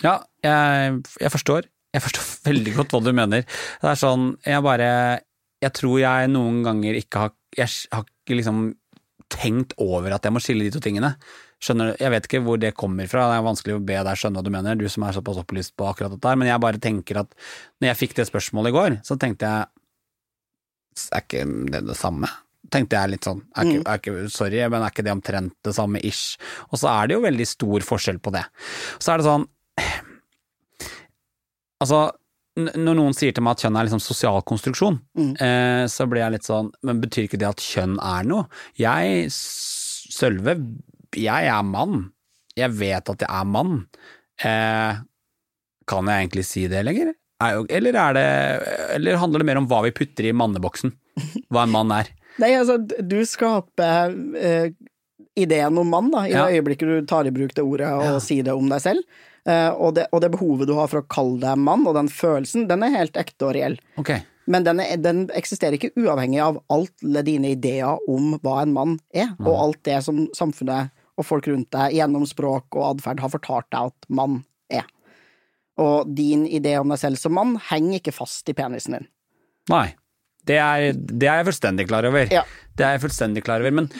Ja, 0.03 0.17
jeg, 0.43 1.01
jeg 1.21 1.31
forstår. 1.33 1.67
Jeg 1.95 2.03
forstår 2.05 2.27
veldig 2.49 2.75
godt 2.79 2.95
hva 2.95 3.03
du 3.03 3.11
mener. 3.15 3.43
Det 3.81 3.91
er 3.91 3.99
sånn, 3.99 4.31
jeg 4.47 4.63
bare 4.67 4.91
Jeg 5.61 5.73
tror 5.77 5.97
jeg 6.01 6.29
noen 6.31 6.61
ganger 6.65 6.95
ikke 6.97 7.19
har 7.25 7.33
Jeg 7.57 7.67
har 7.91 8.05
ikke 8.07 8.37
liksom 8.39 8.61
tenkt 9.31 9.73
over 9.81 10.13
at 10.15 10.25
jeg 10.27 10.35
må 10.35 10.41
skille 10.43 10.67
de 10.67 10.73
to 10.73 10.81
tingene. 10.83 11.13
Skjønner? 11.61 11.95
Jeg 12.01 12.13
vet 12.13 12.27
ikke 12.27 12.43
hvor 12.45 12.59
det 12.61 12.73
kommer 12.77 13.09
fra, 13.09 13.27
det 13.31 13.39
er 13.39 13.45
vanskelig 13.45 13.77
å 13.77 13.83
be 13.85 13.97
deg 13.97 14.19
skjønne 14.19 14.39
hva 14.39 14.45
du 14.45 14.53
mener, 14.53 14.77
du 14.79 14.87
som 14.91 15.05
er 15.05 15.17
såpass 15.17 15.41
opplyst 15.41 15.75
på 15.77 15.87
akkurat 15.89 16.13
dette 16.15 16.31
her, 16.31 16.39
men 16.39 16.49
jeg 16.49 16.63
bare 16.63 16.81
tenker 16.81 17.21
at 17.23 17.35
når 17.79 17.91
jeg 17.91 17.99
fikk 17.99 18.15
det 18.19 18.29
spørsmålet 18.29 18.73
i 18.73 18.77
går, 18.77 18.97
så 19.07 19.17
tenkte 19.21 19.51
jeg 19.51 19.69
Er 21.15 21.21
ikke 21.23 21.45
det 21.71 21.83
det 21.87 21.95
samme? 21.95 22.27
Tenkte 22.71 22.99
jeg 22.99 23.11
litt 23.13 23.25
sånn, 23.27 23.41
er 23.57 23.67
ikke, 23.67 23.83
er 23.83 24.01
ikke, 24.01 24.29
sorry, 24.31 24.59
men 24.71 24.83
er 24.83 24.93
ikke 24.93 25.05
det 25.07 25.13
omtrent 25.13 25.55
det 25.65 25.73
samme 25.75 26.01
ish? 26.07 26.37
Og 26.69 26.79
så 26.79 26.91
er 26.91 27.09
det 27.09 27.17
jo 27.17 27.23
veldig 27.25 27.47
stor 27.49 27.85
forskjell 27.87 28.19
på 28.23 28.33
det. 28.35 28.43
Så 28.99 29.13
er 29.13 29.21
det 29.21 29.27
sånn 29.27 29.47
Altså, 31.81 32.03
når 32.59 32.97
noen 32.97 33.13
sier 33.15 33.31
til 33.31 33.43
meg 33.45 33.55
at 33.55 33.63
kjønn 33.63 33.77
er 33.79 33.87
liksom 33.87 34.01
sosial 34.03 34.41
konstruksjon, 34.47 34.97
eh, 35.39 35.85
så 35.87 36.07
blir 36.11 36.19
jeg 36.25 36.33
litt 36.35 36.47
sånn 36.47 36.71
Men 36.83 36.99
betyr 36.99 37.29
ikke 37.29 37.39
det 37.39 37.47
at 37.47 37.63
kjønn 37.63 37.95
er 38.03 38.25
noe? 38.27 38.47
Jeg, 38.79 39.29
Sølve, 39.31 40.57
jeg 41.15 41.47
er 41.47 41.63
mann. 41.63 42.09
Jeg 42.59 42.73
vet 42.75 43.07
at 43.13 43.23
jeg 43.23 43.31
er 43.31 43.47
mann. 43.47 43.85
Eh, 44.43 44.99
kan 45.87 46.11
jeg 46.11 46.25
egentlig 46.27 46.45
si 46.49 46.65
det 46.71 46.83
lenger? 46.87 47.13
Er 47.41 47.63
eller, 47.73 47.95
er 47.97 48.13
det, 48.19 48.25
eller 48.99 49.17
handler 49.17 49.41
det 49.41 49.47
mer 49.49 49.61
om 49.63 49.67
hva 49.71 49.79
vi 49.87 49.95
putter 49.97 50.27
i 50.29 50.35
manneboksen? 50.35 50.91
Hva 51.49 51.63
en 51.65 51.73
mann 51.73 51.91
er? 51.95 52.11
Nei, 52.41 52.51
altså, 52.59 52.77
du 52.83 53.17
skaper 53.27 54.13
eh, 54.37 54.69
ideen 55.39 55.79
om 55.79 55.89
mann, 55.89 56.11
da, 56.13 56.25
i 56.27 56.35
Ja. 56.35 56.45
det 56.47 56.59
øyeblikket 56.59 56.91
du 56.91 57.07
tar 57.09 57.25
i 57.27 57.33
bruk 57.33 57.55
det 57.57 57.63
ordet 57.65 57.89
og 57.95 58.19
sier 58.23 58.43
det 58.45 58.53
om 58.55 58.67
deg 58.71 58.83
selv. 58.83 59.07
Eh, 59.49 59.69
og, 59.71 59.95
det, 59.97 60.07
og 60.13 60.21
det 60.21 60.31
behovet 60.35 60.69
du 60.69 60.75
har 60.77 60.89
for 60.91 61.01
å 61.01 61.09
kalle 61.09 61.39
deg 61.41 61.61
mann, 61.61 61.87
og 61.89 61.97
den 61.97 62.11
følelsen, 62.11 62.67
den 62.69 62.85
er 62.85 62.93
helt 62.93 63.17
ekte 63.19 63.49
og 63.49 63.55
reell. 63.57 63.77
Okay. 64.01 64.25
Men 64.51 64.65
den, 64.65 64.81
er, 64.83 64.97
den 65.01 65.25
eksisterer 65.37 65.77
ikke 65.77 65.93
uavhengig 65.99 66.41
av 66.43 66.59
alle 66.73 67.23
dine 67.25 67.53
ideer 67.55 68.01
om 68.09 68.35
hva 68.41 68.61
en 68.63 68.73
mann 68.75 68.97
er, 69.13 69.33
og 69.39 69.53
alt 69.53 69.81
det 69.87 69.99
som 70.05 70.25
samfunnet 70.37 70.91
og 71.19 71.27
folk 71.27 71.47
rundt 71.51 71.69
deg 71.73 71.97
gjennom 71.99 72.25
språk 72.27 72.77
og 72.77 72.87
atferd 72.95 73.21
har 73.23 73.31
fortalt 73.33 73.69
deg 73.73 73.91
at 73.91 74.09
mann 74.09 74.41
er. 74.71 74.87
Og 75.81 76.09
din 76.09 76.45
idé 76.49 76.75
om 76.79 76.91
deg 76.91 77.01
selv 77.01 77.21
som 77.21 77.35
mann 77.37 77.57
henger 77.69 77.99
ikke 77.99 78.15
fast 78.15 78.49
i 78.49 78.57
penisen 78.57 78.97
din. 78.97 79.09
Nei. 79.71 79.87
Det 80.47 80.57
er, 80.57 80.95
det 80.97 81.27
er 81.29 81.41
jeg 81.41 81.51
fullstendig 81.51 81.85
klar 81.85 82.05
over. 82.09 82.25
Ja. 82.33 82.41
Det 82.73 82.85
er 82.85 82.95
jeg 82.95 83.03
fullstendig 83.03 83.43
klar 83.45 83.61
over. 83.61 83.75
Men 83.77 83.91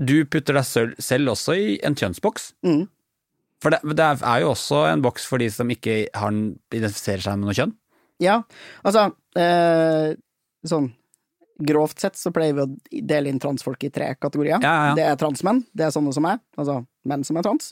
du 0.00 0.24
putter 0.24 0.56
deg 0.56 0.64
selv, 0.64 0.94
selv 1.02 1.34
også 1.34 1.56
i 1.60 1.74
en 1.84 1.96
kjønnsboks. 1.98 2.54
Mm. 2.64 2.86
For 3.64 3.72
det, 3.72 3.80
det 3.96 4.04
er 4.20 4.42
jo 4.44 4.50
også 4.52 4.82
en 4.92 5.02
boks 5.04 5.24
for 5.28 5.40
de 5.40 5.48
som 5.52 5.70
ikke 5.72 6.02
har, 6.12 6.34
identifiserer 6.74 7.24
seg 7.24 7.38
med 7.40 7.48
noe 7.48 7.56
kjønn. 7.56 7.72
Ja, 8.22 8.42
altså 8.84 9.08
eh, 9.40 10.12
Sånn 10.68 10.92
grovt 11.64 12.00
sett 12.02 12.16
så 12.18 12.32
pleier 12.34 12.54
vi 12.56 12.62
å 12.64 13.02
dele 13.06 13.30
inn 13.30 13.38
transfolk 13.38 13.84
i 13.86 13.90
tre 13.94 14.08
kategorier. 14.18 14.58
Ja, 14.64 14.72
ja. 14.88 14.94
Det 14.98 15.04
er 15.06 15.18
transmenn, 15.20 15.60
det 15.76 15.84
er 15.86 15.92
sånne 15.94 16.10
som 16.16 16.24
meg, 16.26 16.40
altså 16.58 16.80
menn 17.06 17.22
som 17.26 17.38
er 17.38 17.44
trans. 17.46 17.68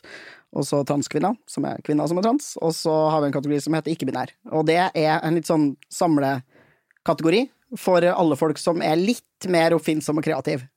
Og 0.54 0.66
så 0.68 0.82
transkvinner, 0.86 1.34
som 1.50 1.66
er 1.66 1.80
kvinner 1.82 2.06
som 2.06 2.20
er 2.20 2.26
trans. 2.28 2.52
Og 2.62 2.70
så 2.78 2.92
har 3.10 3.24
vi 3.24 3.30
en 3.30 3.34
kategori 3.34 3.58
som 3.64 3.74
heter 3.74 3.90
ikke-binær. 3.96 4.30
Og 4.54 4.68
det 4.68 4.78
er 4.78 5.16
en 5.18 5.34
litt 5.34 5.48
sånn 5.50 5.72
samlekategori 5.90 7.42
for 7.80 8.04
alle 8.06 8.38
folk 8.38 8.60
som 8.60 8.82
er 8.84 9.00
litt 9.00 9.48
mer 9.50 9.74
oppfinnsomme 9.74 10.22
og 10.22 10.28
kreative 10.28 10.68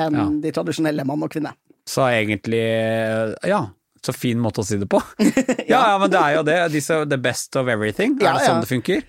enn 0.00 0.16
Ja. 0.16 0.26
de 0.46 0.52
tradisjonelle 0.56 1.04
mann 1.08 1.22
og 1.26 1.32
kvinne. 1.32 1.52
Så 1.86 2.06
egentlig 2.08 2.64
Ja, 3.44 3.66
så 4.06 4.14
fin 4.16 4.40
måte 4.40 4.62
å 4.62 4.66
si 4.66 4.78
det 4.80 4.88
på. 4.90 5.00
ja, 5.72 5.80
ja, 5.80 5.94
men 6.00 6.10
det 6.12 6.22
er 6.22 6.38
jo 6.38 6.42
det. 6.46 6.58
Disse, 6.74 7.04
the 7.10 7.18
best 7.20 7.56
of 7.58 7.70
everything. 7.72 8.18
Ja, 8.20 8.32
er 8.32 8.40
det 8.40 8.46
ja. 8.46 8.50
sånn 8.52 8.64
det 8.64 8.70
funker? 8.70 9.06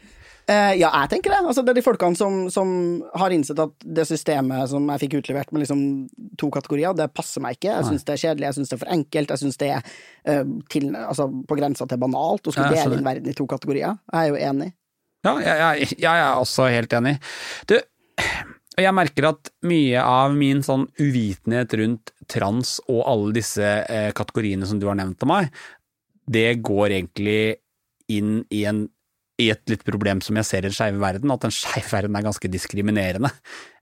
Uh, 0.47 0.71
ja, 0.79 0.87
jeg 0.87 1.09
tenker 1.11 1.33
det. 1.33 1.41
Altså, 1.43 1.61
det 1.65 1.73
er 1.73 1.79
de 1.81 1.83
folkene 1.83 2.15
som, 2.15 2.45
som 2.51 2.69
har 3.19 3.33
innsett 3.35 3.59
at 3.59 3.73
det 3.83 4.05
systemet 4.07 4.69
som 4.71 4.85
jeg 4.93 5.01
fikk 5.03 5.17
utlevert 5.19 5.51
med 5.51 5.65
liksom 5.65 5.81
to 6.39 6.47
kategorier, 6.55 6.95
det 6.95 7.09
passer 7.11 7.43
meg 7.43 7.57
ikke. 7.57 7.73
Jeg 7.73 7.87
syns 7.89 8.07
det 8.07 8.13
er 8.15 8.21
kjedelig, 8.21 8.45
jeg 8.47 8.57
syns 8.59 8.71
det 8.71 8.77
er 8.77 8.83
for 8.85 8.93
enkelt, 8.95 9.33
jeg 9.33 9.43
syns 9.43 9.59
det 9.59 9.71
er 9.75 9.81
uh, 9.83 10.53
til, 10.71 10.87
altså, 11.01 11.27
på 11.49 11.59
grensa 11.59 11.89
til 11.91 11.99
banalt 11.99 12.47
å 12.47 12.55
skulle 12.55 12.71
dele 12.77 12.95
inn 12.95 13.09
verden 13.09 13.33
i 13.33 13.35
to 13.35 13.47
kategorier. 13.51 13.99
Jeg 14.13 14.21
er 14.21 14.31
jo 14.31 14.39
enig. 14.53 14.69
Ja, 15.27 15.33
jeg, 15.43 15.57
jeg, 15.59 15.99
jeg 16.05 16.23
er 16.23 16.39
også 16.39 16.69
helt 16.71 16.95
enig. 16.95 17.17
Du, 17.67 17.75
jeg 18.77 18.93
merker 18.95 19.31
at 19.33 19.51
mye 19.67 20.03
av 20.05 20.35
min 20.37 20.63
sånn 20.63 20.87
uvitenhet 21.01 21.75
rundt 21.81 22.13
trans 22.31 22.77
og 22.87 23.01
alle 23.07 23.33
disse 23.39 23.63
eh, 23.63 24.11
kategoriene 24.15 24.67
som 24.67 24.81
du 24.81 24.87
har 24.89 24.97
nevnt 24.99 25.19
til 25.21 25.31
meg, 25.31 25.49
det 26.27 26.59
går 26.65 26.97
egentlig 26.97 27.57
inn 28.11 28.41
i, 28.53 28.63
en, 28.67 28.83
i 29.39 29.49
et 29.53 29.63
litt 29.71 29.85
problem 29.87 30.19
som 30.23 30.37
jeg 30.39 30.47
ser 30.47 30.65
i 30.65 30.67
den 30.69 30.75
skeive 30.75 30.99
verden, 31.01 31.31
at 31.31 31.45
den 31.45 31.55
skeive 31.55 31.87
verden 31.91 32.17
er 32.19 32.25
ganske 32.25 32.51
diskriminerende. 32.51 33.31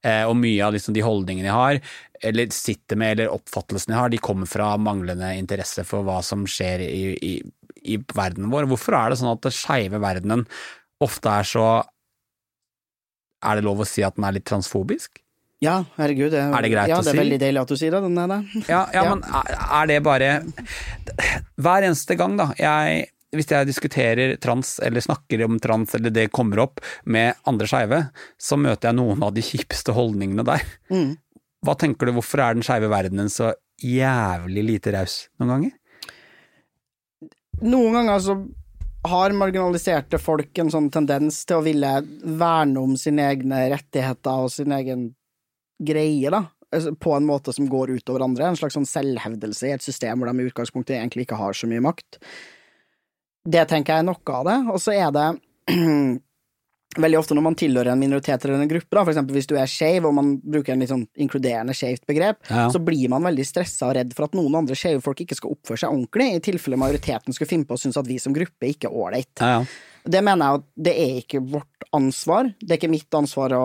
Eh, 0.05 0.23
og 0.29 0.37
mye 0.37 0.61
av 0.61 0.75
liksom 0.75 0.93
de 0.93 1.01
holdningene 1.05 1.49
jeg 1.49 1.57
har, 1.57 1.81
eller 2.29 2.53
sitter 2.53 3.01
med, 3.01 3.15
eller 3.15 3.33
oppfattelsene 3.33 3.95
jeg 3.95 4.01
har, 4.03 4.13
de 4.13 4.21
kommer 4.21 4.49
fra 4.49 4.71
manglende 4.77 5.31
interesse 5.39 5.85
for 5.87 6.05
hva 6.05 6.19
som 6.25 6.45
skjer 6.49 6.85
i, 6.85 7.03
i, 7.17 7.33
i 7.95 7.99
verdenen 8.13 8.53
vår. 8.53 8.69
Hvorfor 8.69 8.99
er 8.99 9.11
det 9.11 9.19
sånn 9.21 9.33
at 9.33 9.43
den 9.47 9.57
skeive 9.57 10.01
verdenen 10.03 10.45
ofte 11.03 11.33
er 11.41 11.49
så 11.49 11.65
Er 13.45 13.59
det 13.59 13.65
lov 13.65 13.81
å 13.83 13.85
si 13.85 14.01
at 14.01 14.15
den 14.15 14.25
er 14.25 14.37
litt 14.37 14.45
transfobisk? 14.47 15.19
Ja, 15.63 15.79
herregud. 15.95 16.31
Det, 16.33 16.41
Er 16.41 16.65
det 16.65 16.71
greit 16.73 16.91
ja, 16.91 16.99
å 16.99 17.03
det 17.05 17.13
er 17.13 17.21
veldig 17.21 17.39
deilig 17.41 17.61
at 17.61 17.71
du 17.71 17.77
sier 17.79 17.95
det. 17.95 18.01
Den 18.03 18.17
er 18.21 18.31
det. 18.33 18.39
Ja, 18.67 18.81
ja, 18.95 19.03
Ja. 19.03 19.15
men 19.15 19.23
er 19.23 19.59
er 19.79 19.87
det 19.91 19.99
bare 20.03 20.31
Hver 21.55 21.87
eneste 21.87 22.17
gang, 22.19 22.35
da, 22.39 22.51
jeg 22.59 23.05
hvis 23.35 23.49
jeg 23.51 23.67
diskuterer 23.67 24.37
trans, 24.39 24.77
eller 24.79 25.03
snakker 25.03 25.41
om 25.43 25.57
trans, 25.59 25.91
eller 25.97 26.13
det 26.13 26.29
kommer 26.31 26.61
opp 26.63 26.79
med 27.03 27.35
andre 27.49 27.67
skeive, 27.67 27.97
så 28.39 28.55
møter 28.55 28.87
jeg 28.87 28.95
noen 28.95 29.25
av 29.27 29.33
de 29.35 29.43
kjipeste 29.43 29.91
holdningene 29.91 30.45
der. 30.47 30.63
Mm. 30.87 31.17
Hva 31.65 31.75
tenker 31.81 32.07
du, 32.07 32.13
hvorfor 32.15 32.39
er 32.45 32.55
den 32.55 32.63
skeive 32.63 32.87
verdenen 32.87 33.27
så 33.33 33.51
jævlig 33.83 34.63
lite 34.69 34.93
raus 34.95 35.17
noen 35.41 35.51
ganger? 35.51 35.73
Noen 37.65 37.97
ganger 37.99 38.23
så 38.23 38.37
har 39.05 39.35
marginaliserte 39.37 40.17
folk 40.21 40.57
en 40.63 40.71
sånn 40.73 40.87
tendens 40.93 41.43
til 41.45 41.59
å 41.59 41.65
ville 41.65 41.91
verne 42.23 42.81
om 42.81 42.95
sine 42.99 43.27
egne 43.33 43.65
rettigheter 43.75 44.45
og 44.47 44.51
sin 44.53 44.73
egen 44.75 45.09
greie, 45.83 46.29
da. 46.31 46.43
Altså, 46.75 46.95
På 46.99 47.13
en 47.15 47.25
måte 47.27 47.53
som 47.55 47.67
går 47.69 47.93
utover 47.99 48.23
andre. 48.25 48.47
En 48.51 48.55
slags 48.59 48.75
sånn 48.75 48.87
selvhevdelse 48.89 49.69
i 49.69 49.73
et 49.75 49.85
system 49.85 50.19
hvor 50.19 50.31
de 50.31 50.43
i 50.43 50.49
utgangspunktet 50.49 50.97
egentlig 50.97 51.27
ikke 51.27 51.39
har 51.39 51.53
så 51.55 51.67
mye 51.71 51.83
makt. 51.83 52.19
Det 53.45 53.67
tenker 53.69 53.93
jeg 53.93 54.03
er 54.03 54.07
noe 54.09 54.33
av 54.39 54.45
det. 54.49 54.57
Og 54.73 54.79
så 54.81 54.95
er 54.97 55.11
det 55.15 55.27
veldig 57.05 57.17
ofte 57.19 57.35
når 57.35 57.43
man 57.43 57.57
tilhører 57.59 57.91
en 57.91 57.99
minoritet 57.99 58.45
eller 58.45 58.61
en 58.63 58.69
gruppe, 58.71 58.91
da, 58.95 59.01
for 59.03 59.11
eksempel 59.11 59.35
hvis 59.35 59.49
du 59.51 59.55
er 59.59 59.67
skeiv 59.69 60.05
og 60.07 60.13
man 60.15 60.29
bruker 60.39 60.73
en 60.73 60.79
litt 60.83 60.91
sånn 60.93 61.03
inkluderende 61.25 61.75
skeivt 61.75 62.05
begrep, 62.07 62.37
Ja. 62.49 62.69
så 62.71 62.79
blir 62.79 63.09
man 63.11 63.25
veldig 63.27 63.45
stressa 63.45 63.89
og 63.89 63.95
redd 63.97 64.13
for 64.15 64.29
at 64.29 64.37
noen 64.37 64.55
andre 64.61 64.77
skeive 64.79 65.03
folk 65.03 65.19
ikke 65.25 65.35
skal 65.35 65.51
oppføre 65.57 65.81
seg 65.83 65.91
ordentlig, 65.91 66.29
i 66.37 66.43
tilfelle 66.47 66.79
majoriteten 66.79 67.35
skulle 67.35 67.51
finne 67.51 67.67
på 67.67 67.75
å 67.75 67.81
synes 67.81 67.99
at 67.99 68.07
vi 68.07 68.17
som 68.23 68.33
gruppe 68.35 68.69
ikke 68.71 68.87
er 68.87 68.95
ålreit. 68.95 69.33
Ja, 69.43 69.59
ja. 69.59 69.65
Det 70.05 70.21
mener 70.21 70.45
jeg 70.45 70.59
at 70.61 70.65
det 70.85 70.91
er 71.01 71.15
ikke 71.23 71.39
vårt 71.49 71.85
ansvar. 71.97 72.51
Det 72.61 72.75
er 72.75 72.77
ikke 72.77 72.91
mitt 72.93 73.15
ansvar 73.17 73.55
å 73.57 73.63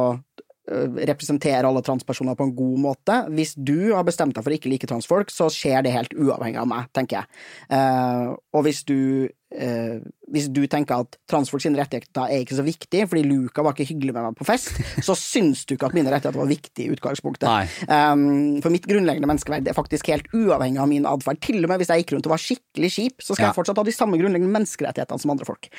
representere 0.71 1.67
alle 1.67 1.83
transpersoner 1.85 2.37
på 2.39 2.47
en 2.47 2.55
god 2.57 2.79
måte. 2.85 3.19
Hvis 3.35 3.57
du 3.59 3.93
har 3.93 4.07
bestemt 4.07 4.37
deg 4.37 4.45
for 4.47 4.53
å 4.53 4.57
ikke 4.57 4.71
like 4.73 4.89
transfolk, 4.91 5.33
så 5.35 5.51
skjer 5.53 5.85
det 5.87 5.93
helt 5.95 6.15
uavhengig 6.15 6.61
av 6.63 6.69
meg, 6.71 6.89
tenker 6.97 7.21
jeg. 7.21 7.45
Uh, 7.73 8.37
og 8.55 8.65
hvis 8.67 8.83
du, 8.89 9.29
uh, 9.59 9.99
hvis 10.31 10.49
du 10.55 10.63
tenker 10.71 11.03
at 11.05 11.19
transfolk 11.31 11.65
sine 11.65 11.81
rettigheter 11.81 12.31
er 12.31 12.45
ikke 12.45 12.59
så 12.59 12.65
viktig, 12.67 13.03
fordi 13.11 13.25
Luca 13.27 13.65
var 13.67 13.75
ikke 13.75 13.89
hyggelig 13.91 14.15
med 14.17 14.29
meg 14.29 14.39
på 14.39 14.47
fest, 14.49 14.73
så 15.09 15.17
syns 15.19 15.67
du 15.67 15.75
ikke 15.77 15.91
at 15.91 15.99
mine 15.99 16.13
rettigheter 16.15 16.41
var 16.41 16.51
viktige 16.51 16.87
i 16.89 16.95
utgangspunktet. 16.97 17.77
Um, 17.91 18.61
for 18.63 18.71
mitt 18.75 18.87
grunnleggende 18.91 19.31
menneskeverd 19.31 19.69
er 19.69 19.79
faktisk 19.79 20.13
helt 20.13 20.31
uavhengig 20.37 20.81
av 20.83 20.91
min 20.93 21.09
atferd. 21.11 21.43
Til 21.45 21.63
og 21.65 21.73
med 21.73 21.83
hvis 21.83 21.91
jeg 21.93 22.05
gikk 22.05 22.17
rundt 22.17 22.31
og 22.31 22.37
var 22.37 22.47
skikkelig 22.47 22.95
kjip, 22.97 23.21
så 23.21 23.35
skal 23.35 23.49
Ja. 23.49 23.53
jeg 23.53 23.59
fortsatt 23.61 23.83
ha 23.83 23.87
de 23.91 23.97
samme 23.97 24.21
grunnleggende 24.21 24.55
menneskerettighetene 24.55 25.21
som 25.21 25.35
andre 25.35 25.49
folk. 25.49 25.71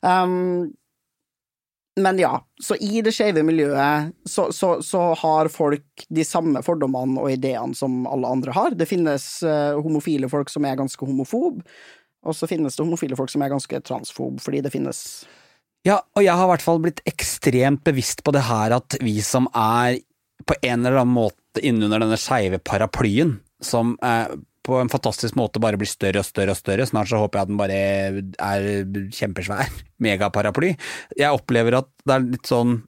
Um, 0.00 0.70
men 1.98 2.18
ja, 2.18 2.46
så 2.62 2.76
i 2.76 3.00
det 3.02 3.12
skeive 3.14 3.42
miljøet 3.42 4.12
så, 4.28 4.48
så, 4.54 4.76
så 4.82 5.02
har 5.18 5.50
folk 5.52 6.04
de 6.08 6.24
samme 6.24 6.62
fordommene 6.62 7.18
og 7.18 7.32
ideene 7.34 7.74
som 7.76 8.04
alle 8.06 8.30
andre 8.30 8.54
har. 8.54 8.76
Det 8.78 8.86
finnes 8.88 9.26
uh, 9.42 9.80
homofile 9.82 10.30
folk 10.30 10.52
som 10.52 10.66
er 10.68 10.78
ganske 10.78 11.06
homofob, 11.06 11.64
og 12.20 12.36
så 12.36 12.46
finnes 12.50 12.76
det 12.76 12.84
homofile 12.84 13.18
folk 13.18 13.32
som 13.32 13.42
er 13.42 13.52
ganske 13.52 13.82
transfob, 13.86 14.38
fordi 14.44 14.62
det 14.64 14.74
finnes 14.74 15.02
Ja, 15.86 15.98
og 16.14 16.22
jeg 16.22 16.36
har 16.36 16.46
i 16.46 16.52
hvert 16.52 16.64
fall 16.64 16.82
blitt 16.84 17.02
ekstremt 17.08 17.82
bevisst 17.86 18.22
på 18.24 18.34
det 18.36 18.44
her 18.46 18.76
at 18.76 18.98
vi 19.02 19.18
som 19.24 19.48
er 19.56 19.98
på 20.46 20.56
en 20.62 20.84
eller 20.84 21.00
annen 21.00 21.16
måte 21.16 21.62
innunder 21.64 22.00
denne 22.00 22.18
skeive 22.20 22.60
paraplyen, 22.62 23.38
som 23.64 23.96
eh, 24.04 24.30
på 24.66 24.76
en 24.76 24.90
fantastisk 24.92 25.36
måte 25.40 25.62
bare 25.62 25.78
blir 25.80 25.88
større 25.88 26.20
og 26.20 26.28
større 26.28 26.54
og 26.54 26.58
større, 26.58 26.86
snart 26.88 27.10
så 27.10 27.20
håper 27.20 27.40
jeg 27.40 27.46
at 27.46 27.50
den 27.50 27.60
bare 27.60 27.78
er 28.50 28.68
kjempesvær, 29.16 29.72
megaparaply. 30.04 30.74
Jeg 31.18 31.36
opplever 31.36 31.80
at 31.80 31.90
det 32.04 32.16
er 32.16 32.28
litt 32.28 32.50
sånn 32.50 32.80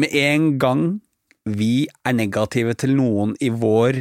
Med 0.00 0.14
en 0.16 0.44
gang 0.56 0.82
vi 1.44 1.84
er 2.06 2.14
negative 2.16 2.72
til 2.80 2.94
noen 2.96 3.34
i 3.42 3.50
vår 3.50 3.98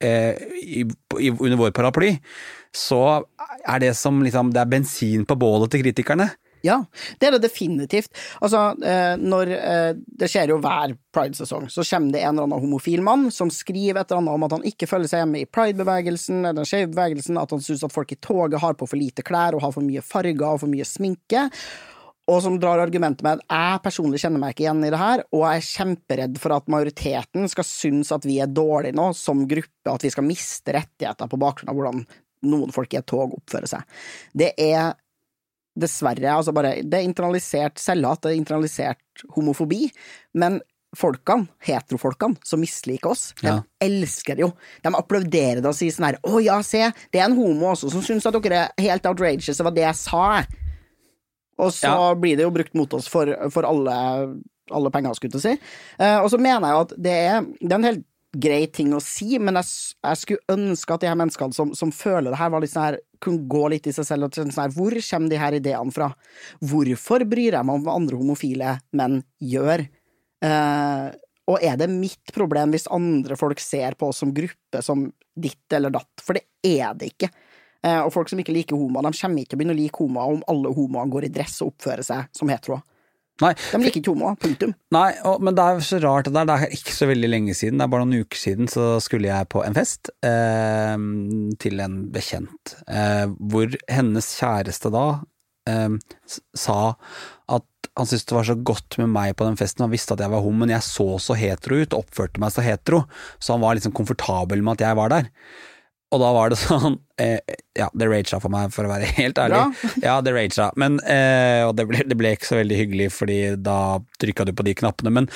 eh, 0.00 0.38
i, 0.62 0.84
i, 0.86 1.30
under 1.34 1.58
vår 1.58 1.74
paraply, 1.76 2.14
så 2.74 3.26
er 3.66 3.82
det 3.82 3.92
som 3.98 4.22
liksom 4.24 4.52
Det 4.54 4.62
er 4.62 4.70
bensin 4.70 5.26
på 5.28 5.36
bålet 5.36 5.74
til 5.74 5.84
kritikerne. 5.84 6.30
Ja, 6.64 6.78
det 7.20 7.28
er 7.28 7.34
det 7.36 7.44
definitivt. 7.44 8.10
Altså, 8.40 8.70
eh, 8.80 9.14
når 9.20 9.50
eh, 9.52 9.90
Det 10.00 10.30
skjer 10.32 10.54
jo 10.54 10.60
hver 10.64 10.94
pridesesong, 11.14 11.68
så 11.70 11.84
kommer 11.84 12.14
det 12.14 12.22
en 12.22 12.32
eller 12.32 12.48
annen 12.48 12.64
homofil 12.64 13.04
mann 13.04 13.28
som 13.34 13.52
skriver 13.52 14.00
et 14.00 14.10
eller 14.10 14.22
annet 14.22 14.38
om 14.38 14.46
at 14.46 14.54
han 14.56 14.68
ikke 14.70 14.88
føler 14.88 15.10
seg 15.10 15.22
hjemme 15.22 15.42
i 15.42 15.48
pridebevegelsen 15.50 16.40
eller 16.40 16.62
den 16.62 16.68
skeive 16.68 16.90
bevegelsen, 16.94 17.38
at 17.38 17.52
han 17.52 17.62
syns 17.64 17.84
at 17.84 17.92
folk 17.92 18.14
i 18.16 18.18
toget 18.18 18.62
har 18.64 18.78
på 18.80 18.88
for 18.88 19.00
lite 19.00 19.26
klær 19.26 19.58
og 19.58 19.66
har 19.66 19.74
for 19.76 19.84
mye 19.84 20.02
farger 20.04 20.46
og 20.54 20.62
for 20.64 20.72
mye 20.72 20.88
sminke. 20.88 21.50
Og 22.32 22.40
som 22.40 22.56
drar 22.56 22.80
argumentet 22.80 23.20
med 23.26 23.42
at 23.42 23.52
jeg 23.52 23.84
personlig 23.84 24.22
kjenner 24.22 24.40
meg 24.40 24.54
ikke 24.54 24.64
igjen 24.64 24.84
i 24.86 24.92
det 24.94 25.00
her, 25.00 25.26
og 25.36 25.44
jeg 25.44 25.60
er 25.60 25.68
kjemperedd 25.68 26.40
for 26.40 26.56
at 26.56 26.70
majoriteten 26.72 27.50
skal 27.52 27.68
synes 27.68 28.12
at 28.16 28.24
vi 28.24 28.38
er 28.40 28.48
dårlige 28.48 28.96
nå 28.96 29.10
som 29.18 29.44
gruppe, 29.50 29.92
at 29.92 30.06
vi 30.06 30.12
skal 30.14 30.24
miste 30.24 30.72
rettigheter 30.72 31.28
på 31.28 31.40
bakgrunn 31.40 31.72
av 31.72 31.76
hvordan 31.76 32.06
noen 32.48 32.72
folk 32.72 32.92
i 32.94 33.00
et 33.00 33.08
tog 33.08 33.36
oppfører 33.36 33.68
seg. 33.68 33.98
Det 34.32 34.52
er 34.60 34.94
dessverre, 35.76 36.30
altså 36.36 36.52
bare 36.54 36.82
Det 36.82 36.94
er 37.00 37.08
internalisert 37.08 37.78
selvhat, 37.82 38.20
det 38.22 38.32
er 38.32 38.38
internalisert 38.40 39.24
homofobi, 39.34 39.88
men 40.34 40.60
folkene, 40.94 41.48
heterofolkene, 41.66 42.36
som 42.46 42.60
misliker 42.62 43.10
oss, 43.10 43.32
de 43.42 43.48
Ja. 43.48 43.56
elsker 43.82 44.36
det 44.36 44.44
jo. 44.44 44.52
De 44.84 44.92
applauderer 44.94 45.58
det 45.60 45.66
og 45.66 45.74
sier 45.74 45.90
sånn 45.90 46.06
her 46.06 46.18
Å 46.22 46.38
ja, 46.44 46.60
se, 46.62 46.92
det 47.10 47.18
er 47.20 47.24
en 47.24 47.34
homo 47.36 47.72
også 47.72 47.90
som 47.90 48.00
syns 48.06 48.26
at 48.26 48.36
dere 48.40 48.68
er 48.68 48.82
helt 48.84 49.04
outrageous, 49.10 49.56
det 49.58 49.64
var 49.66 49.74
det 49.74 49.82
jeg 49.88 49.94
sa. 49.96 50.44
Og 51.58 51.70
så 51.72 51.90
Ja. 51.90 52.14
blir 52.14 52.36
det 52.36 52.44
jo 52.46 52.50
brukt 52.54 52.74
mot 52.74 52.94
oss 52.94 53.08
for, 53.08 53.26
for 53.50 53.62
alle, 53.66 54.38
alle 54.70 54.90
penger, 54.90 55.14
skulle 55.14 55.32
jeg 55.34 55.42
si. 55.42 55.60
Eh, 55.98 56.18
og 56.22 56.30
så 56.30 56.38
mener 56.38 56.66
jeg 56.68 56.80
at 56.80 56.94
det 56.96 57.12
er, 57.12 57.40
det 57.60 57.72
er 57.72 57.74
en 57.78 57.84
helt 57.90 58.04
grei 58.40 58.66
ting 58.72 58.92
å 58.96 59.00
si, 59.02 59.38
men 59.38 59.58
jeg, 59.60 59.70
jeg 60.04 60.20
skulle 60.20 60.54
ønske 60.56 60.94
at 60.94 61.04
de 61.04 61.10
her 61.10 61.18
menneskene 61.18 61.56
som, 61.56 61.72
som 61.76 61.92
føler 61.94 62.32
det 62.32 62.40
her, 62.40 62.52
var 62.54 62.64
litt 62.64 62.72
sånn 62.72 62.86
her, 62.88 62.98
kunne 63.24 63.48
gå 63.50 63.62
litt 63.72 63.88
i 63.88 63.94
seg 63.94 64.06
selv 64.08 64.28
og 64.28 64.36
sånn 64.36 64.52
her, 64.54 64.72
hvor 64.74 64.96
kommer 65.08 65.32
de 65.32 65.40
her 65.40 65.58
ideene 65.58 65.94
fra? 65.94 66.10
Hvorfor 66.60 67.24
bryr 67.28 67.56
jeg 67.56 67.66
meg 67.66 67.78
om 67.78 67.86
hva 67.86 67.98
andre 67.98 68.20
homofile 68.20 68.78
menn 68.96 69.20
gjør? 69.40 69.86
Eh, 70.44 71.06
og 71.50 71.64
er 71.64 71.76
det 71.80 71.90
mitt 71.92 72.32
problem 72.36 72.72
hvis 72.72 72.88
andre 72.92 73.36
folk 73.40 73.60
ser 73.60 73.96
på 74.00 74.08
oss 74.10 74.22
som 74.22 74.32
gruppe 74.36 74.80
som 74.84 75.06
ditt 75.34 75.76
eller 75.76 75.92
datt? 75.92 76.24
For 76.24 76.38
det 76.38 76.46
er 76.64 76.96
det 76.96 77.12
ikke. 77.12 77.30
Eh, 77.84 78.00
og 78.00 78.12
folk 78.14 78.30
som 78.32 78.40
ikke 78.40 78.54
liker 78.56 78.80
homoer, 78.80 79.04
de 79.04 79.20
kommer 79.20 79.44
ikke 79.44 79.52
til 79.52 79.58
å 79.58 79.62
begynne 79.62 79.76
å 79.76 79.80
like 79.82 80.00
homoer 80.00 80.36
om 80.38 80.44
alle 80.50 80.72
homoene 80.72 81.12
går 81.12 81.28
i 81.28 81.32
dress 81.34 81.60
og 81.60 81.74
oppfører 81.74 82.06
seg 82.06 82.30
som 82.36 82.52
heteroer. 82.52 82.84
Nei, 83.42 83.50
De 83.72 83.80
liker 83.82 83.98
ikke 83.98 84.12
homoer, 84.12 84.36
punktum. 84.38 84.76
Nei, 84.94 85.08
og, 85.26 85.40
men 85.42 85.56
det 85.58 85.64
er 85.66 85.80
så 85.82 85.98
rart 86.04 86.28
det 86.28 86.34
der. 86.36 86.46
Det 86.46 86.54
er 86.54 86.76
ikke 86.76 86.94
så 86.94 87.08
veldig 87.10 87.30
lenge 87.32 87.56
siden, 87.58 87.80
det 87.80 87.86
er 87.86 87.90
bare 87.90 88.06
noen 88.06 88.22
uker 88.22 88.38
siden, 88.38 88.70
så 88.70 88.94
skulle 89.02 89.30
jeg 89.30 89.50
på 89.50 89.64
en 89.66 89.74
fest 89.74 90.12
eh, 90.26 90.94
til 91.64 91.82
en 91.82 92.00
bekjent, 92.14 92.76
eh, 92.86 93.26
hvor 93.50 93.74
hennes 93.90 94.30
kjæreste 94.38 94.92
da 94.94 95.06
eh, 95.70 95.98
sa 96.54 96.78
at 97.50 97.70
han 97.94 98.08
syntes 98.10 98.26
det 98.26 98.34
var 98.38 98.46
så 98.48 98.56
godt 98.70 98.98
med 99.02 99.12
meg 99.14 99.34
på 99.38 99.46
den 99.46 99.58
festen, 99.58 99.84
han 99.84 99.92
visste 99.92 100.14
at 100.14 100.22
jeg 100.22 100.32
var 100.32 100.42
homo, 100.42 100.62
men 100.62 100.74
jeg 100.74 100.86
så 100.86 101.06
så 101.22 101.36
hetero 101.38 101.82
ut, 101.82 101.94
oppførte 101.98 102.42
meg 102.42 102.54
så 102.54 102.64
hetero, 102.64 103.04
så 103.38 103.54
han 103.54 103.62
var 103.62 103.78
liksom 103.78 103.94
komfortabel 103.94 104.62
med 104.62 104.78
at 104.78 104.88
jeg 104.88 104.98
var 104.98 105.14
der. 105.14 105.30
Og 106.14 106.22
da 106.22 106.30
var 106.36 106.52
det 106.52 106.58
sånn 106.60 106.98
eh, 107.20 107.56
Ja, 107.78 107.88
det 107.94 108.08
raga 108.10 108.40
for 108.42 108.52
meg, 108.54 108.70
for 108.74 108.86
å 108.86 108.92
være 108.92 109.10
helt 109.18 109.40
ærlig. 109.40 109.60
Bra. 109.60 109.90
Ja, 110.06 110.14
det 110.24 110.34
raga. 110.36 110.70
Men 110.80 111.00
eh, 111.02 111.64
Og 111.66 111.74
det 111.78 111.88
ble, 111.90 112.04
det 112.06 112.18
ble 112.20 112.34
ikke 112.36 112.52
så 112.52 112.60
veldig 112.60 112.78
hyggelig, 112.78 113.10
fordi 113.16 113.38
da 113.58 113.78
trykka 114.22 114.46
du 114.48 114.54
på 114.56 114.66
de 114.66 114.76
knappene. 114.78 115.12
Men 115.14 115.30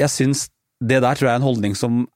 jeg 0.00 0.12
syns 0.12 0.48
det 0.82 1.02
der 1.04 1.18
tror 1.18 1.28
jeg 1.28 1.36
er 1.36 1.40
en 1.40 1.46
holdning 1.46 1.76
som 1.78 2.06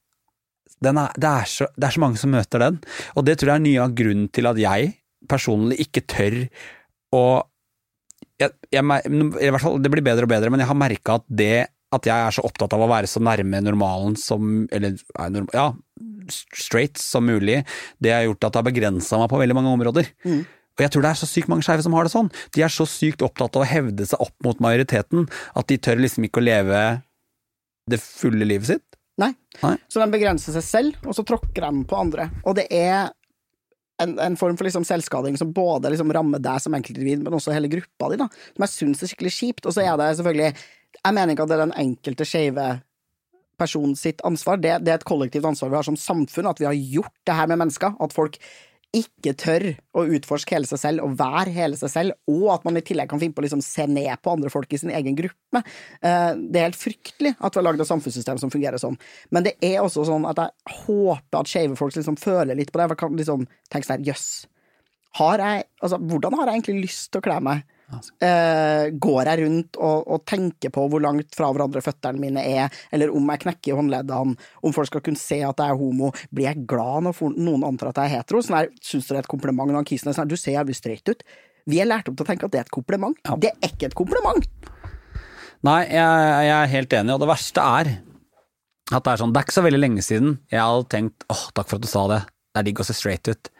den 0.84 0.98
er, 1.00 1.12
det, 1.16 1.28
er 1.28 1.48
så, 1.48 1.68
det 1.78 1.86
er 1.88 1.94
så 1.94 2.02
mange 2.02 2.20
som 2.20 2.32
møter 2.34 2.60
den, 2.60 2.74
og 3.16 3.24
det 3.24 3.38
tror 3.40 3.54
jeg 3.54 3.60
er 3.60 3.64
mye 3.64 3.84
av 3.86 3.94
grunnen 3.96 4.26
til 4.34 4.48
at 4.50 4.58
jeg 4.60 4.90
personlig 5.30 5.78
ikke 5.86 6.02
tør 6.04 6.36
å 7.16 7.22
jeg, 8.36 8.52
jeg, 8.68 8.84
i 8.84 9.48
hvert 9.48 9.62
fall, 9.62 9.78
Det 9.80 9.88
blir 9.92 10.04
bedre 10.04 10.26
og 10.26 10.32
bedre, 10.34 10.50
men 10.52 10.60
jeg 10.60 10.68
har 10.68 10.76
merka 10.76 11.16
at 11.16 11.24
det 11.32 11.68
at 11.94 12.06
jeg 12.08 12.28
er 12.28 12.34
så 12.34 12.42
opptatt 12.44 12.74
av 12.74 12.82
å 12.82 12.88
være 12.90 13.08
så 13.08 13.22
nærme 13.22 13.60
normalen 13.62 14.16
som 14.18 14.66
Eller 14.74 14.96
er 14.98 15.36
ja, 15.54 15.68
straight 16.32 17.00
som 17.00 17.26
mulig, 17.28 17.62
det 18.02 18.14
har 18.14 18.26
gjort 18.26 18.48
at 18.48 18.54
det 18.54 18.62
har 18.62 18.68
begrensa 18.68 19.20
meg 19.20 19.30
på 19.32 19.40
veldig 19.40 19.56
mange 19.58 19.74
områder. 19.76 20.10
Mm. 20.26 20.44
Og 20.76 20.84
jeg 20.84 20.92
tror 20.92 21.06
det 21.06 21.10
er 21.10 21.20
så 21.22 21.28
sykt 21.28 21.48
mange 21.48 21.64
skeive 21.64 21.84
som 21.84 21.94
har 21.96 22.04
det 22.04 22.12
sånn. 22.12 22.28
De 22.52 22.64
er 22.64 22.72
så 22.72 22.84
sykt 22.88 23.24
opptatt 23.24 23.56
av 23.56 23.64
å 23.64 23.68
hevde 23.68 24.06
seg 24.08 24.20
opp 24.20 24.34
mot 24.44 24.58
majoriteten 24.60 25.24
at 25.56 25.68
de 25.70 25.78
tør 25.80 26.02
liksom 26.02 26.26
ikke 26.28 26.42
å 26.42 26.46
leve 26.46 26.82
det 27.90 28.00
fulle 28.02 28.48
livet 28.48 28.74
sitt. 28.74 28.98
Nei. 29.20 29.30
Nei. 29.62 29.76
Så 29.88 30.02
de 30.02 30.08
begrenser 30.12 30.52
seg 30.58 30.66
selv, 30.66 31.06
og 31.08 31.16
så 31.16 31.24
tråkker 31.24 31.64
de 31.64 31.86
på 31.88 31.96
andre. 31.96 32.28
Og 32.44 32.58
det 32.58 32.66
er 32.74 33.08
en, 34.02 34.18
en 34.20 34.36
form 34.36 34.58
for 34.58 34.68
liksom 34.68 34.84
selvskading 34.84 35.38
som 35.40 35.54
både 35.56 35.94
liksom 35.94 36.12
rammer 36.12 36.42
deg 36.44 36.60
som 36.60 36.74
enkeltindivid, 36.76 37.22
men 37.24 37.38
også 37.38 37.54
hele 37.56 37.70
gruppa 37.72 38.10
di, 38.12 38.20
da. 38.20 38.28
Som 38.52 38.66
jeg 38.66 38.74
syns 38.74 39.04
er 39.04 39.12
skikkelig 39.12 39.32
kjipt. 39.38 39.64
Og 39.64 39.76
så 39.76 39.86
er 39.86 39.96
det 40.00 40.10
selvfølgelig 40.18 40.50
Jeg 40.96 41.14
mener 41.14 41.32
ikke 41.32 41.46
at 41.46 41.52
det 41.52 41.56
er 41.56 41.64
den 41.64 41.78
enkelte 41.86 42.28
skeive 42.28 42.66
person 43.58 43.96
sitt 43.98 44.22
ansvar, 44.26 44.60
det, 44.62 44.78
det 44.86 44.92
er 44.94 45.00
et 45.00 45.08
kollektivt 45.08 45.48
ansvar 45.48 45.72
vi 45.72 45.78
har 45.80 45.86
som 45.88 45.98
samfunn, 46.00 46.48
at 46.50 46.62
vi 46.62 46.68
har 46.68 46.76
gjort 46.76 47.14
det 47.28 47.36
her 47.36 47.50
med 47.50 47.62
mennesker. 47.64 47.96
At 48.02 48.16
folk 48.16 48.38
ikke 48.96 49.32
tør 49.36 49.64
å 49.98 50.04
utforske 50.16 50.54
hele 50.54 50.68
seg 50.68 50.80
selv 50.80 51.04
og 51.04 51.16
være 51.18 51.52
hele 51.52 51.76
seg 51.76 51.90
selv, 51.92 52.16
og 52.30 52.46
at 52.54 52.64
man 52.64 52.78
i 52.78 52.84
tillegg 52.86 53.10
kan 53.10 53.20
finne 53.20 53.36
på 53.36 53.42
å 53.42 53.46
liksom 53.46 53.64
se 53.64 53.84
ned 53.90 54.12
på 54.24 54.32
andre 54.36 54.50
folk 54.52 54.72
i 54.72 54.80
sin 54.80 54.92
egen 54.94 55.18
gruppe. 55.18 55.62
Eh, 56.00 56.32
Det 56.38 56.60
er 56.60 56.68
helt 56.70 56.80
fryktelig 56.80 57.34
at 57.36 57.52
vi 57.52 57.60
har 57.60 57.66
lagd 57.66 57.82
et 57.84 57.90
samfunnssystem 57.90 58.40
som 58.40 58.52
fungerer 58.52 58.80
sånn. 58.80 58.96
Men 59.34 59.48
det 59.48 59.56
er 59.60 59.82
også 59.82 60.06
sånn 60.08 60.28
at 60.30 60.40
jeg 60.40 60.78
håper 60.86 61.40
at 61.40 61.50
skeive 61.50 61.76
folk 61.76 61.96
liksom 61.96 62.16
føler 62.20 62.56
litt 62.56 62.72
på 62.72 62.80
det. 62.80 62.88
For 62.88 62.96
jeg 62.96 63.02
kan 63.04 63.20
liksom 63.20 63.48
tenke 63.72 63.90
sånn 63.90 64.06
jøss, 64.06 64.16
jøss. 64.16 64.46
Har 65.16 65.40
jeg, 65.40 65.64
altså, 65.82 65.98
hvordan 65.98 66.34
har 66.36 66.48
jeg 66.48 66.60
egentlig 66.60 66.86
lyst 66.86 67.10
til 67.10 67.22
å 67.22 67.24
kle 67.24 67.40
meg? 67.40 67.64
Eh, 67.86 68.88
går 68.98 69.28
jeg 69.30 69.40
rundt 69.44 69.76
og, 69.78 70.08
og 70.10 70.24
tenker 70.26 70.72
på 70.74 70.86
hvor 70.90 71.02
langt 71.02 71.36
fra 71.38 71.52
hverandre 71.54 71.82
føttene 71.84 72.18
mine 72.18 72.42
er, 72.42 72.72
eller 72.90 73.12
om 73.14 73.30
jeg 73.30 73.44
knekker 73.44 73.78
håndleddene, 73.78 74.34
om 74.66 74.74
folk 74.74 74.90
skal 74.90 75.04
kunne 75.06 75.20
se 75.20 75.38
at 75.46 75.62
jeg 75.62 75.74
er 75.74 75.78
homo, 75.78 76.10
blir 76.34 76.48
jeg 76.48 76.64
glad 76.66 77.06
når 77.06 77.36
noen 77.36 77.66
antar 77.68 77.92
at 77.92 78.02
jeg 78.02 78.10
er 78.10 78.20
hetero? 78.20 78.42
Sånn 78.42 78.58
her, 78.58 78.72
Syns 78.82 79.06
du 79.06 79.14
det 79.14 79.20
er 79.20 79.24
et 79.24 79.30
kompliment 79.30 79.70
når 79.70 79.80
han 79.82 79.88
kisen 79.88 80.10
er 80.10 80.16
sånn 80.18 80.26
her, 80.26 80.34
du 80.34 80.40
ser 80.40 80.58
jævlig 80.58 80.78
straight 80.78 81.12
ut? 81.12 81.22
Vi 81.66 81.78
er 81.82 81.88
lært 81.88 82.10
opp 82.10 82.18
til 82.18 82.26
å 82.26 82.28
tenke 82.28 82.46
at 82.46 82.54
det 82.54 82.60
er 82.60 82.66
et 82.66 82.74
kompliment. 82.74 83.16
Det 83.42 83.50
er 83.50 83.70
ikke 83.70 83.88
et 83.90 83.98
kompliment! 83.98 84.50
Nei, 85.66 85.80
jeg, 85.88 86.26
jeg 86.46 86.56
er 86.56 86.74
helt 86.74 86.94
enig, 86.94 87.14
og 87.14 87.22
det 87.22 87.30
verste 87.30 87.62
er 87.80 87.94
at 88.94 89.02
det 89.02 89.10
er 89.10 89.18
sånn 89.18 89.32
Det 89.34 89.40
er 89.40 89.46
ikke 89.48 89.56
så 89.56 89.64
veldig 89.66 89.80
lenge 89.80 90.02
siden 90.04 90.36
jeg 90.52 90.62
hadde 90.62 90.86
tenkt 90.92 91.24
åh, 91.32 91.48
takk 91.56 91.70
for 91.70 91.80
at 91.80 91.86
du 91.86 91.88
sa 91.90 92.04
det, 92.12 92.20
det 92.54 92.60
er 92.60 92.66
digg 92.68 92.82
å 92.82 92.86
se 92.86 92.94
straight 92.94 93.26
ut. 93.26 93.50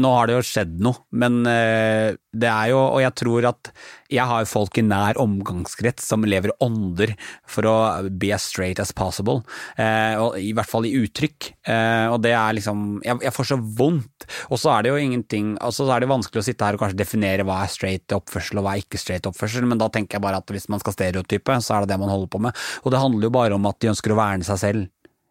Nå 0.00 0.08
har 0.08 0.28
det 0.28 0.36
jo 0.38 0.44
skjedd 0.46 0.78
noe, 0.80 1.02
men 1.20 1.42
eh, 1.44 2.14
det 2.32 2.48
er 2.48 2.70
jo 2.70 2.78
Og 2.80 3.02
jeg 3.02 3.12
tror 3.20 3.46
at 3.50 3.68
jeg 4.12 4.24
har 4.28 4.46
folk 4.48 4.76
i 4.80 4.84
nær 4.84 5.16
omgangskrets 5.20 6.04
som 6.08 6.24
lever 6.24 6.52
ånder 6.64 7.14
for 7.48 7.68
å 7.68 7.74
be 8.08 8.30
as 8.32 8.44
straight 8.48 8.80
as 8.80 8.92
possible, 8.96 9.40
eh, 9.80 10.16
og 10.20 10.36
i 10.40 10.50
hvert 10.56 10.68
fall 10.68 10.84
i 10.88 10.94
uttrykk. 11.00 11.50
Eh, 11.68 12.08
og 12.12 12.18
det 12.24 12.32
er 12.36 12.56
liksom 12.56 13.02
Jeg, 13.04 13.20
jeg 13.24 13.34
får 13.36 13.50
så 13.52 13.58
vondt. 13.60 14.26
Og 14.48 14.60
så 14.60 14.72
er 14.72 14.84
det 14.84 14.92
jo 14.92 15.00
ingenting 15.00 15.54
Og 15.60 15.72
så 15.76 15.86
er 15.92 16.04
det 16.04 16.10
vanskelig 16.12 16.40
å 16.40 16.46
sitte 16.46 16.64
her 16.68 16.76
og 16.76 16.84
kanskje 16.84 17.00
definere 17.00 17.46
hva 17.48 17.62
er 17.64 17.72
straight 17.72 18.16
oppførsel 18.16 18.60
og 18.60 18.66
hva 18.66 18.76
er 18.76 18.84
ikke 18.84 19.00
straight 19.00 19.28
oppførsel, 19.28 19.68
men 19.68 19.80
da 19.80 19.90
tenker 19.92 20.16
jeg 20.16 20.24
bare 20.24 20.40
at 20.40 20.56
hvis 20.56 20.68
man 20.72 20.80
skal 20.80 20.96
stereotype, 20.96 21.60
så 21.60 21.76
er 21.76 21.84
det 21.84 21.92
det 21.92 22.00
man 22.00 22.12
holder 22.12 22.32
på 22.32 22.40
med. 22.48 22.64
Og 22.84 22.92
det 22.92 23.04
handler 23.04 23.28
jo 23.28 23.36
bare 23.36 23.60
om 23.60 23.68
at 23.68 23.80
de 23.80 23.92
ønsker 23.92 24.12
å 24.12 24.20
verne 24.20 24.48
seg 24.48 24.60
selv. 24.60 24.88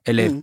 Eller 0.10 0.42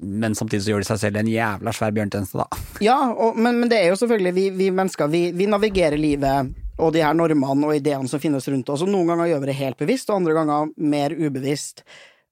Men 0.00 0.36
samtidig 0.38 0.64
så 0.64 0.72
gjør 0.72 0.84
de 0.84 0.88
seg 0.88 1.00
selv 1.02 1.20
en 1.20 1.30
jævla 1.30 1.72
svær 1.74 1.94
bjørntjeneste, 1.96 2.40
da. 2.40 2.60
Ja, 2.84 2.98
og, 3.10 3.38
men, 3.38 3.58
men 3.60 3.70
det 3.72 3.80
er 3.80 3.90
jo 3.90 3.98
selvfølgelig 4.00 4.34
vi, 4.36 4.44
vi 4.56 4.68
mennesker, 4.74 5.10
vi, 5.12 5.24
vi 5.36 5.48
navigerer 5.50 6.00
livet 6.00 6.52
og 6.80 6.94
de 6.94 7.02
her 7.04 7.16
normene 7.16 7.66
og 7.66 7.74
ideene 7.76 8.08
som 8.08 8.22
finnes 8.22 8.46
rundt 8.48 8.70
oss, 8.72 8.84
og 8.84 8.92
noen 8.92 9.10
ganger 9.12 9.32
gjør 9.32 9.42
vi 9.42 9.50
det 9.50 9.58
helt 9.58 9.80
bevisst, 9.80 10.08
og 10.08 10.20
andre 10.20 10.36
ganger 10.38 10.70
mer 10.80 11.12
ubevisst. 11.12 11.82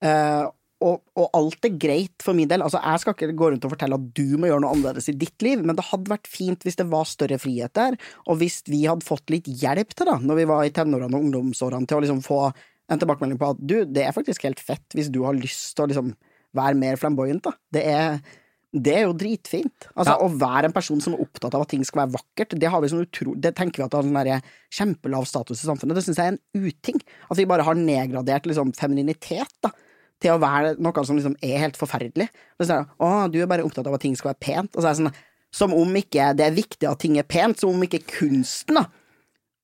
Eh, 0.04 0.46
og, 0.78 1.00
og 1.18 1.34
alt 1.34 1.66
er 1.66 1.74
greit 1.80 2.22
for 2.22 2.38
min 2.38 2.48
del. 2.50 2.62
Altså, 2.62 2.78
jeg 2.78 3.02
skal 3.02 3.16
ikke 3.16 3.36
gå 3.38 3.50
rundt 3.50 3.66
og 3.66 3.72
fortelle 3.72 3.98
at 3.98 4.06
du 4.14 4.38
må 4.38 4.48
gjøre 4.48 4.62
noe 4.62 4.76
annerledes 4.76 5.10
i 5.10 5.16
ditt 5.18 5.42
liv, 5.44 5.64
men 5.66 5.76
det 5.78 5.88
hadde 5.90 6.12
vært 6.12 6.30
fint 6.30 6.64
hvis 6.64 6.78
det 6.78 6.86
var 6.92 7.08
større 7.10 7.40
frihet 7.42 7.74
der, 7.78 7.98
og 8.26 8.40
hvis 8.42 8.62
vi 8.70 8.84
hadde 8.86 9.06
fått 9.06 9.34
litt 9.34 9.50
hjelp 9.50 9.94
til, 9.94 10.10
da, 10.10 10.18
når 10.22 10.40
vi 10.40 10.48
var 10.52 10.64
i 10.64 10.72
tenårene 10.74 11.18
og 11.18 11.26
ungdomsårene, 11.26 11.88
til 11.88 11.98
å 11.98 12.04
liksom 12.06 12.22
få 12.24 12.40
en 12.88 13.00
tilbakemelding 13.02 13.40
på 13.40 13.52
at 13.52 13.60
du, 13.60 13.76
det 13.84 14.06
er 14.06 14.16
faktisk 14.16 14.46
helt 14.48 14.62
fett 14.64 14.96
hvis 14.96 15.10
du 15.12 15.20
har 15.26 15.36
lyst 15.36 15.74
til 15.76 15.84
å 15.84 15.90
liksom 15.90 16.14
være 16.56 16.78
mer 16.78 17.00
flamboyant, 17.00 17.44
da. 17.44 17.56
Det 17.74 17.84
er 17.88 18.20
det 18.68 18.92
er 18.92 19.06
jo 19.06 19.14
dritfint. 19.16 19.88
Altså, 19.96 20.12
Ja. 20.12 20.20
Å 20.20 20.28
være 20.28 20.68
en 20.68 20.72
person 20.72 21.00
som 21.00 21.14
er 21.14 21.22
opptatt 21.24 21.54
av 21.54 21.62
at 21.62 21.70
ting 21.72 21.84
skal 21.84 22.02
være 22.02 22.18
vakkert, 22.18 22.58
det, 22.60 22.68
har 22.68 22.80
vi 22.82 22.88
sånn 22.88 23.06
utro, 23.06 23.34
det 23.34 23.54
tenker 23.56 23.80
vi 23.80 23.86
at 23.86 23.94
har 23.96 24.04
sånn 24.04 24.42
kjempelav 24.70 25.24
status 25.24 25.64
i 25.64 25.66
samfunnet. 25.66 25.96
Det 25.96 26.04
syns 26.04 26.18
jeg 26.20 26.26
er 26.26 26.36
en 26.36 26.66
uting. 26.68 27.00
At 27.30 27.38
vi 27.38 27.46
bare 27.46 27.64
har 27.64 27.74
nedgradert 27.74 28.44
liksom, 28.44 28.74
femininitet 28.76 29.48
da, 29.62 29.72
til 30.20 30.34
å 30.34 30.42
være 30.42 30.76
noe 30.78 31.04
som 31.04 31.16
liksom 31.16 31.36
er 31.40 31.64
helt 31.64 31.80
forferdelig. 31.80 32.28
Det 32.58 32.68
er 32.68 32.84
å, 32.98 33.28
du 33.32 33.40
er 33.40 33.48
bare 33.48 33.64
opptatt 33.64 33.86
av 33.86 33.94
at 33.96 34.04
ting 34.04 34.14
skal 34.14 34.34
være 34.34 34.44
pent. 34.44 34.76
Og 34.76 34.82
så 34.82 34.90
er 34.90 34.92
det 34.92 35.00
sånn, 35.00 35.18
som 35.50 35.72
om 35.72 35.96
ikke 35.96 36.34
det 36.36 36.44
er 36.44 36.52
viktig 36.52 36.88
at 36.90 37.00
ting 37.00 37.16
er 37.16 37.24
pent, 37.24 37.58
som 37.58 37.72
om 37.72 37.82
ikke 37.82 38.04
kunsten 38.04 38.76
da, 38.76 38.84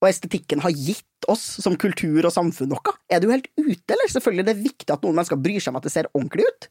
og 0.05 0.11
estetikken 0.11 0.63
har 0.65 0.75
gitt 0.77 1.29
oss 1.33 1.43
som 1.65 1.79
kultur 1.81 2.27
og 2.27 2.33
samfunn 2.35 2.75
noe. 2.75 2.97
Er 3.09 3.23
du 3.23 3.31
helt 3.33 3.49
ute, 3.57 3.95
eller? 3.95 4.11
Selvfølgelig 4.13 4.47
det 4.47 4.53
er 4.55 4.65
viktig 4.67 4.91
at 4.93 5.05
noen 5.05 5.17
mennesker 5.17 5.41
bryr 5.41 5.63
seg 5.63 5.73
om 5.73 5.81
at 5.81 5.87
det 5.87 5.95
ser 5.95 6.11
ordentlig 6.13 6.45
ut. 6.51 6.69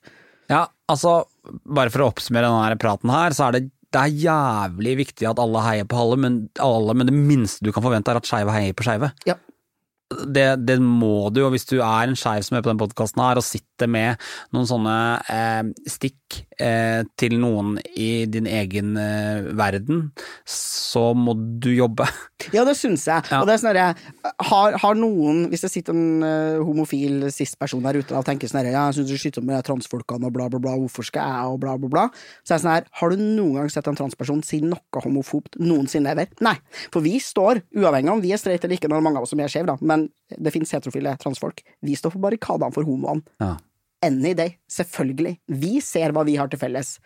Ja, 0.51 0.67
altså, 0.91 1.23
bare 1.65 1.93
for 1.93 2.03
å 2.03 2.11
oppsummere 2.11 2.51
denne 2.51 2.81
praten 2.81 3.13
her, 3.13 3.33
så 3.33 3.47
er 3.47 3.57
det, 3.57 3.63
det 3.93 4.03
er 4.03 4.19
jævlig 4.27 4.97
viktig 5.05 5.27
at 5.29 5.41
alle 5.41 5.63
heier 5.65 5.89
på 5.89 5.97
alle, 6.03 6.19
men, 6.19 6.37
alle, 6.61 6.95
men 6.97 7.09
det 7.09 7.15
minste 7.15 7.65
du 7.65 7.71
kan 7.73 7.85
forvente 7.85 8.13
er 8.13 8.19
at 8.19 8.29
skeive 8.29 8.53
heier 8.53 8.77
på 8.77 8.85
skeive. 8.85 9.09
Ja. 9.29 9.39
Det, 10.13 10.45
det 10.67 10.77
må 10.83 11.31
du, 11.33 11.41
og 11.47 11.55
hvis 11.55 11.65
du 11.71 11.79
er 11.79 12.05
en 12.05 12.17
skeiv 12.19 12.45
som 12.45 12.59
er 12.59 12.65
på 12.65 12.69
den 12.69 12.81
podkasten 12.81 13.23
her 13.23 13.39
og 13.39 13.47
sitter 13.47 13.89
med 13.89 14.21
noen 14.53 14.67
sånne 14.69 14.97
eh, 15.31 15.63
stikk 15.89 16.43
eh, 16.61 17.01
til 17.19 17.37
noen 17.41 17.77
i 17.99 18.25
din 18.29 18.47
egen 18.49 18.97
eh, 18.99 19.49
verden, 19.57 20.09
så 20.45 21.11
må 21.17 21.35
du 21.35 21.71
jobbe. 21.73 22.07
Ja, 22.55 22.65
det 22.67 22.75
syns 22.75 23.05
jeg. 23.07 23.23
Ja. 23.31 23.39
Og 23.41 23.47
det 23.47 23.55
er 23.55 23.61
sånn 23.63 23.77
har, 24.49 24.77
har 24.81 24.97
noen, 24.99 25.45
hvis 25.51 25.63
det 25.65 25.71
sitter 25.73 25.95
en 25.95 26.25
eh, 26.27 26.61
homofil 26.63 27.29
sist-person 27.33 27.83
der 27.85 28.01
ute 28.01 28.17
og 28.17 28.25
tenker 28.27 28.51
sånn 28.51 28.61
herre, 28.61 28.73
ja, 28.75 28.85
jeg 28.89 28.99
syns 28.99 29.11
du 29.13 29.21
skyter 29.21 29.45
med 29.45 29.63
transfolkene 29.67 30.29
og 30.29 30.35
bla, 30.35 30.49
bla, 30.51 30.61
bla, 30.63 30.75
hvorfor 30.81 31.07
skal 31.07 31.29
jeg 31.29 31.53
og 31.55 31.61
bla, 31.63 31.77
bla, 31.79 31.91
bla, 31.93 32.05
så 32.43 32.53
er 32.53 32.57
det 32.57 32.63
sånn 32.65 32.73
her, 32.75 32.87
har 33.01 33.13
du 33.13 33.23
noen 33.23 33.59
gang 33.61 33.73
sett 33.73 33.89
en 33.89 33.99
transperson 33.99 34.43
si 34.45 34.61
noe 34.65 35.03
homofobt 35.05 35.59
noensinne 35.61 36.13
ever? 36.13 36.31
Nei. 36.45 36.55
For 36.93 37.05
vi 37.05 37.15
står, 37.23 37.63
uavhengig 37.79 38.13
om 38.13 38.23
vi 38.23 38.33
er 38.35 38.41
streite 38.41 38.67
eller 38.67 38.79
ikke, 38.79 38.91
når 38.91 39.05
mange 39.05 39.21
av 39.21 39.27
oss 39.27 39.33
som 39.35 39.43
er 39.43 39.51
skeive, 39.51 39.69
da, 39.71 39.77
men 39.81 40.09
det 40.33 40.53
finnes 40.53 40.73
heterofile 40.73 41.15
transfolk, 41.21 41.63
vi 41.85 41.95
står 41.97 42.15
på 42.15 42.23
barrikadene 42.23 42.75
for 42.75 42.87
homoene. 42.87 43.23
Ja. 43.43 43.55
Any 44.03 44.33
day. 44.37 44.57
Selvfølgelig. 44.71 45.37
Vi 45.47 45.79
ser 45.83 46.13
hva 46.15 46.25
vi 46.27 46.37
har 46.39 46.51
til 46.51 46.61
felles, 46.61 46.97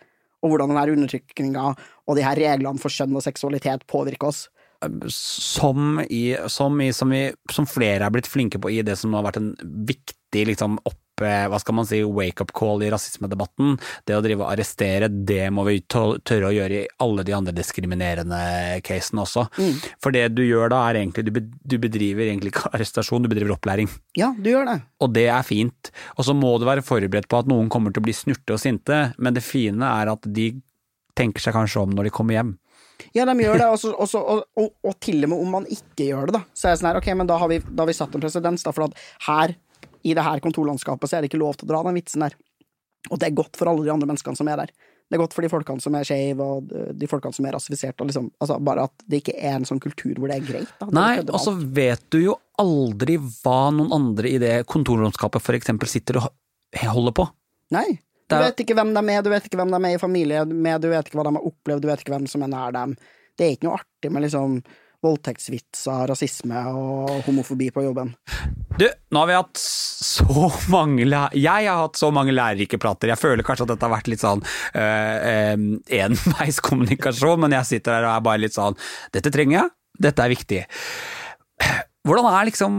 og 0.42 0.52
hvordan 0.52 0.72
denne 0.74 0.98
undertrykkinga 0.98 1.66
og 1.72 2.18
de 2.18 2.24
her 2.26 2.38
reglene 2.38 2.82
for 2.82 2.94
kjønn 2.94 3.16
og 3.18 3.24
seksualitet 3.24 3.86
påvirker 3.90 4.30
oss. 4.30 4.46
som 5.10 6.00
i, 6.08 6.36
som 6.46 6.80
i 6.80 6.92
som, 6.92 7.12
i, 7.12 7.32
som 7.50 7.66
flere 7.66 8.06
er 8.06 8.14
blitt 8.14 8.30
flinke 8.30 8.60
på 8.62 8.70
i 8.70 8.82
det 8.86 8.94
som 9.00 9.14
har 9.16 9.24
vært 9.26 9.40
en 9.40 9.54
viktig 9.88 10.44
liksom 10.52 10.78
opp, 10.86 11.00
hva 11.22 11.58
skal 11.60 11.76
man 11.78 11.88
si, 11.88 12.00
wake-up 12.04 12.52
call 12.56 12.84
i 12.84 12.90
rasismedebatten. 12.92 13.76
Det 14.08 14.16
å 14.16 14.22
drive 14.24 14.44
og 14.44 14.52
arrestere, 14.52 15.08
det 15.08 15.48
må 15.54 15.64
vi 15.68 15.80
tørre 15.88 16.50
å 16.50 16.54
gjøre 16.54 16.82
i 16.82 16.86
alle 17.04 17.24
de 17.26 17.34
andre 17.36 17.54
diskriminerende 17.56 18.40
casene 18.86 19.24
også. 19.24 19.48
For 20.02 20.14
det 20.14 20.28
du 20.36 20.44
gjør 20.46 20.72
da, 20.74 20.84
er 20.88 21.02
egentlig 21.02 21.26
du, 21.28 21.78
bedriver 21.80 22.28
egentlig 22.28 22.54
ikke 22.54 22.70
arrestasjon, 22.76 23.24
du 23.24 23.32
bedriver 23.32 23.56
opplæring. 23.56 23.90
Ja, 24.18 24.32
du 24.36 24.52
gjør 24.52 24.68
det. 24.70 24.78
Og 25.04 25.12
det 25.16 25.28
er 25.32 25.44
fint. 25.46 25.92
Og 26.16 26.28
så 26.28 26.36
må 26.36 26.54
du 26.58 26.68
være 26.68 26.86
forberedt 26.86 27.28
på 27.30 27.42
at 27.42 27.50
noen 27.50 27.70
kommer 27.72 27.94
til 27.94 28.02
å 28.02 28.08
bli 28.08 28.16
snurte 28.16 28.56
og 28.56 28.62
sinte, 28.62 29.08
men 29.18 29.36
det 29.36 29.46
fine 29.46 29.92
er 29.98 30.12
at 30.14 30.26
de 30.26 30.52
tenker 31.18 31.42
seg 31.42 31.56
kanskje 31.56 31.82
om 31.82 31.94
når 31.94 32.08
de 32.08 32.14
kommer 32.14 32.38
hjem. 32.38 32.56
Ja, 33.14 33.24
de 33.28 33.34
gjør 33.40 33.60
det, 33.60 33.68
og, 33.72 33.78
også, 33.78 34.20
og, 34.20 34.42
og, 34.42 34.44
og, 34.58 34.74
og 34.90 34.98
til 35.04 35.22
og 35.24 35.32
med 35.32 35.44
om 35.44 35.56
man 35.58 35.70
ikke 35.70 36.10
gjør 36.10 36.30
det, 36.30 36.38
da. 36.40 36.42
Så 36.52 36.68
er 36.68 36.74
det 36.74 36.82
sånn 36.82 36.90
her, 36.90 37.00
ok, 37.00 37.10
men 37.20 37.30
da 37.30 37.38
har 37.40 37.50
vi, 37.52 37.60
da 37.68 37.84
har 37.84 37.90
vi 37.90 37.96
satt 37.98 38.14
en 38.14 38.24
presedens, 38.24 38.66
da, 38.66 38.74
for 38.74 38.88
at 38.88 39.02
her, 39.28 39.56
i 40.04 40.14
det 40.14 40.24
her 40.26 40.40
kontorlandskapet, 40.44 41.08
så 41.10 41.16
er 41.18 41.24
det 41.24 41.30
ikke 41.32 41.40
lov 41.42 41.56
til 41.58 41.66
å 41.68 41.72
dra 41.72 41.82
den 41.86 41.98
vitsen 41.98 42.22
der. 42.26 42.36
Og 43.10 43.18
det 43.18 43.28
er 43.30 43.36
godt 43.38 43.56
for 43.58 43.70
alle 43.70 43.86
de 43.86 43.92
andre 43.94 44.08
menneskene 44.10 44.36
som 44.38 44.48
er 44.50 44.64
der. 44.64 44.72
Det 45.08 45.16
er 45.16 45.22
godt 45.22 45.32
for 45.32 45.40
de 45.46 45.48
folkene 45.48 45.80
som 45.80 45.94
er 45.96 46.04
skeive, 46.04 46.44
og 46.44 46.68
de- 46.98 47.06
folkene 47.08 47.32
som 47.32 47.46
er 47.48 47.54
rasifiserte, 47.56 48.02
og 48.04 48.10
liksom, 48.10 48.26
altså 48.44 48.58
bare 48.60 48.82
at 48.90 49.04
det 49.08 49.22
ikke 49.22 49.36
er 49.40 49.54
en 49.56 49.64
sånn 49.64 49.80
kultur 49.80 50.18
hvor 50.20 50.28
det 50.28 50.36
er 50.36 50.44
greit. 50.44 50.72
Da. 50.82 50.88
Nei, 50.92 51.22
og 51.22 51.40
så 51.40 51.54
vet 51.56 52.02
du 52.12 52.18
jo 52.26 52.34
aldri 52.60 53.16
hva 53.16 53.70
noen 53.72 53.94
andre 53.96 54.28
i 54.28 54.38
det 54.42 54.66
kontorlandskapet 54.68 55.40
for 55.40 55.56
eksempel 55.56 55.88
sitter 55.88 56.20
og 56.20 56.28
holder 56.76 57.16
på. 57.16 57.24
Nei. 57.72 57.86
Du 58.28 58.36
vet 58.36 58.60
ikke 58.60 58.74
hvem 58.76 58.90
de 58.92 59.00
er, 59.14 59.22
du 59.24 59.30
vet 59.32 59.46
ikke 59.48 59.56
hvem 59.56 59.72
de 59.72 59.80
er 59.88 59.94
i 59.96 60.02
familie 60.02 60.42
med, 60.44 60.82
du 60.84 60.90
vet 60.92 61.06
ikke 61.08 61.16
hva 61.16 61.24
de 61.30 61.38
har 61.38 61.48
opplevd, 61.48 61.80
du 61.80 61.88
vet 61.88 62.02
ikke 62.04 62.12
hvem 62.12 62.26
som 62.28 62.44
er 62.44 62.52
nær 62.52 62.74
dem. 62.76 62.92
Det 63.38 63.46
er 63.46 63.54
ikke 63.56 63.64
noe 63.70 63.78
artig 63.80 64.10
med 64.12 64.26
liksom 64.26 64.58
voldtektsvitser, 65.04 66.08
rasisme 66.10 66.62
og 66.74 67.20
homofobi 67.26 67.68
på 67.74 67.84
jobben. 67.86 68.10
Du, 68.78 68.86
nå 68.86 69.22
har 69.22 69.28
vi 69.30 69.36
hatt 69.36 69.60
så 69.60 70.48
mange 70.72 71.06
Jeg 71.06 71.66
har 71.66 71.82
hatt 71.84 71.98
så 71.98 72.10
mange 72.14 72.34
lærerike 72.34 72.80
prater. 72.82 73.12
Jeg 73.12 73.20
føler 73.20 73.46
kanskje 73.46 73.66
at 73.66 73.72
dette 73.74 73.86
har 73.86 73.94
vært 73.94 74.10
litt 74.10 74.22
sånn 74.22 74.42
øh, 74.42 75.18
øh, 75.32 75.68
enveiskommunikasjon, 76.00 77.44
men 77.44 77.56
jeg 77.58 77.70
sitter 77.72 77.98
her 77.98 78.08
og 78.08 78.14
er 78.16 78.26
bare 78.26 78.42
litt 78.44 78.56
sånn 78.56 78.78
Dette 79.14 79.32
trenger 79.34 79.60
jeg, 79.60 79.74
dette 80.08 80.24
er 80.24 80.34
viktig. 80.34 80.60
Hvordan 82.06 82.30
er 82.32 82.50
liksom 82.50 82.74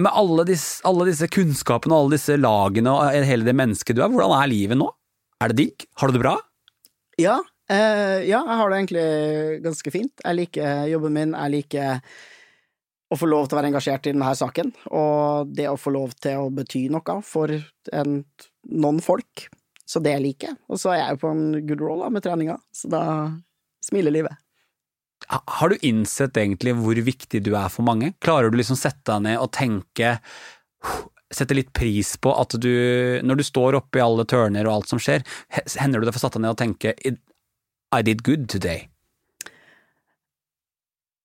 med 0.00 0.12
alle 0.16 0.46
disse, 0.48 0.80
alle 0.88 1.10
disse 1.10 1.28
kunnskapene 1.28 1.92
og 1.92 2.06
alle 2.06 2.16
disse 2.16 2.36
lagene 2.40 2.92
og 2.92 3.26
hele 3.28 3.44
det 3.44 3.56
mennesket 3.56 3.96
du 3.96 4.04
er, 4.04 4.12
hvordan 4.12 4.32
er 4.38 4.48
livet 4.48 4.80
nå? 4.80 4.88
Er 5.40 5.52
det 5.52 5.58
digg? 5.60 5.84
Har 6.00 6.08
du 6.08 6.16
det 6.16 6.22
bra? 6.22 6.36
Ja, 7.20 7.36
eh, 7.70 8.18
ja, 8.28 8.40
jeg 8.42 8.58
har 8.60 8.70
det 8.70 8.80
egentlig 8.80 9.06
ganske 9.64 9.94
fint. 9.94 10.24
Jeg 10.24 10.38
liker 10.38 10.84
jobben 10.90 11.16
min, 11.16 11.36
jeg 11.38 11.54
liker 11.54 12.02
å 13.10 13.18
få 13.18 13.26
lov 13.26 13.48
til 13.48 13.56
å 13.56 13.60
være 13.60 13.70
engasjert 13.72 14.06
i 14.06 14.12
denne 14.14 14.34
saken, 14.38 14.70
og 14.94 15.50
det 15.50 15.66
å 15.70 15.78
få 15.80 15.92
lov 15.94 16.12
til 16.22 16.44
å 16.44 16.50
bety 16.54 16.84
noe 16.94 17.16
for 17.26 17.50
en, 17.50 18.20
noen 18.70 19.00
folk. 19.02 19.48
Så 19.90 19.98
det 20.04 20.14
liker 20.22 20.52
jeg. 20.52 20.58
Og 20.70 20.78
så 20.78 20.92
er 20.94 21.00
jeg 21.00 21.16
jo 21.16 21.22
på 21.24 21.32
en 21.34 21.46
good 21.66 21.82
roll 21.82 22.04
da, 22.04 22.12
med 22.14 22.22
treninga, 22.22 22.54
så 22.70 22.92
da 22.92 23.02
smiler 23.82 24.14
livet. 24.14 24.38
Har 25.30 25.70
du 25.70 25.82
innsett 25.86 26.38
egentlig 26.38 26.76
hvor 26.78 26.98
viktig 27.06 27.42
du 27.44 27.52
er 27.58 27.68
for 27.72 27.86
mange? 27.86 28.12
Klarer 28.22 28.50
du 28.50 28.58
liksom 28.58 28.78
sette 28.78 29.04
deg 29.10 29.26
ned 29.28 29.42
og 29.42 29.52
tenke 29.54 30.18
Sette 31.30 31.54
litt 31.54 31.68
pris 31.76 32.16
på 32.18 32.32
at 32.34 32.56
du, 32.58 32.72
når 33.22 33.38
du 33.38 33.42
står 33.46 33.76
oppe 33.78 34.00
i 34.00 34.02
alle 34.02 34.24
tørner 34.26 34.66
og 34.66 34.80
alt 34.80 34.90
som 34.90 34.98
skjer, 34.98 35.22
hender 35.78 36.02
du 36.02 36.08
det 36.08 36.14
for 36.16 36.18
å 36.18 36.22
sette 36.24 36.40
deg 36.40 36.42
ned 36.42 36.56
og 36.56 36.58
tenke 36.58 36.94
I 37.90 38.02
did 38.06 38.22
good 38.22 38.48
today? 38.48 38.86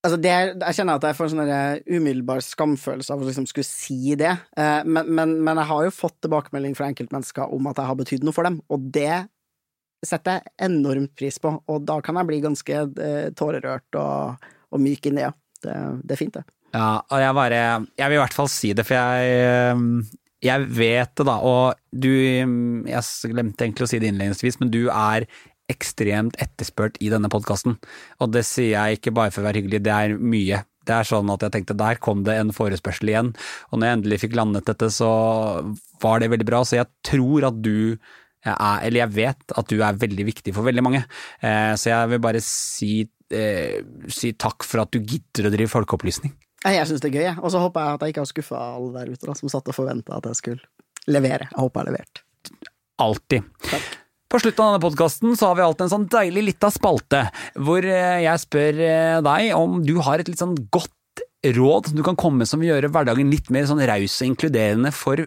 Altså 0.05 0.17
det, 0.21 0.33
jeg 0.61 0.77
kjenner 0.77 0.99
at 0.99 1.05
jeg 1.07 1.17
får 1.17 1.31
en 1.31 1.33
sånn 1.33 1.93
umiddelbar 1.97 2.41
skamfølelse 2.45 3.13
av 3.13 3.23
å 3.23 3.25
liksom 3.25 3.47
skulle 3.49 3.65
si 3.65 4.13
det, 4.19 4.35
eh, 4.53 4.81
men, 4.85 5.07
men, 5.09 5.31
men, 5.41 5.57
jeg 5.57 5.69
har 5.71 5.87
jo 5.87 5.93
fått 5.97 6.19
tilbakemelding 6.21 6.75
fra 6.77 6.91
enkeltmennesker 6.91 7.53
om 7.55 7.71
at 7.71 7.81
jeg 7.81 7.89
har 7.89 7.97
betydd 7.97 8.27
noe 8.27 8.35
for 8.35 8.45
dem, 8.45 8.59
og 8.69 8.83
det 8.93 9.23
setter 10.05 10.37
jeg 10.37 10.53
enormt 10.67 11.15
pris 11.17 11.41
på, 11.41 11.55
og 11.57 11.87
da 11.89 11.97
kan 12.05 12.19
jeg 12.21 12.29
bli 12.29 12.37
ganske 12.43 12.83
eh, 13.01 13.31
tårerørt 13.33 13.97
og, 13.97 14.45
og 14.69 14.83
myk 14.83 15.09
inni, 15.09 15.25
ja. 15.25 15.33
Det, 15.65 15.73
det, 16.03 16.13
er 16.13 16.19
fint, 16.19 16.37
det. 16.37 16.45
Ja, 16.75 16.99
og 16.99 17.21
jeg 17.23 17.33
bare 17.33 17.59
Jeg 17.95 18.11
vil 18.11 18.17
i 18.17 18.19
hvert 18.19 18.35
fall 18.35 18.49
si 18.51 18.73
det, 18.77 18.83
for 18.85 18.99
jeg 18.99 19.37
eh, 19.39 20.11
jeg 20.45 20.67
vet 20.77 21.15
det, 21.17 21.25
da, 21.25 21.39
og 21.41 21.79
du 21.89 22.11
Jeg 22.11 23.31
glemte 23.31 23.65
egentlig 23.65 23.87
å 23.87 23.89
si 23.89 23.97
det 24.03 24.11
innledningsvis, 24.11 24.59
men 24.61 24.69
du 24.69 24.83
er 24.91 25.25
ekstremt 25.71 26.37
etterspurt 26.41 26.99
i 27.01 27.09
denne 27.13 27.31
podkasten. 27.31 27.77
Og 28.21 28.33
det 28.33 28.45
sier 28.47 28.75
jeg 28.75 28.99
ikke 28.99 29.15
bare 29.15 29.33
for 29.33 29.43
å 29.43 29.47
være 29.49 29.63
hyggelig, 29.63 29.83
det 29.85 29.93
er 29.93 30.17
mye. 30.19 30.61
Det 30.85 30.93
er 30.93 31.07
sånn 31.09 31.31
at 31.33 31.41
jeg 31.41 31.53
tenkte 31.55 31.77
der 31.77 31.97
kom 32.01 32.21
det 32.27 32.35
en 32.37 32.53
forespørsel 32.53 33.09
igjen, 33.09 33.31
og 33.71 33.79
når 33.79 33.87
jeg 33.87 33.97
endelig 33.99 34.21
fikk 34.21 34.37
landet 34.37 34.67
dette, 34.69 34.91
så 34.93 35.09
var 36.03 36.21
det 36.21 36.29
veldig 36.33 36.47
bra. 36.47 36.61
Så 36.61 36.77
jeg 36.77 36.89
tror 37.07 37.49
at 37.49 37.57
du 37.65 37.97
er, 38.45 38.85
eller 38.85 39.01
jeg 39.01 39.13
vet 39.15 39.55
at 39.57 39.71
du 39.71 39.79
er 39.81 39.97
veldig 39.97 40.27
viktig 40.27 40.53
for 40.53 40.67
veldig 40.67 40.85
mange. 40.85 41.01
Eh, 41.41 41.73
så 41.81 41.89
jeg 41.89 42.13
vil 42.13 42.21
bare 42.21 42.43
si, 42.45 42.91
eh, 43.33 43.81
si 44.13 44.35
takk 44.37 44.67
for 44.67 44.85
at 44.85 44.93
du 44.93 45.01
gidder 45.01 45.49
å 45.49 45.53
drive 45.55 45.73
folkeopplysning. 45.73 46.35
Jeg 46.65 46.85
syns 46.89 47.01
det 47.01 47.11
er 47.11 47.17
gøy, 47.19 47.27
og 47.45 47.51
så 47.53 47.61
håper 47.61 47.81
jeg 47.81 47.97
at 47.97 48.05
jeg 48.05 48.13
ikke 48.13 48.23
har 48.23 48.31
skuffa 48.31 48.61
alle 48.77 48.93
der 48.95 49.11
ute 49.13 49.27
da, 49.29 49.35
som 49.37 49.51
satt 49.53 49.69
og 49.69 49.77
forventa 49.77 50.17
at 50.17 50.29
jeg 50.31 50.41
skulle 50.41 51.09
levere. 51.09 51.49
Jeg 51.49 51.61
håper 51.61 51.81
jeg 51.81 51.85
har 51.85 51.93
levert. 51.93 52.25
Alltid. 53.05 53.53
Takk. 53.69 54.04
På 54.31 54.39
slutten 54.41 54.63
av 54.63 54.73
denne 54.73 54.83
podkasten 54.83 55.35
har 55.37 55.55
vi 55.57 55.63
alltid 55.63 55.85
en 55.85 55.93
sånn 55.93 56.07
deilig 56.11 56.43
lita 56.47 56.71
spalte, 56.73 57.27
hvor 57.61 57.85
eh, 57.85 58.23
jeg 58.25 58.41
spør 58.41 58.79
eh, 58.81 59.17
deg 59.25 59.51
om 59.57 59.81
du 59.85 59.95
har 60.03 60.21
et 60.21 60.31
litt 60.31 60.41
sånn 60.41 60.57
godt 60.73 60.91
råd 61.55 61.91
du 61.93 62.01
kan 62.05 62.17
komme 62.17 62.41
med 62.41 62.49
som 62.49 62.61
vil 62.61 62.71
gjøre 62.71 62.89
hverdagen 62.93 63.29
litt 63.29 63.51
mer 63.53 63.67
sånn 63.69 63.83
raus 63.85 64.17
og 64.17 64.31
inkluderende 64.31 64.91
for 64.95 65.21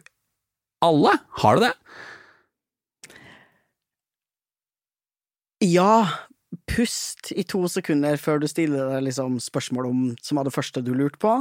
alle. 0.84 1.14
Har 1.42 1.58
du 1.58 1.68
det? 1.68 1.74
Ja. 5.68 6.06
Pust 6.68 7.30
i 7.36 7.44
to 7.44 7.60
sekunder 7.68 8.16
før 8.20 8.40
du 8.40 8.46
stiller 8.48 8.94
deg 8.94 9.06
liksom 9.08 9.36
spørsmål 9.42 9.88
om 9.88 10.00
som 10.24 10.40
var 10.40 10.48
det 10.48 10.54
første 10.54 10.80
du 10.84 10.94
lurte 10.96 11.20
på. 11.20 11.34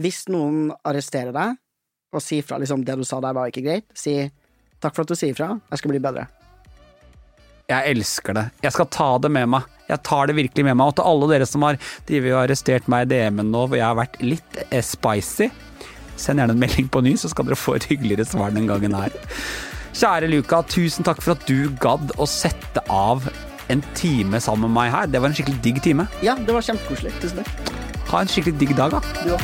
Hvis 0.00 0.26
noen 0.32 0.70
arresterer 0.86 1.32
deg 1.36 1.56
og 2.16 2.24
sier 2.24 2.44
fra 2.46 2.60
liksom 2.60 2.84
det 2.86 2.96
du 2.96 3.04
sa 3.04 3.20
der 3.20 3.36
var 3.36 3.52
ikke 3.52 3.64
greit, 3.66 3.88
si 3.96 4.16
takk 4.80 4.96
for 4.96 5.04
at 5.04 5.12
du 5.12 5.18
sier 5.18 5.36
fra, 5.36 5.54
jeg 5.70 5.82
skal 5.82 5.92
bli 5.92 6.02
bedre. 6.04 6.26
Jeg 7.66 7.96
elsker 7.96 8.36
det. 8.36 8.42
Jeg 8.62 8.74
skal 8.76 8.86
ta 8.94 9.06
det 9.18 9.28
med 9.34 9.48
meg. 9.50 9.64
Jeg 9.88 9.98
tar 10.06 10.28
det 10.30 10.36
virkelig 10.38 10.64
med 10.68 10.76
meg. 10.78 10.86
Og 10.92 10.94
til 10.98 11.08
alle 11.10 11.28
dere 11.32 11.48
som 11.50 11.64
har 11.66 11.78
og 11.80 12.36
arrestert 12.38 12.86
meg 12.86 13.06
i 13.06 13.10
DM-en 13.10 13.50
nå 13.50 13.64
hvor 13.66 13.74
jeg 13.74 13.86
har 13.88 13.98
vært 13.98 14.20
litt 14.22 14.60
eh, 14.68 14.84
spicy, 14.86 15.48
send 16.14 16.38
gjerne 16.38 16.54
en 16.54 16.62
melding 16.62 16.86
på 16.94 17.02
ny, 17.02 17.16
så 17.18 17.32
skal 17.32 17.48
dere 17.48 17.58
få 17.58 17.74
et 17.74 17.88
hyggeligere 17.90 18.28
svar 18.28 18.54
den 18.54 18.70
gangen 18.70 18.94
her. 18.94 19.10
Kjære 19.96 20.30
Luka, 20.30 20.62
tusen 20.70 21.06
takk 21.06 21.18
for 21.24 21.34
at 21.34 21.42
du 21.50 21.66
gadd 21.82 22.14
å 22.22 22.30
sette 22.30 22.86
av 22.86 23.26
en 23.72 23.82
time 23.98 24.38
sammen 24.38 24.70
med 24.70 24.76
meg 24.78 24.94
her. 24.94 25.10
Det 25.10 25.18
var 25.18 25.34
en 25.34 25.38
skikkelig 25.40 25.58
digg 25.66 25.82
time. 25.82 26.06
Ja, 26.22 26.38
det 26.38 26.54
var 26.54 26.62
kjempekoselig. 26.62 27.18
Tusen 27.18 27.42
takk. 27.42 27.76
Ha 28.12 28.22
en 28.22 28.30
skikkelig 28.30 28.60
digg 28.62 28.78
dag, 28.78 28.94
da. 28.94 29.02
Du 29.26 29.34
òg. 29.34 29.42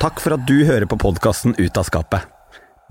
Takk 0.00 0.16
for 0.22 0.40
at 0.40 0.48
du 0.48 0.62
hører 0.64 0.88
på 0.88 0.96
podkasten 0.96 1.52
Ut 1.60 1.76
av 1.76 1.92
skapet. 1.92 2.32